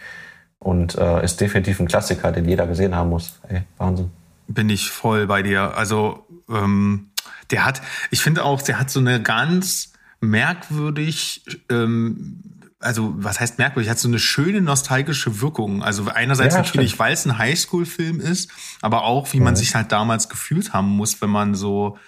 [0.60, 3.38] Und äh, ist definitiv ein Klassiker, den jeder gesehen haben muss.
[3.48, 4.10] Ey, Wahnsinn.
[4.48, 5.76] Bin ich voll bei dir.
[5.76, 7.10] Also ähm,
[7.50, 12.42] der hat, ich finde auch, der hat so eine ganz merkwürdig, ähm,
[12.80, 15.82] also was heißt merkwürdig, hat so eine schöne nostalgische Wirkung.
[15.82, 18.50] Also einerseits ja, natürlich, weil es ein Highschool-Film ist,
[18.82, 19.58] aber auch, wie man mhm.
[19.58, 21.98] sich halt damals gefühlt haben muss, wenn man so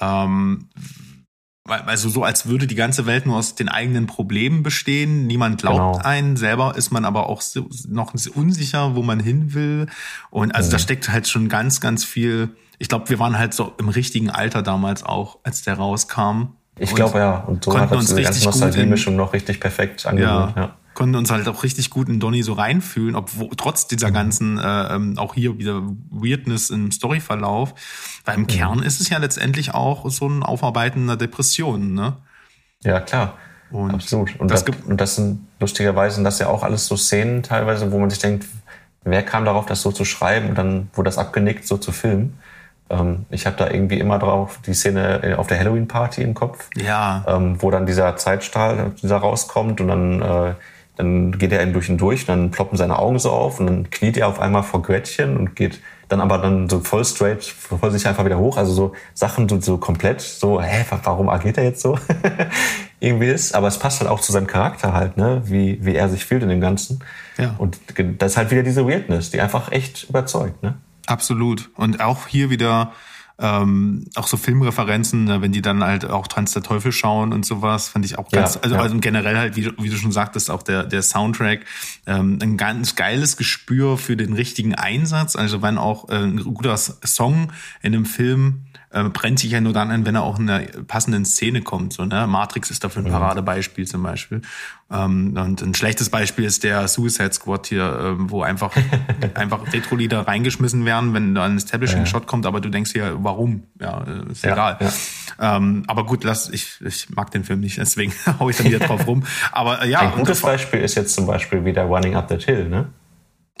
[0.00, 0.68] ähm,
[1.64, 5.26] also so, als würde die ganze Welt nur aus den eigenen Problemen bestehen.
[5.26, 5.98] Niemand glaubt genau.
[6.04, 6.36] einen.
[6.36, 9.86] Selber ist man aber auch so, noch unsicher, wo man hin will.
[10.30, 10.72] Und also mhm.
[10.72, 12.50] da steckt halt schon ganz, ganz viel.
[12.78, 16.54] Ich glaube, wir waren halt so im richtigen Alter damals auch, als der rauskam.
[16.78, 17.36] Ich glaube ja.
[17.36, 20.56] Und so hat uns diese ganze Nostalgie-Mischung noch richtig perfekt angehört.
[20.56, 20.62] Ja.
[20.62, 24.14] ja konnten uns halt auch richtig gut in Donny so reinfühlen, obwohl trotz dieser mhm.
[24.14, 27.74] ganzen äh, ähm, auch hier wieder Weirdness im Storyverlauf.
[28.24, 28.46] Weil im mhm.
[28.46, 32.16] Kern ist es ja letztendlich auch so ein Aufarbeiten einer Depression, ne?
[32.84, 33.34] Ja, klar.
[33.70, 34.38] Und Absolut.
[34.38, 37.98] Und das, das, und das sind lustigerweise das ja auch alles so Szenen teilweise, wo
[37.98, 38.46] man sich denkt,
[39.04, 42.38] wer kam darauf, das so zu schreiben und dann wurde das abgenickt, so zu filmen.
[42.90, 47.24] Ähm, ich habe da irgendwie immer drauf die Szene auf der Halloween-Party im Kopf, ja.
[47.26, 50.54] ähm, wo dann dieser Zeitstrahl dieser rauskommt und dann äh,
[51.02, 54.16] dann geht er durch und durch, dann ploppen seine Augen so auf und dann kniet
[54.16, 58.06] er auf einmal vor Gretchen und geht dann aber dann so voll straight, voll sich
[58.06, 58.56] einfach wieder hoch.
[58.56, 61.98] Also so Sachen so, so komplett so, hä, warum agiert er jetzt so?
[63.00, 63.54] Irgendwie ist.
[63.54, 65.42] Aber es passt halt auch zu seinem Charakter halt, ne?
[65.46, 67.02] Wie, wie er sich fühlt in dem Ganzen.
[67.38, 67.54] Ja.
[67.58, 67.78] Und
[68.18, 70.74] das ist halt wieder diese Weirdness, die einfach echt überzeugt, ne?
[71.06, 71.70] Absolut.
[71.76, 72.92] Und auch hier wieder
[73.42, 77.44] ähm, auch so Filmreferenzen, ne, wenn die dann halt auch Tanz der Teufel schauen und
[77.44, 78.80] sowas, fand ich auch ganz, ja, also, ja.
[78.80, 81.64] also generell halt, wie, wie, du schon sagtest, auch der, der Soundtrack,
[82.06, 85.34] ähm, ein ganz geiles Gespür für den richtigen Einsatz.
[85.34, 88.62] Also wenn auch äh, ein guter Song in einem Film
[88.92, 91.92] äh, brennt sich ja nur dann an, wenn er auch in einer passenden Szene kommt.
[91.92, 92.26] So, ne?
[92.26, 93.10] Matrix ist dafür ein.
[93.10, 94.42] Paradebeispiel zum Beispiel.
[94.90, 98.72] Ähm, und ein schlechtes Beispiel ist der Suicide Squad hier, ähm, wo einfach,
[99.34, 103.64] einfach Retro-Lieder reingeschmissen werden, wenn da ein Establishing-Shot kommt, aber du denkst ja, warum?
[103.80, 104.78] Ja, äh, ist ja, egal.
[104.80, 105.56] Ja.
[105.56, 108.80] Ähm, aber gut, lass, ich, ich mag den Film nicht, deswegen hau ich dann wieder
[108.80, 109.24] drauf rum.
[109.52, 110.00] Aber äh, ja.
[110.00, 112.90] Ein gutes Beispiel ist jetzt zum Beispiel wieder Running Up That Hill, ne?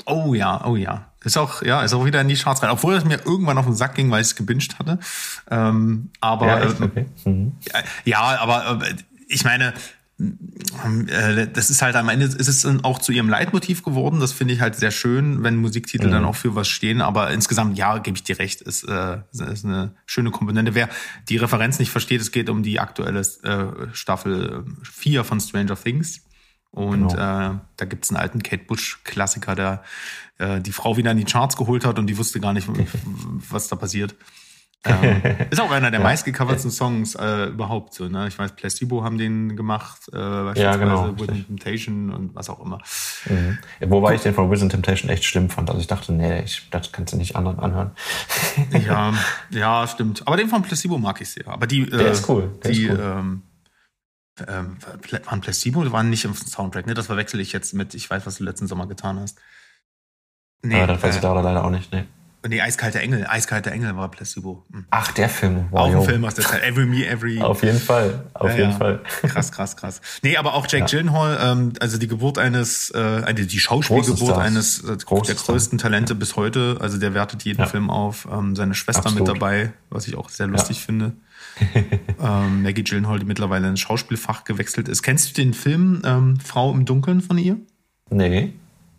[0.06, 1.11] Oh ja, oh ja.
[1.24, 2.70] Ist auch, ja, ist auch wieder in die Charts rein.
[2.70, 4.98] Obwohl es mir irgendwann auf den Sack ging, weil ich es gebinged hatte.
[5.50, 6.80] Ähm, aber ja, echt?
[6.80, 7.06] okay.
[7.24, 7.52] Mhm.
[8.04, 8.94] ja, aber äh,
[9.28, 9.72] ich meine,
[10.18, 14.20] äh, das ist halt am Ende ist es auch zu ihrem Leitmotiv geworden.
[14.20, 16.12] Das finde ich halt sehr schön, wenn Musiktitel mhm.
[16.12, 17.00] dann auch für was stehen.
[17.00, 20.74] Aber insgesamt, ja, gebe ich dir recht, ist, äh, ist eine schöne Komponente.
[20.74, 20.88] Wer
[21.28, 26.22] die Referenz nicht versteht, es geht um die aktuelle äh, Staffel 4 von Stranger Things.
[26.70, 27.50] Und genau.
[27.50, 29.82] äh, da gibt's einen alten Kate Bush-Klassiker, der
[30.38, 32.68] äh, die Frau wieder in die Charts geholt hat und die wusste gar nicht,
[33.50, 34.14] was da passiert.
[34.84, 36.04] ähm, ist auch einer der ja.
[36.04, 38.08] meistgecoverten Songs äh, überhaupt so.
[38.08, 38.26] Ne?
[38.26, 41.20] Ich weiß, Placebo haben den gemacht, äh, beispielsweise ja, genau.
[41.20, 42.78] Within Temptation und was auch immer.
[43.26, 43.58] Mhm.
[43.88, 45.70] Wobei ich den von Within Temptation echt schlimm fand.
[45.70, 47.92] Also ich dachte, nee, ich, das kannst du nicht anderen anhören.
[48.86, 49.14] ja,
[49.50, 50.26] ja, stimmt.
[50.26, 51.46] Aber den von Placebo mag ich sehr.
[51.46, 52.50] Aber die, der äh, ist cool.
[52.64, 53.00] Der die, ist cool.
[53.00, 53.42] Ähm,
[54.48, 54.78] ähm,
[55.26, 56.94] waren Placebo oder waren nicht im Soundtrack, ne?
[56.94, 59.38] Das verwechsel ich jetzt mit, ich weiß, was du letzten Sommer getan hast.
[60.62, 62.04] Nee, Aber das weiß äh, ich da leider auch nicht, nee.
[62.48, 63.24] Nee, Eiskalte Engel.
[63.28, 64.64] Eiskalte Engel war Placebo.
[64.72, 64.84] Hm.
[64.90, 65.66] Ach, der Film.
[65.70, 66.64] Wow, auch ein Film aus der Zeit.
[66.64, 67.40] Every Me, Every.
[67.40, 68.24] Auf jeden Fall.
[68.34, 68.76] Auf ja, jeden ja.
[68.76, 69.00] Fall.
[69.22, 70.00] Krass, krass, krass.
[70.22, 70.86] Nee, aber auch Jake ja.
[70.86, 76.34] Gyllenhaal, ähm, also die Geburt eines, äh, die Schauspielgeburt eines äh, der größten Talente bis
[76.34, 76.78] heute.
[76.80, 78.26] Also der wertet jeden Film auf.
[78.30, 79.28] Ähm, seine Schwester Absolut.
[79.28, 81.12] mit dabei, was ich auch sehr lustig finde.
[82.20, 85.02] ähm, Maggie Gyllenhaal, die mittlerweile ins Schauspielfach gewechselt ist.
[85.02, 87.56] Kennst du den Film ähm, Frau im Dunkeln von ihr?
[88.10, 88.52] Nee.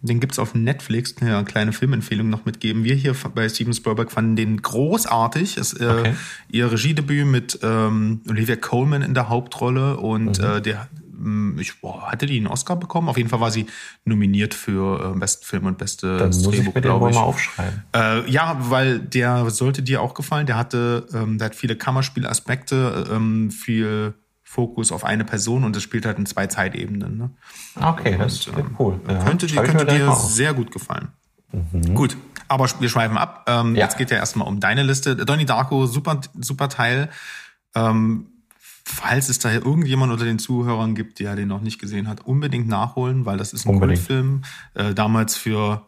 [0.03, 2.83] Den gibt's auf Netflix, eine kleine Filmempfehlung noch mitgeben.
[2.83, 5.55] Wir hier bei Steven Spielberg fanden den großartig.
[5.55, 6.13] Es, äh, okay.
[6.49, 10.45] Ihr Regiedebüt mit ähm, Olivia Coleman in der Hauptrolle und mhm.
[10.45, 10.89] äh, der
[11.23, 13.07] hm, ich, boah, hatte die einen Oscar bekommen?
[13.07, 13.65] Auf jeden Fall war sie
[14.03, 17.15] nominiert für äh, besten Film und beste Dann muss Drehbuch, glaube ich.
[17.15, 17.83] Mal aufschreiben.
[17.95, 20.47] Äh, ja, weil der sollte dir auch gefallen.
[20.47, 24.15] Der hatte, ähm, der hat viele Kammerspielaspekte, ähm, viel
[24.53, 27.17] Fokus auf eine Person und es spielt halt in zwei Zeitebenen.
[27.17, 27.31] Ne?
[27.81, 28.99] Okay, das ist ähm, cool.
[29.07, 29.23] Ja.
[29.23, 31.07] Könnte, dir, könnte dir sehr gut gefallen.
[31.51, 31.95] Mhm.
[31.95, 32.15] Gut,
[32.47, 33.45] aber wir schweifen ab.
[33.49, 33.85] Ähm, ja.
[33.85, 35.15] Jetzt geht ja erstmal um deine Liste.
[35.15, 37.09] Donnie Darko, super, super Teil.
[37.73, 38.27] Ähm,
[38.85, 42.67] falls es da irgendjemand unter den Zuhörern gibt, der den noch nicht gesehen hat, unbedingt
[42.67, 44.43] nachholen, weil das ist ein Kultfilm.
[44.75, 45.87] Äh, damals für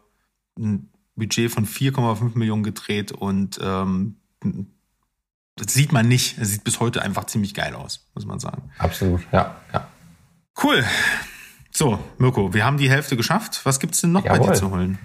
[0.58, 4.16] ein Budget von 4,5 Millionen gedreht und ähm,
[5.56, 6.38] das sieht man nicht.
[6.38, 8.70] Es sieht bis heute einfach ziemlich geil aus, muss man sagen.
[8.78, 9.88] Absolut, ja, ja.
[10.62, 10.84] Cool.
[11.70, 13.60] So, Mirko, wir haben die Hälfte geschafft.
[13.64, 14.40] Was gibt's denn noch Jawohl.
[14.40, 14.98] bei dir zu holen?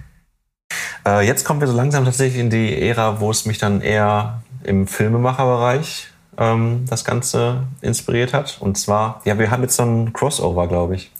[1.06, 4.42] Äh, jetzt kommen wir so langsam tatsächlich in die Ära, wo es mich dann eher
[4.62, 8.58] im Filmemacherbereich ähm, das Ganze inspiriert hat.
[8.60, 11.12] Und zwar, ja, wir haben jetzt so ein Crossover, glaube ich.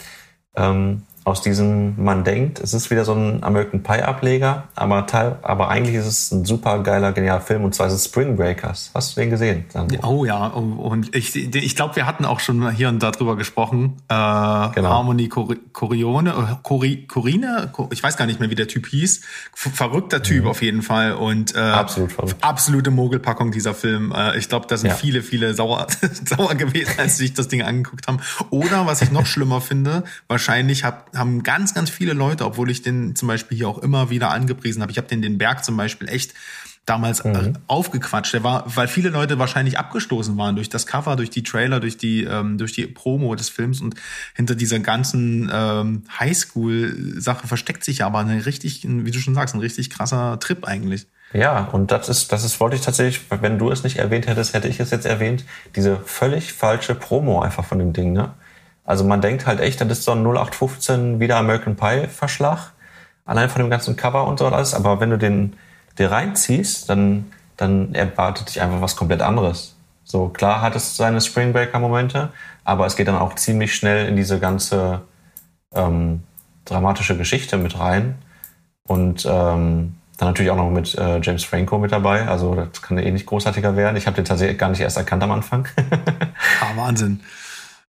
[0.57, 5.39] Ähm, aus diesem, man denkt, es ist wieder so ein American Pie Ableger, aber, teil,
[5.43, 8.91] aber eigentlich ist es ein super geiler, genialer Film und zwar ist es Spring Breakers.
[8.95, 9.65] Hast du den gesehen?
[9.69, 10.07] Sandro?
[10.07, 13.97] Oh ja, und ich, ich glaube, wir hatten auch schon hier und da drüber gesprochen.
[14.09, 14.89] Äh, genau.
[14.89, 19.23] Harmony Corione, äh, Cori, Corine, ich weiß gar nicht mehr, wie der Typ hieß.
[19.55, 20.51] Verrückter Typ mhm.
[20.51, 22.37] auf jeden Fall und äh, Absolut verrückt.
[22.41, 24.13] absolute Mogelpackung dieser Film.
[24.13, 24.97] Äh, ich glaube, da sind ja.
[24.97, 25.87] viele, viele sauer,
[26.25, 28.21] sauer gewesen, als sie sich das Ding angeguckt haben.
[28.51, 32.83] Oder was ich noch schlimmer finde, wahrscheinlich hab, haben ganz, ganz viele Leute, obwohl ich
[32.83, 34.93] den zum Beispiel hier auch immer wieder angepriesen habe.
[34.93, 36.35] Ich habe den den Berg zum Beispiel echt
[36.87, 37.59] damals äh, mhm.
[37.67, 38.35] aufgequatscht.
[38.35, 41.97] Der war, weil viele Leute wahrscheinlich abgestoßen waren durch das Cover, durch die Trailer, durch
[41.97, 43.95] die ähm, durch die Promo des Films und
[44.35, 49.61] hinter dieser ganzen ähm, Highschool-Sache versteckt sich aber eine richtig, wie du schon sagst, ein
[49.61, 51.07] richtig krasser Trip eigentlich.
[51.33, 54.53] Ja, und das ist, das ist, wollte ich tatsächlich, wenn du es nicht erwähnt hättest,
[54.53, 55.45] hätte ich es jetzt erwähnt,
[55.75, 58.35] diese völlig falsche Promo einfach von dem Ding, ne?
[58.85, 62.73] Also man denkt halt echt, das ist so ein 0815 wieder American Pie Verschlag.
[63.25, 64.75] Allein von dem ganzen Cover und so alles.
[64.75, 65.55] Aber wenn du den
[65.99, 69.77] dir reinziehst, dann, dann erwartet dich einfach was komplett anderes.
[70.05, 72.31] So, klar hat es seine Spring Breaker Momente,
[72.65, 75.03] aber es geht dann auch ziemlich schnell in diese ganze
[75.75, 76.23] ähm,
[76.65, 78.17] dramatische Geschichte mit rein.
[78.85, 82.27] Und ähm, dann natürlich auch noch mit äh, James Franco mit dabei.
[82.27, 83.97] Also das kann eh nicht großartiger werden.
[83.97, 85.69] Ich habe den tatsächlich gar nicht erst erkannt am Anfang.
[86.61, 87.21] ah, Wahnsinn.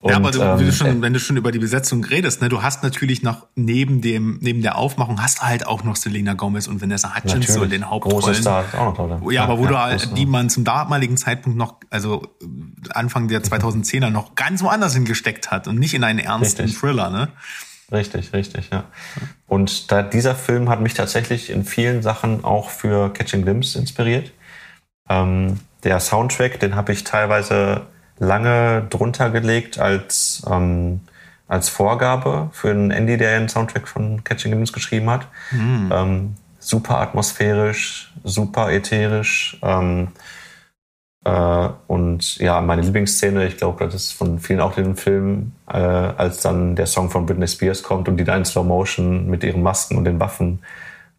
[0.00, 2.62] Und, ja, aber du, ähm, schon, wenn du schon über die Besetzung redest, ne, du
[2.62, 6.68] hast natürlich noch neben dem, neben der Aufmachung hast du halt auch noch Selena Gomez
[6.68, 8.20] und Vanessa Hutchins so in den Hauptrollen.
[8.20, 9.20] Große Stars, auch noch tolle.
[9.24, 12.22] Ja, ja aber wo ja, du halt, die man zum damaligen Zeitpunkt noch, also
[12.90, 16.80] Anfang der 2010er noch ganz woanders hingesteckt hat und nicht in einen ernsten richtig.
[16.80, 17.28] Thriller, ne?
[17.90, 18.84] Richtig, richtig, ja.
[19.48, 24.30] Und da, dieser Film hat mich tatsächlich in vielen Sachen auch für Catching Glimpse inspiriert.
[25.08, 27.86] Ähm, der Soundtrack, den habe ich teilweise
[28.18, 31.00] lange drunter gelegt als, ähm,
[31.46, 35.26] als Vorgabe für einen Andy, der einen Soundtrack von Catching Glimpse geschrieben hat.
[35.50, 35.90] Mhm.
[35.92, 39.58] Ähm, super atmosphärisch, super ätherisch.
[39.62, 40.08] Ähm,
[41.24, 45.76] äh, und ja, meine Lieblingsszene, ich glaube, das ist von vielen auch den Film, äh,
[45.76, 49.44] als dann der Song von Britney Spears kommt und die da in Slow Motion mit
[49.44, 50.60] ihren Masken und den Waffen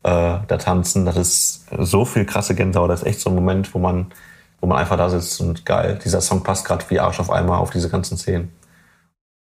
[0.03, 1.05] äh, da tanzen.
[1.05, 2.89] Das ist so viel krasse Gänsehaut.
[2.89, 4.07] Das ist echt so ein Moment, wo man
[4.61, 7.59] wo man einfach da sitzt und geil, dieser Song passt gerade wie Arsch auf einmal
[7.59, 8.51] auf diese ganzen Szenen.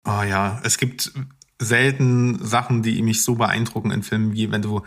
[0.06, 1.12] Oh ja, es gibt
[1.62, 4.84] selten Sachen, die mich so beeindrucken in Filmen, wie wenn du,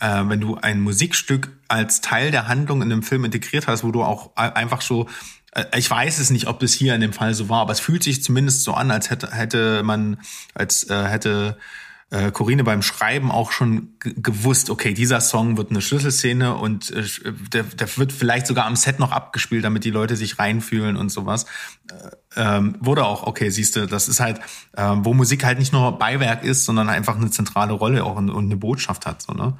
[0.00, 3.92] äh, wenn du ein Musikstück als Teil der Handlung in einem Film integriert hast, wo
[3.92, 5.06] du auch einfach so
[5.52, 7.80] äh, ich weiß es nicht, ob das hier in dem Fall so war, aber es
[7.80, 10.18] fühlt sich zumindest so an, als hätte, hätte man,
[10.54, 11.56] als äh, hätte
[12.10, 17.04] äh, Corinne beim Schreiben auch schon gewusst, okay, dieser Song wird eine Schlüsselszene und äh,
[17.52, 21.10] der, der wird vielleicht sogar am Set noch abgespielt, damit die Leute sich reinfühlen und
[21.10, 21.44] sowas.
[21.90, 24.40] Äh, ähm, wurde auch, okay, siehst du, das ist halt,
[24.72, 28.30] äh, wo Musik halt nicht nur Beiwerk ist, sondern einfach eine zentrale Rolle auch und,
[28.30, 29.58] und eine Botschaft hat, so, ne?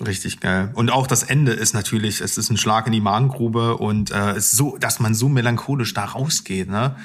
[0.00, 0.70] Richtig geil.
[0.74, 4.36] Und auch das Ende ist natürlich, es ist ein Schlag in die Magengrube und äh,
[4.36, 6.96] ist so, dass man so melancholisch da rausgeht, ne?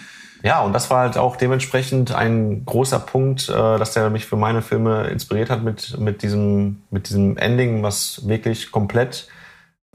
[0.44, 4.36] Ja, und das war halt auch dementsprechend ein großer Punkt, äh, dass der mich für
[4.36, 9.28] meine Filme inspiriert hat mit, mit, diesem, mit diesem Ending, was wirklich komplett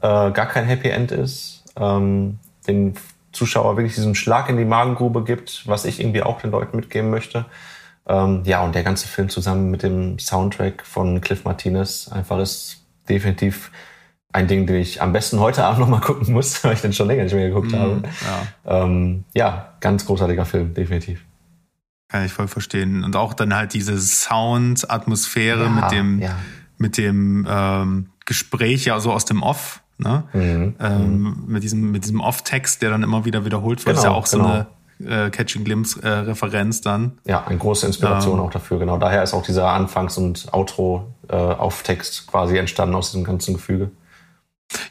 [0.01, 1.63] äh, gar kein Happy End ist.
[1.77, 2.95] Ähm, den
[3.31, 7.09] Zuschauer wirklich diesen Schlag in die Magengrube gibt, was ich irgendwie auch den Leuten mitgeben
[7.09, 7.45] möchte.
[8.07, 12.83] Ähm, ja, und der ganze Film zusammen mit dem Soundtrack von Cliff Martinez einfach ist
[13.09, 13.71] definitiv
[14.33, 16.91] ein Ding, den ich am besten heute Abend noch mal gucken muss, weil ich den
[16.91, 18.01] schon länger nicht mehr geguckt mm, habe.
[18.65, 18.83] Ja.
[18.83, 21.23] Ähm, ja, ganz großartiger Film, definitiv.
[22.09, 23.03] Kann ich voll verstehen.
[23.03, 26.35] Und auch dann halt diese Sound-Atmosphäre ja, mit dem, ja.
[26.77, 30.23] mit dem ähm, Gespräch ja so aus dem Off, ne?
[30.33, 30.75] Mhm.
[30.79, 31.43] Ähm, mhm.
[31.47, 33.97] mit diesem, mit diesem Off-Text, der dann immer wieder wiederholt wird.
[33.97, 34.65] Genau, ist ja auch genau.
[34.99, 37.19] so eine äh, Catching Glimpse-Referenz äh, dann.
[37.25, 38.97] Ja, eine große Inspiration ähm, auch dafür, genau.
[38.97, 43.91] Daher ist auch dieser Anfangs- und Outro-Off-Text äh, quasi entstanden aus diesem ganzen Gefüge.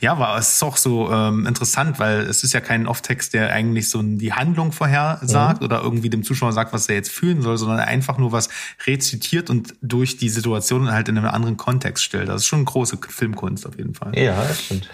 [0.01, 3.53] Ja, aber es ist auch so ähm, interessant, weil es ist ja kein Off-Text, der
[3.53, 5.65] eigentlich so die Handlung vorhersagt mhm.
[5.67, 8.49] oder irgendwie dem Zuschauer sagt, was er jetzt fühlen soll, sondern einfach nur was
[8.87, 12.29] rezitiert und durch die Situation halt in einem anderen Kontext stellt.
[12.29, 14.19] Das ist schon eine große Filmkunst auf jeden Fall.
[14.19, 14.89] Ja, das stimmt.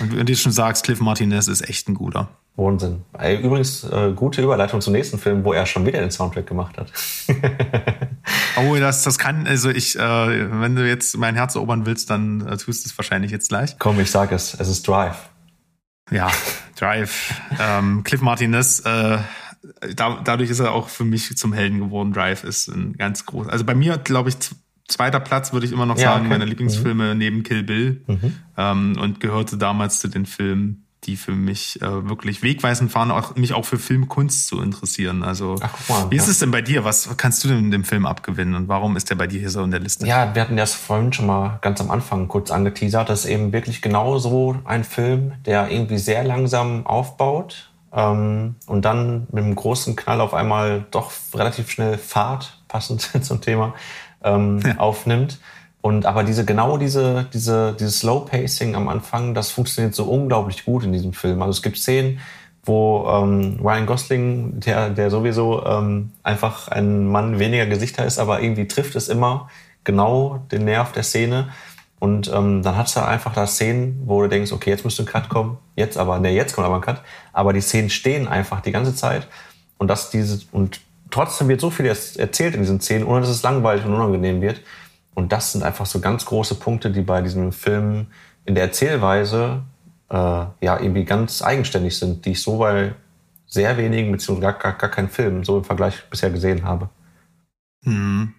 [0.00, 2.28] und wie du schon sagst, Cliff Martinez ist echt ein guter.
[2.56, 3.02] Wahnsinn.
[3.12, 6.92] Übrigens, äh, gute Überleitung zum nächsten Film, wo er schon wieder den Soundtrack gemacht hat.
[8.56, 10.00] oh, das, das kann, also ich, äh,
[10.60, 13.76] wenn du jetzt mein Herz erobern willst, dann äh, tust du es wahrscheinlich jetzt gleich.
[13.78, 15.30] Komm, ich sag es, es ist Drive.
[16.12, 16.30] Ja,
[16.76, 17.34] Drive.
[17.60, 19.18] ähm, Cliff Martinez, äh,
[19.96, 22.12] da, dadurch ist er auch für mich zum Helden geworden.
[22.12, 23.48] Drive ist ein ganz groß.
[23.48, 24.36] Also bei mir, glaube ich,
[24.86, 26.30] zweiter Platz würde ich immer noch ja, sagen, okay.
[26.30, 27.18] meine Lieblingsfilme mhm.
[27.18, 28.36] neben Kill Bill mhm.
[28.56, 33.36] ähm, und gehörte damals zu den Filmen, die für mich äh, wirklich wegweisend waren, auch
[33.36, 35.22] mich auch für Filmkunst zu interessieren.
[35.22, 36.32] Also Ach, wow, wie ist ja.
[36.32, 36.84] es denn bei dir?
[36.84, 39.62] Was kannst du denn dem Film abgewinnen und warum ist der bei dir hier so
[39.62, 40.06] in der Liste?
[40.06, 43.08] Ja, wir hatten das vorhin schon mal ganz am Anfang kurz angeteasert.
[43.08, 48.84] Das ist eben wirklich genau so ein Film, der irgendwie sehr langsam aufbaut ähm, und
[48.84, 53.74] dann mit einem großen Knall auf einmal doch relativ schnell Fahrt, passend zum Thema,
[54.22, 54.78] ähm, ja.
[54.78, 55.38] aufnimmt.
[55.84, 60.64] Und aber diese genau diese diese dieses Slow Pacing am Anfang, das funktioniert so unglaublich
[60.64, 61.42] gut in diesem Film.
[61.42, 62.20] Also es gibt Szenen,
[62.62, 68.40] wo ähm, Ryan Gosling, der der sowieso ähm, einfach ein Mann weniger Gesichter ist, aber
[68.40, 69.50] irgendwie trifft es immer
[69.84, 71.48] genau den Nerv der Szene.
[71.98, 75.02] Und ähm, dann hat es da einfach da Szenen, wo du denkst, okay, jetzt müsste
[75.02, 77.02] ein Cut kommen, jetzt aber, ne, jetzt kommt aber ein Cut.
[77.34, 79.28] Aber die Szenen stehen einfach die ganze Zeit.
[79.76, 80.80] Und das diese und
[81.10, 84.62] trotzdem wird so viel erzählt in diesen Szenen, ohne dass es langweilig und unangenehm wird.
[85.14, 88.08] Und das sind einfach so ganz große Punkte, die bei diesem Film
[88.44, 89.62] in der Erzählweise
[90.10, 92.94] äh, ja irgendwie ganz eigenständig sind, die ich so bei
[93.46, 96.90] sehr wenigen beziehungsweise gar, gar, keinen Film so im Vergleich bisher gesehen habe.
[97.84, 98.34] Hm.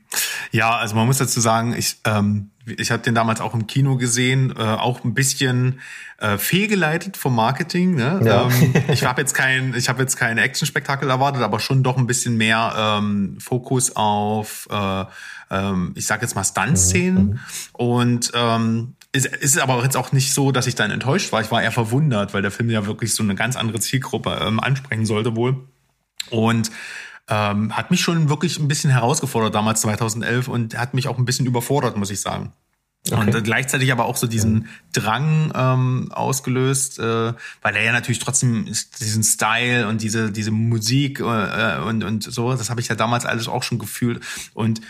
[0.52, 3.98] Ja, also man muss dazu sagen, ich ähm, ich habe den damals auch im Kino
[3.98, 5.80] gesehen, äh, auch ein bisschen
[6.18, 7.96] äh, fehlgeleitet vom Marketing.
[7.96, 8.22] Ne?
[8.24, 8.48] Ja.
[8.50, 12.08] Ähm, ich habe jetzt kein, ich habe jetzt kein Action-Spektakel erwartet, aber schon doch ein
[12.08, 15.06] bisschen mehr ähm, Fokus auf, äh,
[15.52, 17.26] ähm, ich sage jetzt mal Stunt-Szenen.
[17.26, 17.40] Mhm.
[17.74, 21.42] Und ähm, ist, ist aber jetzt auch nicht so, dass ich dann enttäuscht war.
[21.42, 24.60] Ich war eher verwundert, weil der Film ja wirklich so eine ganz andere Zielgruppe ähm,
[24.60, 25.68] ansprechen sollte wohl.
[26.30, 26.72] Und
[27.30, 31.26] ähm, hat mich schon wirklich ein bisschen herausgefordert damals 2011 und hat mich auch ein
[31.26, 32.54] bisschen überfordert, muss ich sagen.
[33.12, 33.36] Okay.
[33.36, 38.66] Und gleichzeitig aber auch so diesen Drang ähm, ausgelöst, äh, weil er ja natürlich trotzdem
[38.66, 43.26] diesen Style und diese diese Musik äh, und und so, das habe ich ja damals
[43.26, 44.24] alles auch schon gefühlt
[44.56, 44.82] und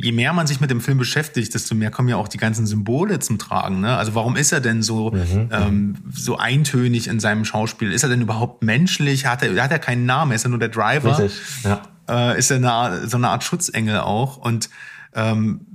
[0.00, 2.66] je mehr man sich mit dem Film beschäftigt, desto mehr kommen ja auch die ganzen
[2.66, 3.80] Symbole zum Tragen.
[3.80, 3.96] Ne?
[3.96, 5.48] Also warum ist er denn so mhm.
[5.50, 7.92] ähm, so eintönig in seinem Schauspiel?
[7.92, 9.26] Ist er denn überhaupt menschlich?
[9.26, 10.32] Hat er hat er keinen Namen?
[10.32, 11.18] Ist er nur der Driver?
[11.18, 11.82] Richtig, ja.
[12.08, 14.36] Äh, ist er eine, so eine Art Schutzengel auch?
[14.36, 14.70] Und
[15.14, 15.66] ähm,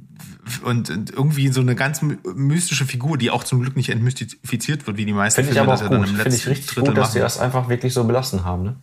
[0.64, 5.06] und, irgendwie so eine ganz mystische Figur, die auch zum Glück nicht entmystifiziert wird, wie
[5.06, 6.10] die meisten Finde ich aber auch gut.
[6.10, 8.64] Finde ich richtig Drittel gut, dass sie das einfach wirklich so belassen haben.
[8.64, 8.76] Ne?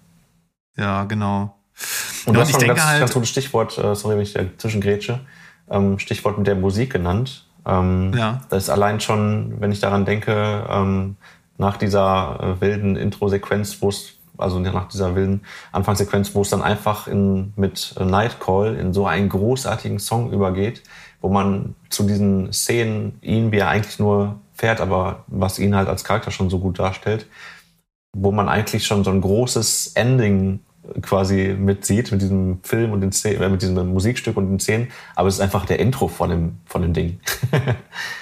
[0.76, 1.59] Ja, genau.
[2.26, 4.34] Und ja, du hast schon ein ganz, halt, ganz gutes Stichwort, äh, sorry, wenn ich
[4.34, 5.20] dazwischen grätsche,
[5.70, 7.46] ähm, Stichwort mit der Musik genannt.
[7.66, 8.40] Ähm, ja.
[8.50, 11.16] Das ist allein schon, wenn ich daran denke, ähm,
[11.58, 16.62] nach dieser äh, wilden Intro-Sequenz, wo es, also nach dieser wilden Anfangssequenz, wo es dann
[16.62, 20.82] einfach in, mit Nightcall in so einen großartigen Song übergeht,
[21.20, 25.88] wo man zu diesen Szenen ihn, wie er eigentlich nur fährt, aber was ihn halt
[25.88, 27.26] als Charakter schon so gut darstellt,
[28.16, 30.60] wo man eigentlich schon so ein großes Ending
[31.02, 34.88] quasi mitsieht mit diesem Film und den Szenen, äh, mit diesem Musikstück und den Szenen,
[35.14, 37.20] aber es ist einfach der Intro von dem, von dem Ding.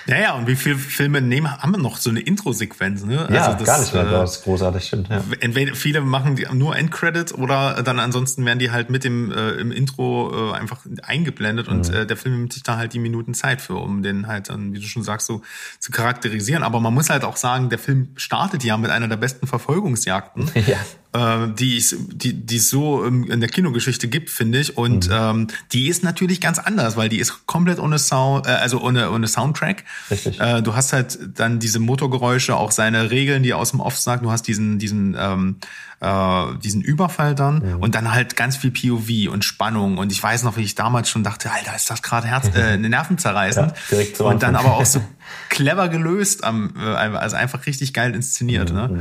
[0.06, 3.28] ja, ja, und wie viele Filme nehmen, haben wir noch so eine Intro-Sequenz, ne?
[3.32, 5.22] Ja, also das, gar nicht mehr, äh, das ist großartig, stimmt, ja.
[5.40, 9.50] Entweder viele machen die nur Endcredit oder dann ansonsten werden die halt mit dem äh,
[9.52, 11.94] im Intro äh, einfach eingeblendet und mhm.
[11.94, 14.72] äh, der Film nimmt sich da halt die Minuten Zeit für, um den halt dann,
[14.72, 15.42] wie du schon sagst, so
[15.78, 16.64] zu charakterisieren.
[16.64, 20.50] Aber man muss halt auch sagen, der Film startet ja mit einer der besten Verfolgungsjagden.
[20.68, 20.76] Ja
[21.12, 24.76] äh, die es die, die so in der Kinogeschichte gibt, finde ich.
[24.76, 25.14] Und mhm.
[25.14, 29.11] ähm, die ist natürlich ganz anders, weil die ist komplett ohne Sound, äh, also ohne,
[29.11, 29.84] ohne Soundtrack.
[30.11, 30.38] Richtig.
[30.40, 33.96] Äh, du hast halt dann diese Motorgeräusche, auch seine Regeln, die er aus dem Off
[33.96, 34.24] sagt.
[34.24, 35.56] Du hast diesen, diesen, ähm,
[36.00, 37.82] äh, diesen Überfall dann mhm.
[37.82, 39.98] und dann halt ganz viel POV und Spannung.
[39.98, 42.76] Und ich weiß noch, wie ich damals schon dachte, Alter, ist das gerade Herz, äh,
[42.76, 43.72] nervenzerreißend.
[43.72, 45.02] Ja, direkt so und dann aber auch so
[45.48, 48.70] clever gelöst, am, äh, also einfach richtig geil inszeniert.
[48.70, 48.76] Mhm.
[48.76, 49.00] Ne?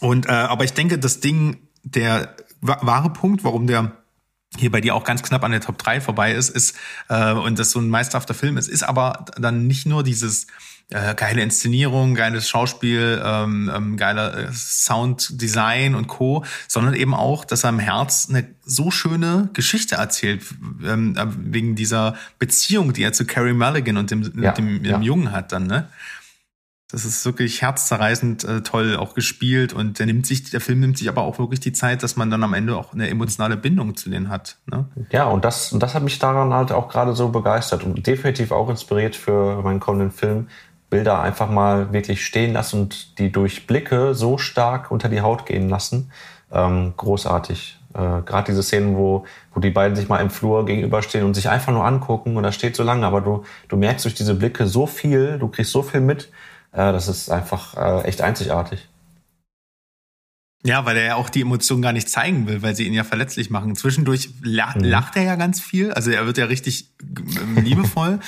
[0.00, 3.92] Und äh, aber ich denke, das Ding, der wahre Punkt, warum der
[4.58, 6.76] hier bei dir auch ganz knapp an der Top 3 vorbei ist, ist,
[7.08, 10.48] äh, und das so ein meisterhafter Film ist, ist aber dann nicht nur dieses
[10.90, 17.44] äh, geile Inszenierung, geiles Schauspiel, ähm, ähm, geiler äh, Sounddesign und Co., sondern eben auch,
[17.44, 20.42] dass er im Herz eine so schöne Geschichte erzählt,
[20.84, 24.84] ähm, äh, wegen dieser Beziehung, die er zu Carrie Mulligan und dem, ja, dem, dem
[24.84, 25.00] ja.
[25.00, 25.88] Jungen hat dann, ne?
[26.92, 30.98] Das ist wirklich herzzerreißend äh, toll auch gespielt und der nimmt sich, der Film nimmt
[30.98, 33.96] sich aber auch wirklich die Zeit, dass man dann am Ende auch eine emotionale Bindung
[33.96, 34.56] zu denen hat.
[34.66, 34.86] Ne?
[35.10, 38.50] Ja, und das, und das hat mich daran halt auch gerade so begeistert und definitiv
[38.50, 40.48] auch inspiriert für meinen kommenden Film.
[40.88, 45.46] Bilder einfach mal wirklich stehen lassen und die durch Blicke so stark unter die Haut
[45.46, 46.10] gehen lassen.
[46.52, 47.78] Ähm, großartig.
[47.94, 49.24] Äh, Gerade diese Szenen, wo,
[49.54, 52.50] wo die beiden sich mal im Flur gegenüberstehen und sich einfach nur angucken und da
[52.50, 55.82] steht so lange, aber du, du merkst durch diese Blicke so viel, du kriegst so
[55.82, 56.30] viel mit
[56.72, 58.88] das ist einfach äh, echt einzigartig.
[60.62, 63.04] Ja, weil er ja auch die Emotionen gar nicht zeigen will, weil sie ihn ja
[63.04, 63.76] verletzlich machen.
[63.76, 64.84] Zwischendurch la mhm.
[64.84, 66.90] lacht er ja ganz viel, also er wird ja richtig
[67.56, 68.20] liebevoll.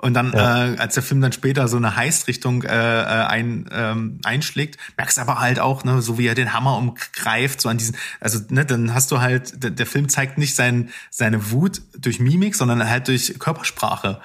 [0.00, 0.66] Und dann, ja.
[0.66, 5.18] äh, als der Film dann später so eine Heißrichtung äh, äh, ein, ähm, einschlägt, merkst
[5.18, 8.38] du aber halt auch, ne, so wie er den Hammer umgreift, so an diesen, also
[8.48, 12.54] ne, dann hast du halt, der, der Film zeigt nicht sein, seine Wut durch Mimik,
[12.54, 14.20] sondern halt durch Körpersprache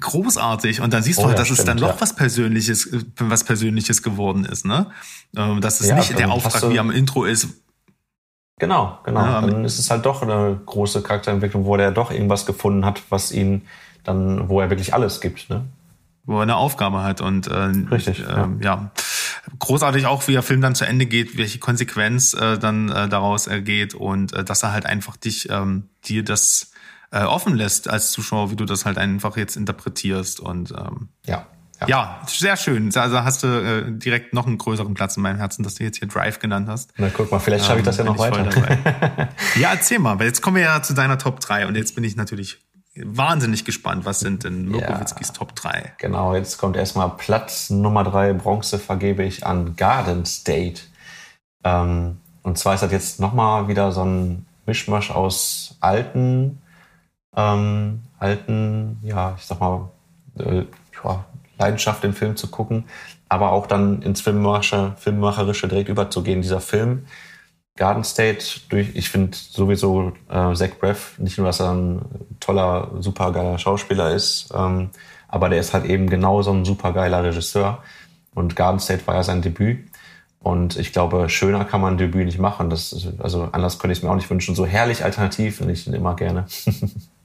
[0.00, 0.80] großartig.
[0.80, 1.88] Und dann siehst du oh, halt, dass stimmt, es dann ja.
[1.88, 4.86] noch was Persönliches, was Persönliches geworden ist, ne?
[5.36, 7.48] Ähm, dass es ja, nicht der Auftrag wie am Intro ist.
[8.58, 9.20] Genau, genau.
[9.20, 13.02] Ja, dann ist es halt doch eine große Charakterentwicklung, wo der doch irgendwas gefunden hat,
[13.10, 13.62] was ihn
[14.02, 15.64] dann, wo er wirklich alles gibt, ne?
[16.24, 18.48] Wo er eine Aufgabe hat und äh, Richtig, äh, ja.
[18.60, 18.90] ja.
[19.58, 23.46] Großartig auch, wie der Film dann zu Ende geht, welche Konsequenz äh, dann äh, daraus
[23.46, 26.72] ergeht und äh, dass er halt einfach dich, ähm, dir das
[27.10, 30.40] äh, offen lässt als Zuschauer, wie du das halt einfach jetzt interpretierst.
[30.40, 31.46] Und ähm, ja.
[31.80, 31.88] Ja.
[31.88, 32.90] ja, sehr schön.
[32.96, 35.98] Also hast du äh, direkt noch einen größeren Platz in meinem Herzen, dass du jetzt
[35.98, 36.94] hier Drive genannt hast.
[36.96, 38.48] Na guck mal, vielleicht schaffe ich das ja ähm, noch weiter.
[39.60, 42.02] ja, erzähl mal, weil jetzt kommen wir ja zu deiner Top 3 und jetzt bin
[42.02, 42.60] ich natürlich
[42.96, 44.06] wahnsinnig gespannt.
[44.06, 45.92] Was sind denn Mirkowitzkis ja, Top 3?
[45.98, 50.80] Genau, jetzt kommt erstmal Platz Nummer 3, Bronze vergebe ich an Garden State.
[51.62, 56.62] Ähm, und zwar ist das jetzt nochmal wieder so ein Mischmasch aus alten
[57.36, 59.90] ähm, alten, ja, ich sag mal,
[60.38, 60.64] äh,
[61.04, 61.24] ja,
[61.58, 62.84] Leidenschaft, den Film zu gucken,
[63.28, 66.42] aber auch dann ins Filmmacher, Filmmacherische direkt überzugehen.
[66.42, 67.06] Dieser Film,
[67.76, 72.02] Garden State, durch, ich finde sowieso äh, Zach Braff, nicht nur, dass er ein
[72.40, 74.90] toller, supergeiler Schauspieler ist, ähm,
[75.28, 77.82] aber der ist halt eben genauso ein supergeiler Regisseur.
[78.34, 79.88] Und Garden State war ja sein Debüt.
[80.40, 82.70] Und ich glaube, schöner kann man ein Debüt nicht machen.
[82.70, 84.54] Das, also anders könnte ich es mir auch nicht wünschen.
[84.54, 86.46] So herrlich alternativ finde ich ihn immer gerne.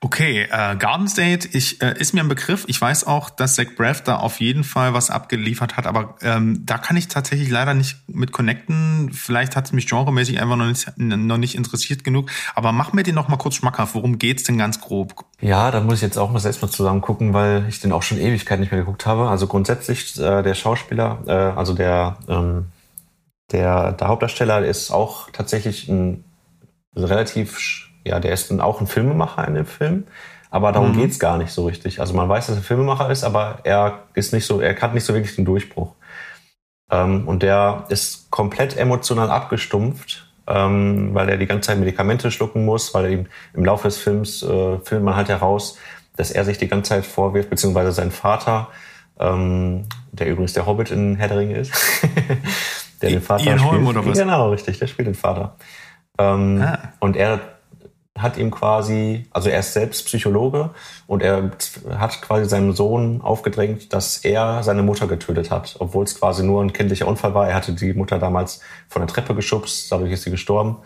[0.00, 2.64] Okay, äh, Garden State ich, äh, ist mir ein Begriff.
[2.68, 6.62] Ich weiß auch, dass Zach Braff da auf jeden Fall was abgeliefert hat, aber ähm,
[6.64, 9.10] da kann ich tatsächlich leider nicht mit connecten.
[9.12, 12.30] Vielleicht hat es mich genremäßig einfach noch nicht, noch nicht interessiert genug.
[12.54, 13.96] Aber mach mir den noch mal kurz schmackhaft.
[13.96, 15.24] Worum geht's denn ganz grob?
[15.40, 18.04] Ja, da muss ich jetzt auch mal selbst mal zusammen gucken, weil ich den auch
[18.04, 19.28] schon Ewigkeit nicht mehr geguckt habe.
[19.28, 22.66] Also grundsätzlich äh, der Schauspieler, äh, also der, ähm,
[23.50, 26.22] der, der Hauptdarsteller ist auch tatsächlich ein
[26.94, 30.04] relativ ja, der ist dann auch ein Filmemacher in dem Film.
[30.50, 31.00] Aber darum mhm.
[31.00, 32.00] geht's gar nicht so richtig.
[32.00, 35.04] Also man weiß, dass er Filmemacher ist, aber er ist nicht so, er hat nicht
[35.04, 35.94] so wirklich den Durchbruch.
[36.90, 42.64] Ähm, und der ist komplett emotional abgestumpft, ähm, weil er die ganze Zeit Medikamente schlucken
[42.64, 45.78] muss, weil eben im Laufe des Films äh, findet man halt heraus,
[46.16, 48.68] dass er sich die ganze Zeit vorwirft, beziehungsweise sein Vater,
[49.20, 51.72] ähm, der übrigens der Hobbit in Herr der Ringe ist,
[53.02, 53.72] der den Vater Ian spielt.
[53.72, 54.18] Holm oder was?
[54.18, 55.56] Genau, richtig, der spielt den Vater.
[56.18, 56.78] Ähm, ah.
[57.00, 57.57] Und er
[58.22, 60.70] hat ihm quasi, also er ist selbst Psychologe
[61.06, 61.50] und er
[61.98, 66.62] hat quasi seinem Sohn aufgedrängt, dass er seine Mutter getötet hat, obwohl es quasi nur
[66.62, 67.48] ein kindlicher Unfall war.
[67.48, 70.78] Er hatte die Mutter damals von der Treppe geschubst, dadurch ist sie gestorben.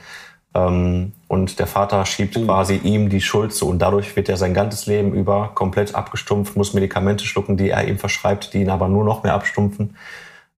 [0.54, 2.44] Ähm, und der Vater schiebt mhm.
[2.44, 6.56] quasi ihm die Schuld zu und dadurch wird er sein ganzes Leben über komplett abgestumpft,
[6.56, 9.96] muss Medikamente schlucken, die er ihm verschreibt, die ihn aber nur noch mehr abstumpfen.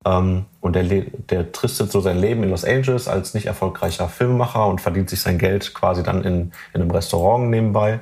[0.05, 4.67] Ähm, und der, der tristet so sein Leben in Los Angeles als nicht erfolgreicher Filmemacher
[4.67, 8.01] und verdient sich sein Geld quasi dann in, in einem Restaurant nebenbei.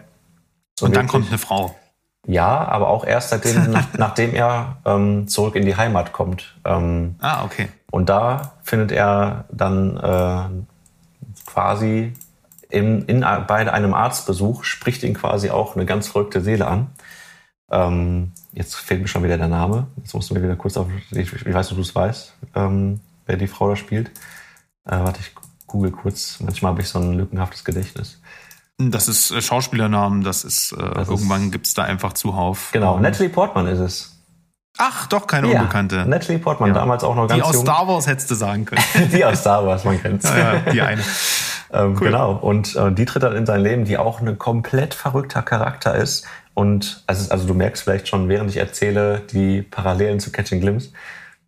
[0.79, 1.75] So und dann kommt eine Frau.
[2.27, 6.57] Ja, aber auch erst seitdem, nach, nachdem er ähm, zurück in die Heimat kommt.
[6.65, 7.69] Ähm, ah, okay.
[7.91, 10.65] Und da findet er dann äh,
[11.47, 12.13] quasi
[12.71, 16.89] in, in, bei einem Arztbesuch, spricht ihn quasi auch eine ganz verrückte Seele an.
[17.73, 19.87] Ähm, jetzt fehlt mir schon wieder der Name.
[19.97, 20.87] Jetzt musst du mir wieder kurz auf.
[21.11, 24.09] Ich, ich weiß, ob du es weißt, ähm, wer die Frau da spielt.
[24.85, 25.35] Äh, warte, ich
[25.67, 26.39] google kurz.
[26.41, 28.21] Manchmal habe ich so ein lückenhaftes Gedächtnis.
[28.79, 32.71] Das ist äh, Schauspielernamen, das ist, äh, das irgendwann gibt es da einfach zuhauf.
[32.73, 34.23] Genau, Natalie Portman ist es.
[34.79, 36.07] Ach, doch, keine ja, Unbekannte.
[36.07, 36.75] Natalie Portman, ja.
[36.75, 37.65] damals auch noch ganz Die aus jung.
[37.65, 38.83] Star Wars hättest du sagen können.
[39.13, 40.29] die aus Star Wars, man kennt's.
[40.37, 41.03] Ja, die eine.
[41.73, 42.07] ähm, cool.
[42.07, 45.95] Genau, und äh, die tritt dann in sein Leben, die auch ein komplett verrückter Charakter
[45.95, 46.27] ist.
[46.55, 50.91] Und also, also du merkst vielleicht schon, während ich erzähle, die Parallelen zu Catching Glimpse,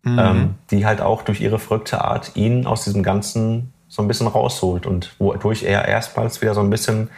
[0.03, 0.19] mhm.
[0.19, 4.27] ähm, die halt auch durch ihre verrückte Art ihn aus diesem Ganzen so ein bisschen
[4.27, 7.09] rausholt und wodurch er erstmals wieder so ein bisschen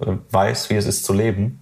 [0.00, 1.60] äh, weiß, wie es ist zu leben.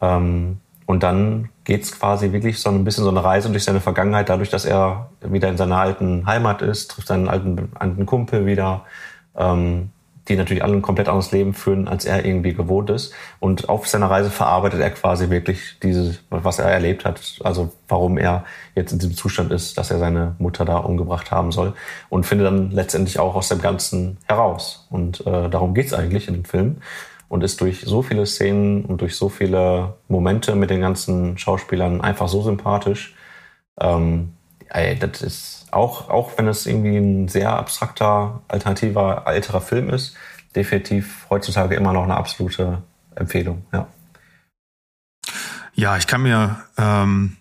[0.00, 4.28] Ähm, und dann geht's quasi wirklich so ein bisschen so eine Reise durch seine Vergangenheit,
[4.28, 8.84] dadurch, dass er wieder in seiner alten Heimat ist, trifft seinen alten, alten Kumpel wieder,
[9.36, 9.90] ähm,
[10.30, 13.12] die natürlich alle ein komplett anderes Leben führen, als er irgendwie gewohnt ist.
[13.40, 18.16] Und auf seiner Reise verarbeitet er quasi wirklich dieses, was er erlebt hat, also warum
[18.16, 21.74] er jetzt in diesem Zustand ist, dass er seine Mutter da umgebracht haben soll
[22.08, 24.86] und findet dann letztendlich auch aus dem Ganzen heraus.
[24.90, 26.76] Und äh, darum geht's eigentlich in dem Film
[27.28, 32.00] und ist durch so viele Szenen und durch so viele Momente mit den ganzen Schauspielern
[32.00, 33.14] einfach so sympathisch.
[33.80, 34.32] Ähm,
[34.68, 40.16] ey, das ist auch, auch wenn es irgendwie ein sehr abstrakter, alternativer, älterer Film ist,
[40.54, 42.82] definitiv heutzutage immer noch eine absolute
[43.14, 43.86] Empfehlung, ja.
[45.74, 47.36] Ja, ich kann mir, ähm,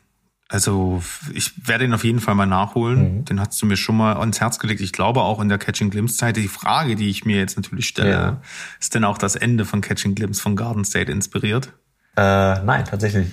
[0.48, 1.04] also
[1.34, 3.20] ich werde ihn auf jeden Fall mal nachholen.
[3.20, 3.26] Mhm.
[3.26, 4.82] Den hast du mir schon mal ans Herz gelegt.
[4.82, 6.38] Ich glaube auch in der Catching Glimpse Zeit.
[6.38, 8.42] Die Frage, die ich mir jetzt natürlich stelle, ja.
[8.80, 11.74] ist denn auch das Ende von Catching Glimpse von Garden State inspiriert?
[12.18, 12.22] Äh,
[12.64, 13.28] nein, tatsächlich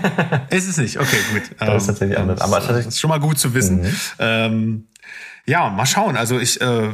[0.50, 0.98] ist es nicht?
[0.98, 1.42] Okay, gut.
[1.58, 2.40] Das ist tatsächlich anders.
[2.40, 3.82] Aber tatsächlich ist schon mal gut zu wissen.
[3.82, 3.96] Mhm.
[4.18, 4.84] Ähm,
[5.46, 6.16] ja, mal schauen.
[6.16, 6.90] Also ich, äh,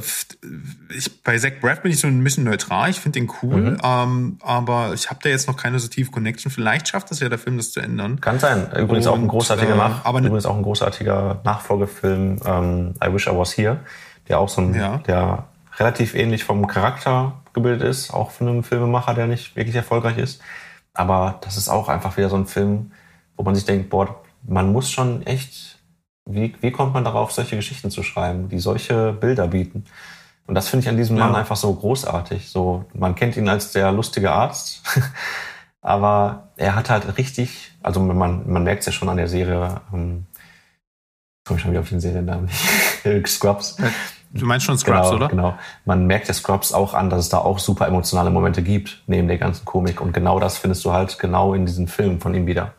[0.96, 2.90] ich bei Zach Braff bin ich so ein bisschen neutral.
[2.90, 3.78] Ich finde den cool, mhm.
[3.82, 6.50] ähm, aber ich habe da jetzt noch keine so tiefe Connection.
[6.50, 8.20] Vielleicht schafft es ja der Film, das zu ändern.
[8.20, 8.68] Kann sein.
[8.76, 13.12] Übrigens Und, auch ein großartiger äh, Nach aber übrigens auch ein großartiger Nachfolgefilm ähm, I
[13.12, 13.78] Wish I Was Here,
[14.28, 14.98] der auch so ein, ja.
[14.98, 15.46] der
[15.78, 20.42] relativ ähnlich vom Charakter gebildet ist, auch von einem Filmemacher, der nicht wirklich erfolgreich ist.
[20.94, 22.92] Aber das ist auch einfach wieder so ein Film,
[23.36, 25.78] wo man sich denkt, boah, man muss schon echt,
[26.26, 29.84] wie, wie kommt man darauf, solche Geschichten zu schreiben, die solche Bilder bieten?
[30.46, 31.26] Und das finde ich an diesem ja.
[31.26, 32.50] Mann einfach so großartig.
[32.50, 34.82] So, man kennt ihn als der lustige Arzt,
[35.80, 39.80] aber er hat halt richtig, also man, man merkt es ja schon an der Serie,
[39.92, 40.26] ähm,
[41.44, 42.48] komme ich schon wieder auf den Seriennamen,
[43.26, 43.76] Scrubs.
[44.32, 45.28] Du meinst schon Scrubs, genau, oder?
[45.28, 45.58] Genau.
[45.84, 49.26] Man merkt der Scrubs auch an, dass es da auch super emotionale Momente gibt, neben
[49.26, 50.00] der ganzen Komik.
[50.00, 52.74] Und genau das findest du halt genau in diesen Filmen von ihm wieder.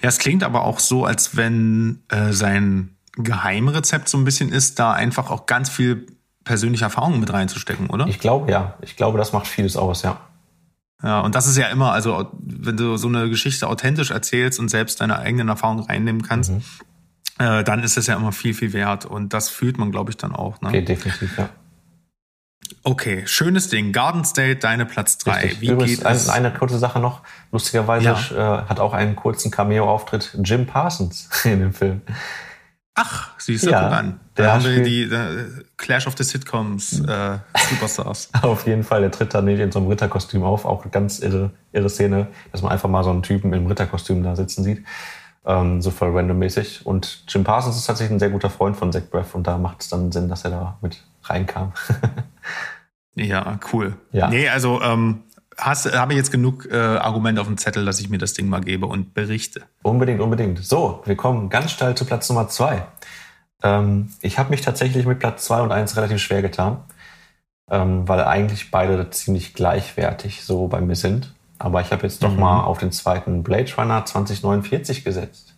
[0.00, 4.78] Ja, es klingt aber auch so, als wenn äh, sein Geheimrezept so ein bisschen ist,
[4.78, 6.06] da einfach auch ganz viel
[6.44, 8.06] persönliche Erfahrungen mit reinzustecken, oder?
[8.06, 8.74] Ich glaube, ja.
[8.80, 10.18] Ich glaube, das macht vieles aus, ja.
[11.02, 14.68] Ja, und das ist ja immer, also wenn du so eine Geschichte authentisch erzählst und
[14.68, 16.62] selbst deine eigenen Erfahrungen reinnehmen kannst, mhm
[17.38, 19.04] äh, dann ist es ja immer viel, viel wert.
[19.04, 20.60] Und das fühlt man, glaube ich, dann auch.
[20.60, 20.68] Ne?
[20.68, 21.48] Okay, definitiv, ja.
[22.84, 23.92] Okay, schönes Ding.
[23.92, 25.56] Garden State, deine Platz 3.
[25.60, 26.28] Wie Übrigens, geht es?
[26.28, 27.22] Eine, kurze Sache noch.
[27.52, 28.62] Lustigerweise ja.
[28.62, 32.02] äh, hat auch einen kurzen Cameo-Auftritt Jim Parsons in dem Film.
[32.94, 34.20] Ach, siehst du, ja, an.
[34.34, 37.38] Da haben wir die uh, Clash of the Sitcoms äh,
[37.70, 38.28] Superstars.
[38.42, 40.66] auf jeden Fall, der tritt da nicht in so einem Ritterkostüm auf.
[40.66, 44.22] Auch eine ganz irre, irre Szene, dass man einfach mal so einen Typen im Ritterkostüm
[44.22, 44.84] da sitzen sieht
[45.44, 46.86] ähm, so voll randommäßig.
[46.86, 49.80] Und Jim Parsons ist tatsächlich ein sehr guter Freund von Zach Braff und da macht
[49.80, 51.72] es dann Sinn, dass er da mit reinkam.
[53.14, 53.96] ja, cool.
[54.12, 54.28] Ja.
[54.28, 55.22] Nee, also ähm,
[55.58, 58.60] habe ich jetzt genug äh, Argumente auf dem Zettel, dass ich mir das Ding mal
[58.60, 59.62] gebe und berichte.
[59.82, 60.64] Unbedingt, unbedingt.
[60.64, 62.86] So, wir kommen ganz steil zu Platz Nummer zwei.
[63.62, 66.78] Ähm, ich habe mich tatsächlich mit Platz zwei und eins relativ schwer getan,
[67.70, 71.34] ähm, weil eigentlich beide ziemlich gleichwertig so bei mir sind.
[71.62, 72.40] Aber ich habe jetzt doch mhm.
[72.40, 75.54] mal auf den zweiten Blade Runner 2049 gesetzt.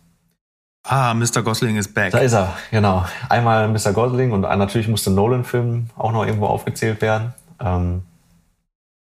[0.87, 1.41] Ah, Mr.
[1.41, 2.11] Gosling ist back.
[2.11, 3.05] Da ist er, genau.
[3.27, 3.91] Einmal Mr.
[3.91, 7.33] Gosling und natürlich musste Nolan-Film auch noch irgendwo aufgezählt werden.
[7.59, 8.03] Ähm,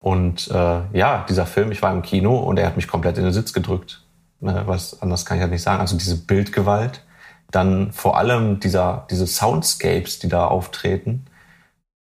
[0.01, 3.23] Und äh, ja, dieser Film, ich war im Kino und er hat mich komplett in
[3.23, 4.01] den Sitz gedrückt.
[4.39, 5.81] Ne, was anders kann ich halt nicht sagen.
[5.81, 7.03] Also diese Bildgewalt,
[7.51, 11.25] dann vor allem dieser, diese Soundscapes, die da auftreten,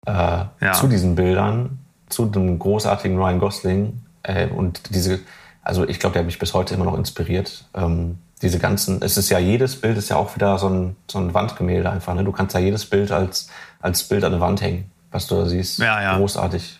[0.07, 0.71] äh, ja.
[0.73, 5.19] zu diesen Bildern, zu dem großartigen Ryan Gosling äh, und diese,
[5.61, 7.65] also ich glaube, der hat mich bis heute immer noch inspiriert.
[7.73, 11.19] Ähm, diese ganzen, es ist ja jedes Bild ist ja auch wieder so ein, so
[11.19, 12.13] ein Wandgemälde einfach.
[12.13, 12.23] Ne?
[12.23, 13.49] Du kannst ja jedes Bild als,
[13.81, 15.79] als Bild an der Wand hängen, was du da siehst.
[15.79, 16.17] Ja, ja.
[16.17, 16.79] Großartig.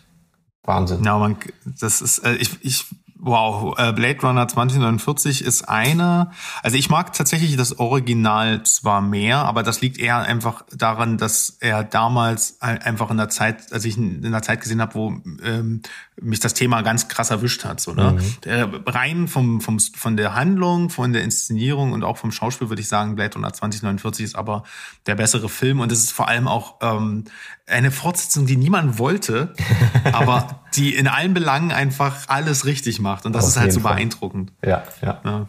[0.62, 1.02] Wahnsinn.
[1.04, 2.86] Ja, man, das ist, äh, ich, ich
[3.22, 6.30] Wow, äh, Blade Runner 2049 ist eine.
[6.62, 11.58] Also ich mag tatsächlich das Original zwar mehr, aber das liegt eher einfach daran, dass
[11.60, 15.82] er damals einfach in der Zeit, als ich in der Zeit gesehen habe, wo ähm,
[16.20, 17.80] mich das Thema ganz krass erwischt hat.
[17.80, 18.12] So, ne?
[18.12, 18.40] Mhm.
[18.44, 22.80] Der, rein vom, vom, von der Handlung, von der Inszenierung und auch vom Schauspiel würde
[22.80, 24.64] ich sagen, Blade Runner 2049 ist aber
[25.06, 27.24] der bessere Film und es ist vor allem auch ähm,
[27.66, 29.54] eine Fortsetzung, die niemand wollte,
[30.12, 33.26] aber die in allen Belangen einfach alles richtig macht.
[33.26, 33.94] Und das Auf ist halt so Fall.
[33.94, 34.52] beeindruckend.
[34.64, 35.20] Ja, ja.
[35.24, 35.48] Ja,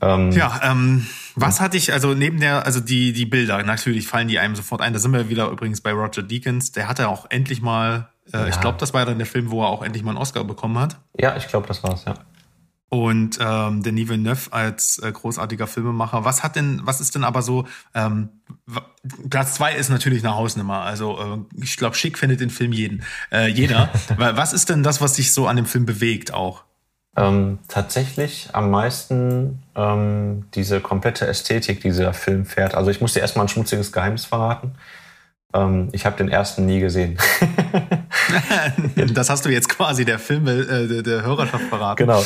[0.00, 4.28] ähm, ja ähm, was hatte ich, also neben der, also die, die Bilder, natürlich fallen
[4.28, 4.92] die einem sofort ein.
[4.92, 6.72] Da sind wir wieder übrigens bei Roger Deakins.
[6.72, 8.48] Der hatte auch endlich mal, äh, ja.
[8.48, 10.78] ich glaube, das war dann der Film, wo er auch endlich mal einen Oscar bekommen
[10.78, 10.98] hat.
[11.18, 12.14] Ja, ich glaube, das war's, ja
[13.02, 16.24] und ähm, Denis Villeneuve als äh, großartiger Filmemacher.
[16.24, 17.66] Was hat denn, was ist denn aber so?
[17.94, 18.28] Ähm,
[19.28, 20.80] Platz zwei ist natürlich eine Hausnummer.
[20.82, 23.90] Also äh, ich glaube, schick findet den Film jeden, äh, jeder.
[24.16, 26.64] was ist denn das, was dich so an dem Film bewegt auch?
[27.16, 32.74] Ähm, tatsächlich am meisten ähm, diese komplette Ästhetik, die dieser Film fährt.
[32.74, 34.72] Also ich muss dir erstmal ein schmutziges Geheimnis verraten.
[35.54, 37.16] Ähm, ich habe den ersten nie gesehen.
[39.14, 42.04] das hast du jetzt quasi der Film äh, der, Hörerschaft verraten.
[42.04, 42.22] Genau.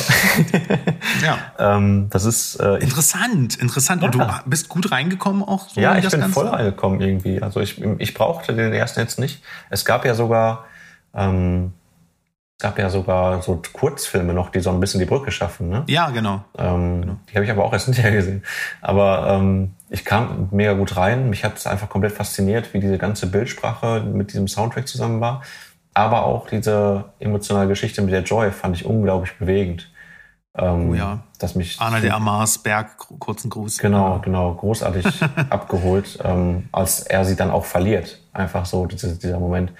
[1.23, 1.37] ja.
[1.59, 4.01] Ähm, das ist äh, interessant, interessant.
[4.01, 4.07] Ja.
[4.07, 5.69] Und du bist gut reingekommen auch.
[5.69, 6.33] So ja, ich bin Ganze?
[6.33, 7.41] voll reingekommen irgendwie.
[7.41, 9.43] Also ich, ich brauchte den ersten jetzt nicht.
[9.69, 10.65] Es gab ja sogar
[11.13, 11.73] ähm,
[12.59, 15.69] gab ja sogar so Kurzfilme noch, die so ein bisschen die Brücke schaffen.
[15.69, 15.83] Ne?
[15.87, 16.43] Ja, genau.
[16.57, 17.15] Ähm, genau.
[17.29, 18.43] Die habe ich aber auch erst hinterher gesehen.
[18.81, 21.29] Aber ähm, ich kam mega gut rein.
[21.29, 25.41] Mich hat es einfach komplett fasziniert, wie diese ganze Bildsprache mit diesem Soundtrack zusammen war.
[25.93, 29.91] Aber auch diese emotionale Geschichte mit der Joy fand ich unglaublich bewegend.
[30.55, 31.19] Ähm, oh ja.
[31.39, 33.77] Dass mich Anna der Amars Berg, kurzen Gruß.
[33.79, 35.05] Genau, genau, großartig
[35.49, 38.21] abgeholt, ähm, als er sie dann auch verliert.
[38.33, 39.71] Einfach so diese, dieser Moment.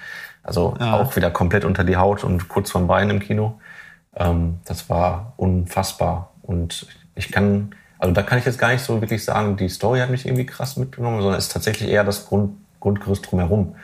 [0.41, 0.99] Also ja.
[0.99, 3.60] auch wieder komplett unter die Haut und kurz vorm Bein im Kino.
[4.16, 6.32] Ähm, das war unfassbar.
[6.41, 10.00] Und ich kann, also da kann ich jetzt gar nicht so wirklich sagen, die Story
[10.00, 13.76] hat mich irgendwie krass mitgenommen, sondern es ist tatsächlich eher das Grund, Grundgerüst drumherum.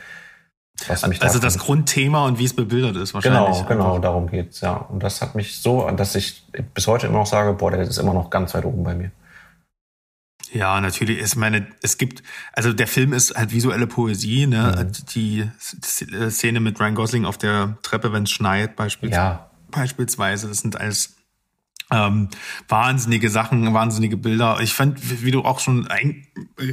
[0.88, 3.58] Was mich also das Grundthema und wie es bebildert ist wahrscheinlich.
[3.58, 4.74] Genau, genau, darum geht's ja.
[4.74, 6.44] Und das hat mich so, dass ich
[6.74, 9.10] bis heute immer noch sage, boah, der ist immer noch ganz weit oben bei mir.
[10.52, 11.20] Ja, natürlich.
[11.20, 14.86] Ich meine, es gibt, also der Film ist halt visuelle Poesie, ne?
[14.86, 14.92] Mhm.
[15.14, 19.20] Die Szene mit Ryan Gosling auf der Treppe, wenn es schneit, beispielsweise.
[19.20, 19.50] Ja.
[19.70, 21.15] Beispielsweise, das sind alles
[21.90, 22.28] ähm,
[22.68, 24.58] wahnsinnige Sachen, wahnsinnige Bilder.
[24.60, 26.26] Ich fand, wie du auch schon ein,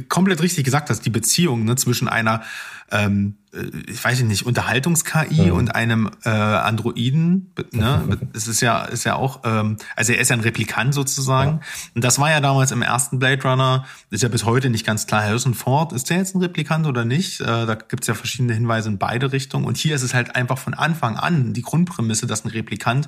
[0.08, 2.42] komplett richtig gesagt hast, die Beziehung ne, zwischen einer
[2.90, 5.52] ähm, äh, ich weiß nicht, Unterhaltungs-KI mhm.
[5.52, 7.52] und einem äh, Androiden.
[7.72, 8.18] Ne?
[8.34, 11.60] Es ist ja, ist ja auch, ähm, also er ist ja ein Replikant sozusagen.
[11.60, 11.60] Ja.
[11.94, 15.06] Und das war ja damals im ersten Blade Runner, ist ja bis heute nicht ganz
[15.06, 15.22] klar.
[15.22, 17.40] Harrison Ford, ist der jetzt ein Replikant oder nicht?
[17.40, 19.64] Äh, da gibt's ja verschiedene Hinweise in beide Richtungen.
[19.64, 23.06] Und hier ist es halt einfach von Anfang an die Grundprämisse, dass ein Replikant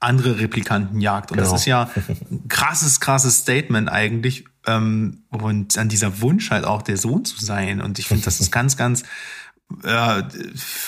[0.00, 1.30] andere Replikanten jagt.
[1.30, 1.50] Und genau.
[1.50, 1.88] das ist ja
[2.30, 4.44] ein krasses, krasses Statement eigentlich.
[4.66, 7.80] Ähm, und an dieser Wunsch halt auch der Sohn zu sein.
[7.80, 9.04] Und ich finde, das ist ganz, ganz
[9.82, 10.22] äh,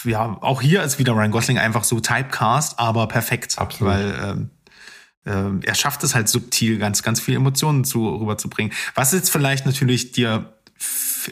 [0.05, 3.59] ja, auch hier ist wieder Ryan Gosling einfach so Typecast, aber perfekt.
[3.59, 3.93] Absolut.
[3.93, 4.51] Weil ähm,
[5.63, 8.73] äh, er schafft es halt subtil, ganz, ganz viel Emotionen zu, rüberzubringen.
[8.95, 10.53] Was jetzt vielleicht natürlich dir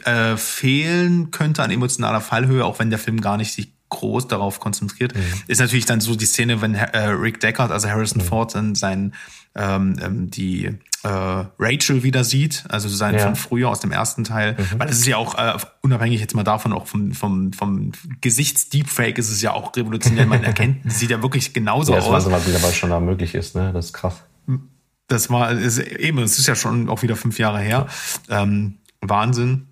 [0.03, 4.59] äh, fehlen könnte an emotionaler Fallhöhe, auch wenn der Film gar nicht sich groß darauf
[4.59, 5.21] konzentriert, mhm.
[5.47, 8.27] ist natürlich dann so die Szene, wenn äh, Rick Deckard, also Harrison mhm.
[8.27, 9.13] Ford, dann sein
[9.55, 10.65] ähm, ähm, die
[11.03, 13.21] äh, Rachel wieder sieht, also sein ja.
[13.21, 14.79] von früher aus dem ersten Teil, mhm.
[14.79, 17.91] weil es ist ja auch äh, unabhängig jetzt mal davon auch vom vom vom
[18.21, 22.23] Gesichtsdeepfake ist es ja auch revolutionär, man erkennt, sieht ja wirklich genauso ja, das aus.
[22.25, 23.71] Das was wieder schon da möglich ist, ne?
[23.73, 24.23] Das ist krass.
[25.07, 27.85] Das war ist, eben, es ist ja schon auch wieder fünf Jahre her.
[28.29, 29.67] Ähm, Wahnsinn.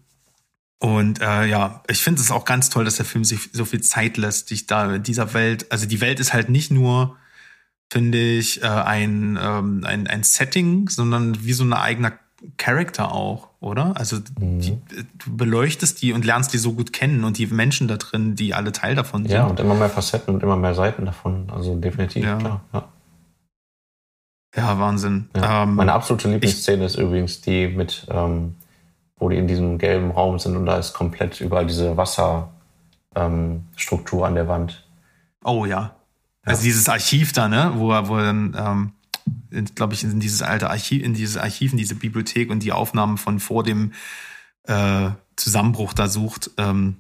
[0.78, 3.82] Und äh, ja, ich finde es auch ganz toll, dass der Film sich so viel
[3.82, 7.16] Zeit lässt, sich da in dieser Welt, also die Welt ist halt nicht nur
[7.94, 12.14] finde ich, äh, ein, ähm, ein, ein Setting, sondern wie so ein eigener
[12.58, 13.96] Charakter auch, oder?
[13.96, 14.60] Also mhm.
[14.60, 14.82] die,
[15.24, 18.56] du beleuchtest die und lernst die so gut kennen und die Menschen da drin, die
[18.56, 19.32] alle Teil davon sind.
[19.32, 21.52] Ja, und immer mehr Facetten und immer mehr Seiten davon.
[21.52, 22.38] Also definitiv, ja.
[22.38, 22.62] klar.
[22.74, 22.90] Ja.
[24.56, 25.30] Ja, Wahnsinn.
[25.36, 25.64] Ja.
[25.64, 28.56] Ähm, Meine absolute Lieblingsszene ist übrigens die mit, ähm,
[29.18, 34.24] wo die in diesem gelben Raum sind und da ist komplett überall diese Wasserstruktur ähm,
[34.24, 34.84] an der Wand.
[35.44, 35.94] Oh ja.
[36.44, 38.94] Also dieses Archiv da, ne, wo er, wo er dann,
[39.54, 42.72] ähm, glaube ich, in dieses alte Archiv, in dieses Archiv, in diese Bibliothek und die
[42.72, 43.94] Aufnahmen von vor dem
[44.64, 46.52] äh, Zusammenbruch da sucht.
[46.58, 46.98] Ähm,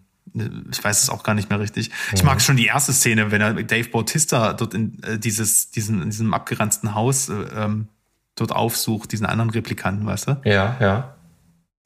[0.71, 1.89] ich weiß es auch gar nicht mehr richtig.
[1.89, 2.15] Mhm.
[2.15, 6.01] Ich mag schon die erste Szene, wenn er Dave Bautista dort in äh, dieses, diesen,
[6.01, 7.89] in diesem abgeranzten Haus äh, ähm,
[8.35, 10.41] dort aufsucht, diesen anderen Replikanten, weißt du?
[10.45, 11.15] Ja, ja.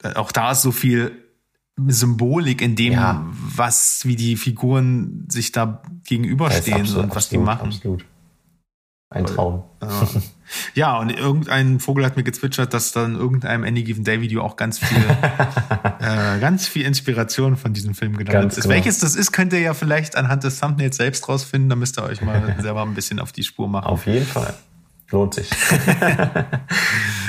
[0.02, 1.27] Äh, auch da ist so viel
[1.86, 3.26] Symbolik in dem, ja.
[3.30, 7.68] was, wie die Figuren sich da gegenüberstehen absolut, und was absolut, die machen.
[7.68, 8.04] Absolut.
[9.10, 9.64] Ein Traum.
[10.74, 14.56] Ja, und irgendein Vogel hat mir gezwitschert, dass dann irgendeinem Any Given Day Video auch
[14.56, 14.96] ganz viel,
[16.00, 18.62] äh, ganz viel Inspiration von diesem Film gelandet ist.
[18.62, 18.74] Genau.
[18.74, 21.68] Welches das ist, könnt ihr ja vielleicht anhand des Thumbnails selbst rausfinden.
[21.68, 23.86] Da müsst ihr euch mal selber ein bisschen auf die Spur machen.
[23.86, 24.54] Auf jeden Fall.
[25.10, 25.50] Lohnt sich.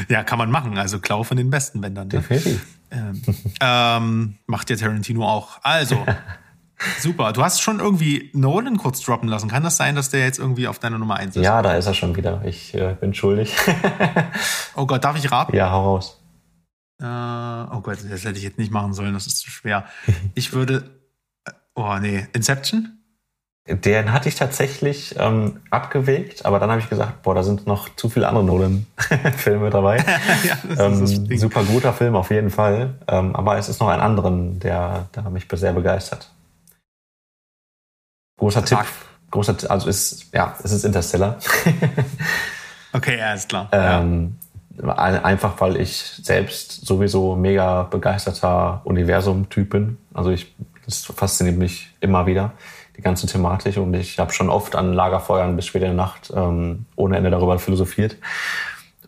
[0.10, 0.78] ja, kann man machen.
[0.78, 2.08] Also Klau von den besten Bändern.
[2.08, 2.20] Ne?
[2.20, 2.66] Definitiv.
[2.92, 3.22] Ähm,
[3.62, 5.60] ähm, macht ja Tarantino auch.
[5.64, 6.06] Also,
[7.00, 7.34] super.
[7.34, 9.50] Du hast schon irgendwie Nolan kurz droppen lassen.
[9.50, 11.44] Kann das sein, dass der jetzt irgendwie auf deiner Nummer 1 ist?
[11.44, 12.42] Ja, da ist er schon wieder.
[12.46, 13.56] Ich äh, bin schuldig.
[14.76, 15.56] oh Gott, darf ich raten?
[15.56, 16.22] Ja, hau raus.
[17.02, 19.14] Äh, oh Gott, das hätte ich jetzt nicht machen sollen.
[19.14, 19.86] Das ist zu schwer.
[20.36, 20.90] Ich würde.
[21.46, 22.99] Äh, oh nee, Inception?
[23.72, 27.88] Den hatte ich tatsächlich ähm, abgewegt, aber dann habe ich gesagt, boah, da sind noch
[27.96, 29.98] zu viele andere Nolan-Filme dabei.
[30.44, 34.60] ja, ähm, super guter Film auf jeden Fall, ähm, aber es ist noch ein anderen,
[34.60, 36.32] der, der mich sehr begeistert.
[38.40, 38.80] Großer Tipp,
[39.30, 41.38] großer, also ist ja, es ist Interstellar.
[42.94, 43.70] okay, ja, ist klar.
[43.72, 44.36] Ähm.
[44.82, 49.98] Einfach weil ich selbst sowieso mega begeisterter Universum-Typ bin.
[50.14, 50.56] Also ich,
[50.86, 52.54] das fasziniert mich immer wieder
[53.00, 53.78] die ganze Thematik.
[53.78, 57.32] Und ich habe schon oft an Lagerfeuern bis spät in der Nacht ähm, ohne Ende
[57.32, 58.18] darüber philosophiert.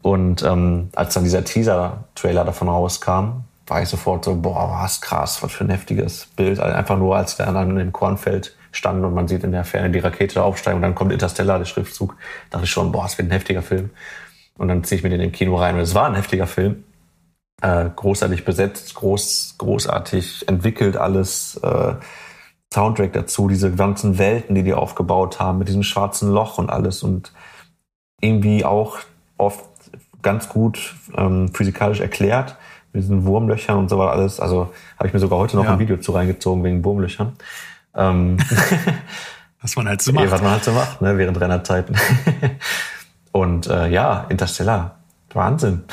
[0.02, 5.44] Und ähm, als dann dieser Teaser-Trailer davon rauskam, war ich sofort so, boah, was krass,
[5.44, 6.60] was für ein heftiges Bild.
[6.60, 9.90] Also einfach nur, als der dann im Kornfeld stand und man sieht in der Ferne
[9.90, 12.16] die Rakete aufsteigen und dann kommt Interstellar, der Schriftzug,
[12.50, 13.90] dachte ich schon, boah, es wird ein heftiger Film.
[14.58, 16.86] Und dann ziehe ich mir den im Kino rein und es war ein heftiger Film.
[17.62, 21.58] Äh, großartig besetzt, groß, großartig entwickelt alles.
[21.62, 21.96] Äh,
[22.74, 27.04] Soundtrack dazu, diese ganzen Welten, die die aufgebaut haben, mit diesem schwarzen Loch und alles
[27.04, 27.34] und
[28.22, 29.00] irgendwie auch
[29.38, 29.66] oft
[30.22, 32.56] ganz gut ähm, physikalisch erklärt,
[32.94, 34.40] mit diesen Wurmlöchern und so war alles.
[34.40, 35.74] Also habe ich mir sogar heute noch ja.
[35.74, 37.34] ein Video zu reingezogen wegen Wurmlöchern.
[37.96, 38.38] Ähm,
[39.62, 40.32] was man halt so macht.
[40.32, 41.98] Was man halt so macht, ne, während Rennerzeiten.
[43.32, 44.98] und äh, ja, Interstellar,
[45.34, 45.84] Wahnsinn.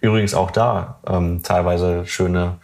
[0.00, 2.56] Übrigens auch da ähm, teilweise schöne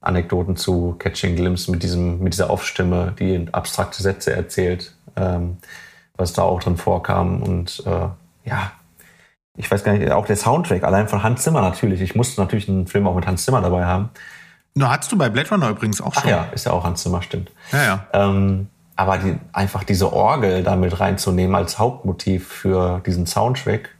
[0.00, 5.58] Anekdoten zu Catching Glimpse mit diesem, mit dieser Aufstimme, die abstrakte Sätze erzählt, ähm,
[6.16, 7.42] was da auch drin vorkam.
[7.42, 8.08] Und äh,
[8.48, 8.72] ja,
[9.56, 12.00] ich weiß gar nicht, auch der Soundtrack, allein von Hans Zimmer natürlich.
[12.00, 14.10] Ich musste natürlich einen Film auch mit Hans Zimmer dabei haben.
[14.74, 16.22] Na, hattest du bei Blade Runner übrigens auch schon.
[16.26, 17.50] Ach ja, ist ja auch Hans Zimmer, stimmt.
[17.72, 18.06] Ja, ja.
[18.12, 23.90] Ähm, aber die, einfach diese Orgel damit reinzunehmen als Hauptmotiv für diesen Soundtrack,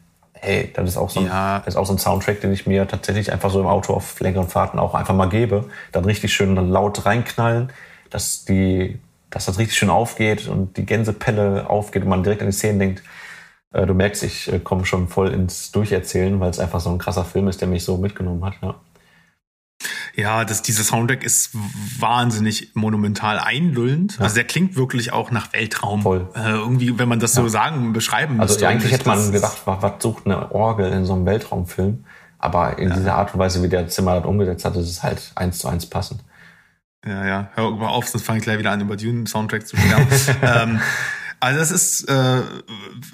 [0.41, 1.59] hey, das ist auch so ein, ja.
[1.59, 4.21] das ist auch so ein Soundtrack, den ich mir tatsächlich einfach so im Auto auf
[4.21, 5.69] längeren Fahrten auch einfach mal gebe.
[5.93, 7.73] Dann richtig schön laut reinknallen,
[8.11, 8.99] dass die,
[9.31, 12.79] dass das richtig schön aufgeht und die Gänsepelle aufgeht und man direkt an die Szenen
[12.79, 13.03] denkt.
[13.73, 16.99] Äh, du merkst, ich äh, komme schon voll ins Durcherzählen, weil es einfach so ein
[16.99, 18.55] krasser Film ist, der mich so mitgenommen hat.
[18.63, 18.75] Ja.
[20.19, 24.17] Ja, das, dieser Soundtrack ist wahnsinnig monumental einlullend.
[24.17, 24.25] Ja.
[24.25, 26.03] Also der klingt wirklich auch nach Weltraum.
[26.03, 26.29] Voll.
[26.35, 28.67] Äh, irgendwie, wenn man das so sagen, beschreiben also müsste.
[28.67, 32.05] Also eigentlich hätte man gedacht, was, sucht eine Orgel in so einem Weltraumfilm?
[32.41, 32.97] Aber in ja.
[32.97, 35.69] dieser Art und Weise, wie der Zimmer das umgesetzt hat, ist es halt eins zu
[35.69, 36.25] eins passend.
[37.07, 37.51] Ja, ja.
[37.55, 40.09] Hör mal auf, sonst fange ich gleich wieder an, über Dune-Soundtrack zu schwärmen.
[40.43, 40.81] ähm,
[41.39, 42.43] also das ist, äh,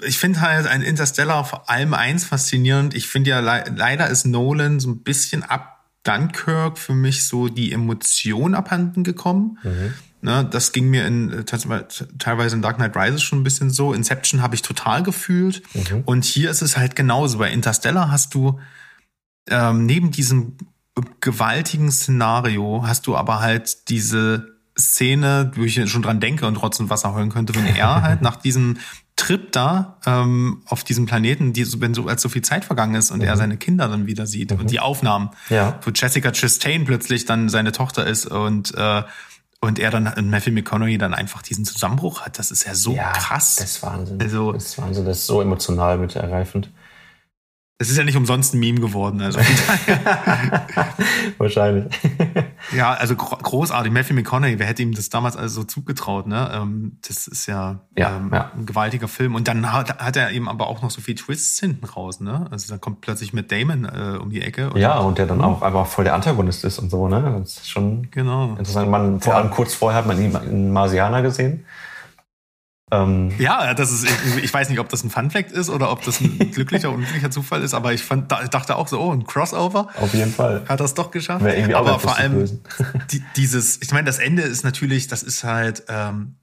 [0.01, 2.95] ich finde halt ein Interstellar vor allem eins faszinierend.
[2.95, 5.74] Ich finde ja le leider ist Nolan so ein bisschen ab
[6.05, 9.57] Dunkirk für mich so die Emotion abhanden gekommen.
[9.63, 9.93] Mhm.
[10.21, 13.93] Ne, das ging mir in, äh, teilweise in Dark Knight Rises schon ein bisschen so.
[13.93, 15.61] Inception habe ich total gefühlt.
[15.73, 16.01] Mhm.
[16.05, 17.37] Und hier ist es halt genauso.
[17.37, 18.59] Bei Interstellar hast du
[19.47, 20.57] ähm, neben diesem
[21.19, 26.89] gewaltigen Szenario hast du aber halt diese Szene, wo ich schon dran denke und trotzdem
[26.89, 28.77] Wasser heulen könnte, wenn er halt nach diesem
[29.15, 33.11] Trip da ähm, auf diesem Planeten, die, wenn so als so viel Zeit vergangen ist
[33.11, 33.25] und mhm.
[33.25, 34.59] er seine Kinder dann wieder sieht mhm.
[34.59, 35.79] und die Aufnahmen, ja.
[35.83, 39.03] wo Jessica Chastain plötzlich dann seine Tochter ist und äh,
[39.61, 42.37] und er dann Matthew McConaughey dann einfach diesen Zusammenbruch hat.
[42.37, 43.55] Das ist ja so ja, krass.
[43.55, 44.21] Das ist Wahnsinn.
[44.21, 45.05] Also, das ist Wahnsinn.
[45.05, 46.69] Das ist so emotional mit ergreifend.
[47.77, 49.19] Es ist ja nicht umsonst ein Meme geworden.
[49.19, 49.37] Also
[51.37, 51.93] Wahrscheinlich.
[52.73, 53.91] ja, also großartig.
[53.91, 56.25] Matthew McConaughey, wer hätte ihm das damals also so zugetraut?
[56.25, 56.51] Ne?
[56.53, 59.35] Ähm, das ist ja, ja, ähm, ja, ein gewaltiger Film.
[59.35, 62.21] Und dann hat, hat er eben aber auch noch so viel Twists hinten raus.
[62.21, 62.47] Ne?
[62.49, 64.69] Also dann kommt plötzlich mit Damon äh, um die Ecke.
[64.69, 67.09] Und ja, und der dann auch einfach voll der Antagonist ist und so.
[67.09, 67.39] Ne?
[67.41, 68.51] Das ist schon genau.
[68.51, 68.89] interessant.
[68.89, 71.65] Man, vor allem kurz vorher hat man ihn in Marsianer gesehen.
[72.91, 74.07] Ähm, ja, das ist,
[74.37, 77.31] ich weiß nicht, ob das ein Funfact ist oder ob das ein glücklicher oder unglücklicher
[77.31, 79.89] Zufall ist, aber ich fand, dachte auch so, oh, ein Crossover.
[79.99, 80.63] Auf jeden Fall.
[80.67, 81.43] Hat das doch geschafft.
[81.43, 82.61] Wäre irgendwie aber vor allem
[83.11, 86.35] die, dieses, ich meine, das Ende ist natürlich, das ist halt, ähm,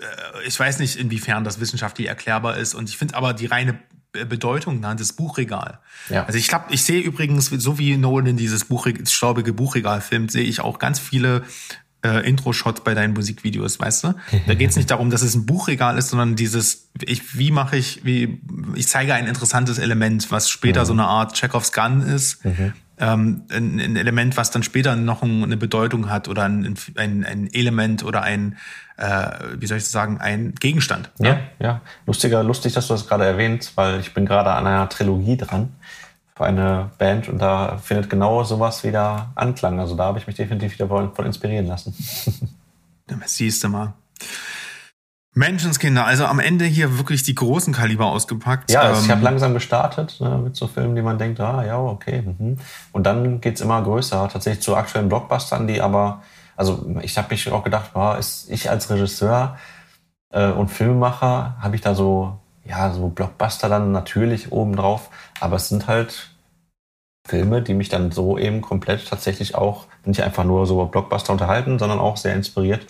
[0.00, 3.78] äh, ich weiß nicht, inwiefern das wissenschaftlich erklärbar ist und ich finde aber die reine
[4.12, 5.80] Bedeutung ne, das Buchregal.
[6.08, 6.24] Ja.
[6.24, 10.44] Also ich glaube, ich sehe übrigens, so wie Nolan dieses Buchregal, staubige Buchregal filmt, sehe
[10.44, 11.42] ich auch ganz viele
[12.04, 14.14] äh, Intro-Shots bei deinen Musikvideos, weißt du?
[14.46, 17.76] Da geht es nicht darum, dass es ein Buchregal ist, sondern dieses, ich, wie mache
[17.76, 18.40] ich, wie,
[18.74, 20.86] ich zeige ein interessantes Element, was später mhm.
[20.86, 22.44] so eine Art Chekhovs Gun ist.
[22.44, 22.72] Mhm.
[22.96, 27.48] Ähm, ein, ein, Element, was dann später noch eine Bedeutung hat oder ein, ein, ein
[27.52, 28.56] Element oder ein,
[28.98, 31.10] äh, wie soll ich sagen, ein Gegenstand.
[31.18, 31.80] Ja, ja, ja.
[32.06, 35.70] Lustiger, lustig, dass du das gerade erwähnst, weil ich bin gerade an einer Trilogie dran
[36.36, 39.78] für eine Band und da findet genau sowas wieder Anklang.
[39.78, 41.94] Also da habe ich mich definitiv wieder von inspirieren lassen.
[43.26, 43.94] Siehst du mal.
[45.36, 48.70] Menschenskinder, also am Ende hier wirklich die großen Kaliber ausgepackt.
[48.70, 51.64] Ja, also ähm, ich habe langsam gestartet ne, mit so Filmen, die man denkt, ah
[51.64, 52.22] ja, okay.
[52.22, 52.58] Mhm.
[52.92, 56.22] Und dann geht's immer größer, tatsächlich zu aktuellen Blockbustern, die aber,
[56.56, 59.58] also ich habe mich auch gedacht, wow, ist ich als Regisseur
[60.30, 65.10] äh, und Filmemacher, habe ich da so ja, so Blockbuster dann natürlich obendrauf.
[65.40, 66.30] Aber es sind halt
[67.26, 71.78] Filme, die mich dann so eben komplett tatsächlich auch nicht einfach nur so Blockbuster unterhalten,
[71.78, 72.86] sondern auch sehr inspiriert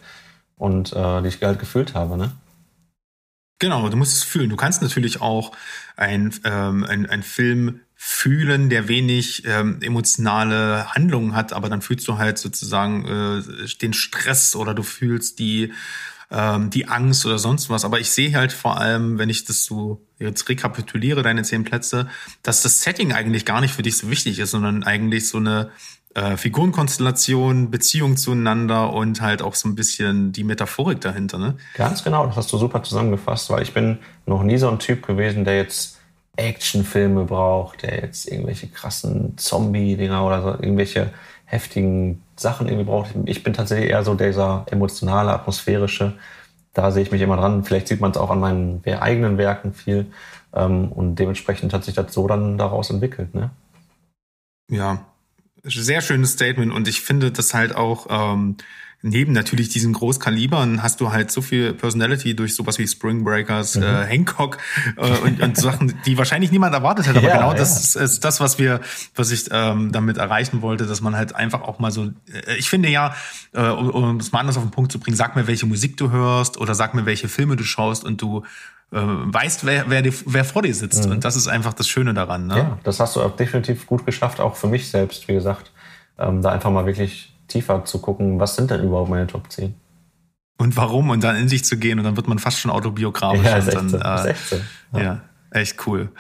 [0.56, 2.32] und äh, die ich halt gefühlt habe, ne?
[3.60, 4.50] Genau, du musst es fühlen.
[4.50, 5.52] Du kannst natürlich auch
[5.96, 12.18] ein, ähm, ein Film fühlen, der wenig ähm, emotionale Handlungen hat, aber dann fühlst du
[12.18, 15.72] halt sozusagen äh, den Stress oder du fühlst die
[16.30, 17.84] ähm, die Angst oder sonst was.
[17.84, 22.08] Aber ich sehe halt vor allem, wenn ich das so jetzt rekapituliere, deine zehn Plätze,
[22.42, 25.70] dass das Setting eigentlich gar nicht für dich so wichtig ist, sondern eigentlich so eine
[26.14, 31.38] äh, Figurenkonstellation, Beziehung zueinander und halt auch so ein bisschen die Metaphorik dahinter.
[31.38, 31.56] Ne?
[31.74, 35.06] Ganz genau, das hast du super zusammengefasst, weil ich bin noch nie so ein Typ
[35.06, 35.98] gewesen, der jetzt
[36.36, 41.10] Actionfilme braucht, der jetzt irgendwelche krassen Zombie-Dinger oder so, irgendwelche
[41.44, 43.14] heftigen Sachen irgendwie braucht.
[43.26, 46.14] Ich bin tatsächlich eher so dieser emotionale, atmosphärische.
[46.72, 47.64] Da sehe ich mich immer dran.
[47.64, 50.06] Vielleicht sieht man es auch an meinen eigenen Werken viel.
[50.52, 53.34] Ähm, und dementsprechend hat sich das so dann daraus entwickelt.
[53.34, 53.50] Ne?
[54.68, 55.04] Ja,
[55.64, 56.72] sehr schönes Statement.
[56.72, 58.56] Und ich finde das halt auch ähm,
[59.04, 63.76] neben natürlich diesen Großkalibern hast du halt so viel Personality durch sowas wie Spring Breakers,
[63.76, 63.82] mhm.
[63.82, 64.56] äh, Hancock
[64.96, 67.18] äh, und, und Sachen, die wahrscheinlich niemand erwartet hätte.
[67.18, 67.58] Aber ja, genau ja.
[67.58, 68.80] das ist, das, was wir,
[69.14, 72.06] was ich ähm, damit erreichen wollte, dass man halt einfach auch mal so.
[72.06, 73.14] Äh, ich finde ja,
[73.52, 75.98] äh, um, um es mal anders auf den Punkt zu bringen, sag mir, welche Musik
[75.98, 78.42] du hörst oder sag mir, welche Filme du schaust und du
[78.90, 81.04] äh, weißt, wer, wer, wer vor dir sitzt.
[81.04, 81.12] Mhm.
[81.12, 82.46] Und das ist einfach das Schöne daran.
[82.46, 82.56] Ne?
[82.56, 85.72] Ja, das hast du definitiv gut geschafft, auch für mich selbst, wie gesagt.
[86.18, 89.74] Ähm, da einfach mal wirklich tiefer zu gucken, was sind denn überhaupt meine Top 10?
[90.56, 91.10] Und warum?
[91.10, 93.44] Und dann in sich zu gehen und dann wird man fast schon autobiografisch.
[93.44, 93.98] Ja, ist dann, so.
[93.98, 94.56] Äh, ist echt so.
[94.92, 95.02] Ja.
[95.02, 95.22] ja.
[95.50, 96.10] echt cool.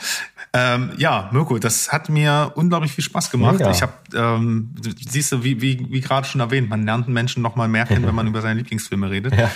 [0.52, 3.60] Ähm, ja, Mirko, das hat mir unglaublich viel Spaß gemacht.
[3.60, 3.70] Ja.
[3.70, 4.74] Ich habe, ähm,
[5.08, 7.86] siehst du, wie, wie, wie gerade schon erwähnt, man lernt einen Menschen noch mal mehr
[7.86, 9.36] kennen, wenn man über seine Lieblingsfilme redet.
[9.36, 9.50] Ja.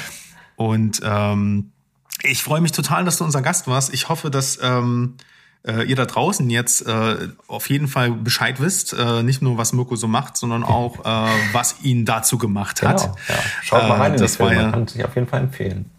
[0.56, 1.70] Und ähm,
[2.22, 3.94] ich freue mich total, dass du unser Gast warst.
[3.94, 5.14] Ich hoffe, dass ähm,
[5.66, 9.72] äh, ihr da draußen jetzt äh, auf jeden Fall Bescheid wisst, äh, nicht nur was
[9.72, 13.02] Mirko so macht, sondern auch äh, was ihn dazu gemacht hat.
[13.02, 13.34] Genau, ja.
[13.62, 15.90] Schaut mal rein in das Film, ja, kann sich auf jeden Fall empfehlen.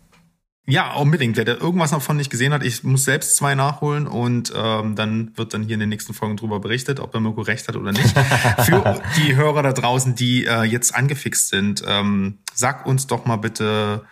[0.69, 1.36] Ja, unbedingt.
[1.36, 5.31] Wer da irgendwas davon nicht gesehen hat, ich muss selbst zwei nachholen und ähm, dann
[5.36, 7.91] wird dann hier in den nächsten Folgen drüber berichtet, ob der Mirko recht hat oder
[7.91, 8.15] nicht.
[8.65, 13.38] Für die Hörer da draußen, die äh, jetzt angefixt sind, ähm, sag uns doch mal
[13.38, 14.03] bitte,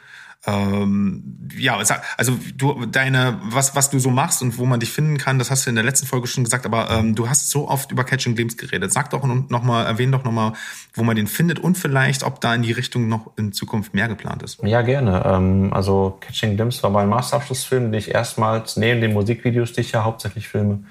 [0.46, 1.78] ähm, ja,
[2.18, 5.50] also du deine, was, was du so machst und wo man dich finden kann, das
[5.50, 8.04] hast du in der letzten Folge schon gesagt, aber ähm, du hast so oft über
[8.04, 8.94] Catching Glimpse geredet.
[8.94, 10.54] Sag doch noch mal, erwähn doch noch mal,
[10.94, 14.08] wo man den findet und vielleicht, ob da in die Richtung noch in Zukunft mehr
[14.08, 14.64] geplant ist.
[14.64, 15.24] Ja, gerne.
[15.26, 19.92] Ähm, also Catching Glimpse war mein Masterabschlussfilm, den ich erstmals neben den Musikvideos, die ich
[19.92, 20.84] ja hauptsächlich filme,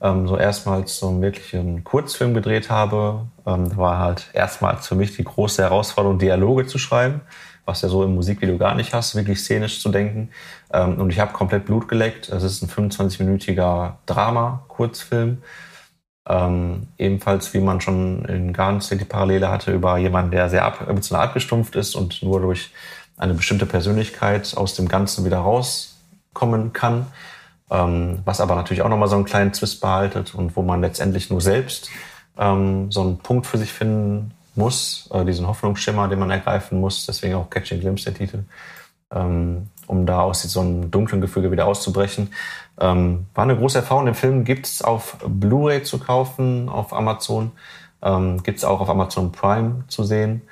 [0.00, 3.26] ähm, so erstmals so einen wirklichen Kurzfilm gedreht habe.
[3.46, 7.20] Ähm, war halt erstmals für mich die große Herausforderung, Dialoge zu schreiben
[7.66, 10.30] was ja so im Musikvideo gar nicht hast, wirklich szenisch zu denken.
[10.72, 12.30] Ähm, und ich habe komplett Blut geleckt.
[12.30, 15.42] Es ist ein 25-minütiger Drama-Kurzfilm.
[16.28, 20.86] Ähm, ebenfalls, wie man schon in Garns die Parallele hatte, über jemanden, der sehr ab,
[20.88, 22.70] emotional abgestumpft ist und nur durch
[23.16, 27.06] eine bestimmte Persönlichkeit aus dem Ganzen wieder rauskommen kann.
[27.68, 31.30] Ähm, was aber natürlich auch nochmal so einen kleinen Twist behaltet und wo man letztendlich
[31.30, 31.90] nur selbst
[32.38, 37.06] ähm, so einen Punkt für sich finden muss, äh, diesen Hoffnungsschimmer, den man ergreifen muss,
[37.06, 38.44] deswegen auch Catching Glimpse der Titel,
[39.12, 42.32] ähm, um da aus so einem dunklen Gefüge wieder auszubrechen.
[42.80, 44.06] Ähm, war eine große Erfahrung.
[44.06, 47.52] Den Film gibt's auf Blu-ray zu kaufen, auf Amazon,
[48.02, 50.42] ähm, gibt's auch auf Amazon Prime zu sehen.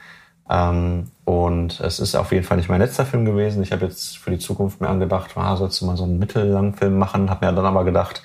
[0.48, 3.62] Ähm, und es ist auf jeden Fall nicht mein letzter Film gewesen.
[3.62, 6.74] Ich habe jetzt für die Zukunft mir angedacht, ah, sollst du mal so einen mittellangen
[6.74, 7.30] Film machen?
[7.30, 8.22] Habe mir dann aber gedacht,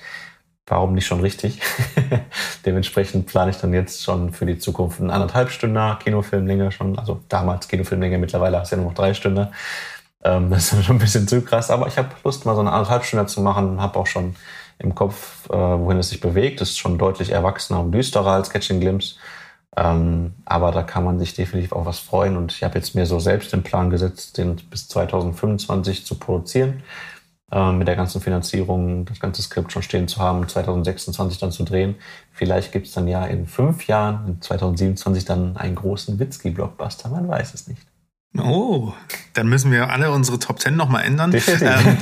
[0.70, 1.60] warum nicht schon richtig?
[2.66, 6.98] Dementsprechend plane ich dann jetzt schon für die Zukunft einen anderthalb Stunden Kinofilmlänge schon.
[6.98, 9.48] Also damals Kinofilmlänge, mittlerweile hast du ja nur noch drei Stunden.
[10.22, 12.72] Ähm, das ist schon ein bisschen zu krass, aber ich habe Lust, mal so eine
[12.72, 13.80] anderthalb Stunde zu machen.
[13.80, 14.36] Habe auch schon
[14.78, 16.60] im Kopf, äh, wohin es sich bewegt.
[16.60, 19.16] Das ist schon deutlich erwachsener und düsterer als Catching Glimpse.
[19.76, 22.36] Ähm, aber da kann man sich definitiv auch was freuen.
[22.36, 26.82] Und ich habe jetzt mir so selbst den Plan gesetzt, den bis 2025 zu produzieren
[27.52, 31.64] äh, mit der ganzen Finanzierung, das ganze Skript schon stehen zu haben, 2026 dann zu
[31.64, 31.96] drehen.
[32.32, 37.54] Vielleicht gibt's dann ja in fünf Jahren, in 2027 dann einen großen Witzki-Blockbuster, man weiß
[37.54, 37.82] es nicht.
[38.38, 38.92] Oh,
[39.34, 41.34] dann müssen wir alle unsere Top Ten nochmal ändern.
[41.34, 41.96] Ähm,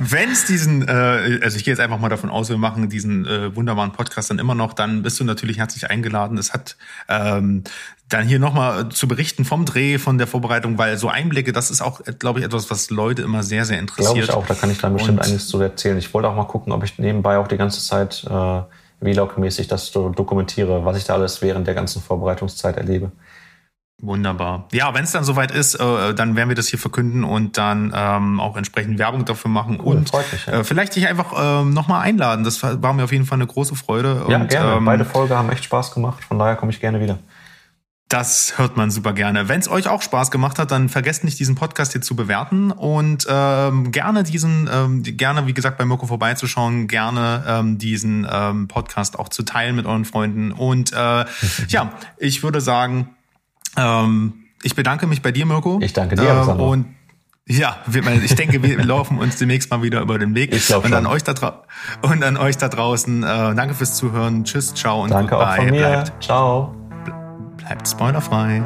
[0.00, 3.26] Wenn es diesen, äh, also ich gehe jetzt einfach mal davon aus, wir machen diesen
[3.26, 6.38] äh, wunderbaren Podcast dann immer noch, dann bist du natürlich herzlich eingeladen.
[6.38, 6.78] Es hat
[7.08, 7.64] ähm,
[8.08, 11.80] dann hier nochmal zu berichten vom Dreh, von der Vorbereitung, weil so Einblicke, das ist
[11.80, 14.14] auch, glaube ich, etwas, was Leute immer sehr, sehr interessiert.
[14.14, 15.98] Glaube ich auch, da kann ich dann bestimmt Und einiges zu erzählen.
[15.98, 18.62] Ich wollte auch mal gucken, ob ich nebenbei auch die ganze Zeit äh,
[19.00, 23.10] Vlog-mäßig das so dokumentiere, was ich da alles während der ganzen Vorbereitungszeit erlebe.
[24.02, 24.68] Wunderbar.
[24.72, 27.94] Ja, wenn es dann soweit ist, äh, dann werden wir das hier verkünden und dann
[27.96, 30.52] ähm, auch entsprechend Werbung dafür machen cool, und mich, ja.
[30.60, 32.44] äh, vielleicht dich einfach ähm, nochmal einladen.
[32.44, 34.26] Das war mir auf jeden Fall eine große Freude.
[34.28, 34.74] Ja, und, gerne.
[34.74, 36.22] Ähm, Beide Folgen haben echt Spaß gemacht.
[36.22, 37.18] Von daher komme ich gerne wieder.
[38.08, 39.48] Das hört man super gerne.
[39.48, 42.70] Wenn es euch auch Spaß gemacht hat, dann vergesst nicht, diesen Podcast hier zu bewerten
[42.70, 48.68] und ähm, gerne diesen, ähm, gerne, wie gesagt, bei Mirko vorbeizuschauen, gerne ähm, diesen ähm,
[48.68, 50.52] Podcast auch zu teilen mit euren Freunden.
[50.52, 50.96] Und äh,
[51.68, 53.10] ja, ich würde sagen,
[53.76, 55.80] ähm, ich bedanke mich bei dir, Mirko.
[55.82, 56.46] Ich danke dir.
[56.48, 56.86] Ähm, und
[57.48, 57.76] ja,
[58.22, 60.54] ich denke, wir laufen uns demnächst mal wieder über den Weg.
[60.54, 61.64] Ich und an euch da
[62.02, 63.24] und an euch da draußen.
[63.24, 64.44] Äh, danke fürs Zuhören.
[64.44, 65.50] Tschüss, ciao und danke goodbye.
[65.50, 65.80] Auch von mir.
[65.80, 66.85] Bleibt, ciao.
[67.66, 68.62] Bleibt spoilerfrei.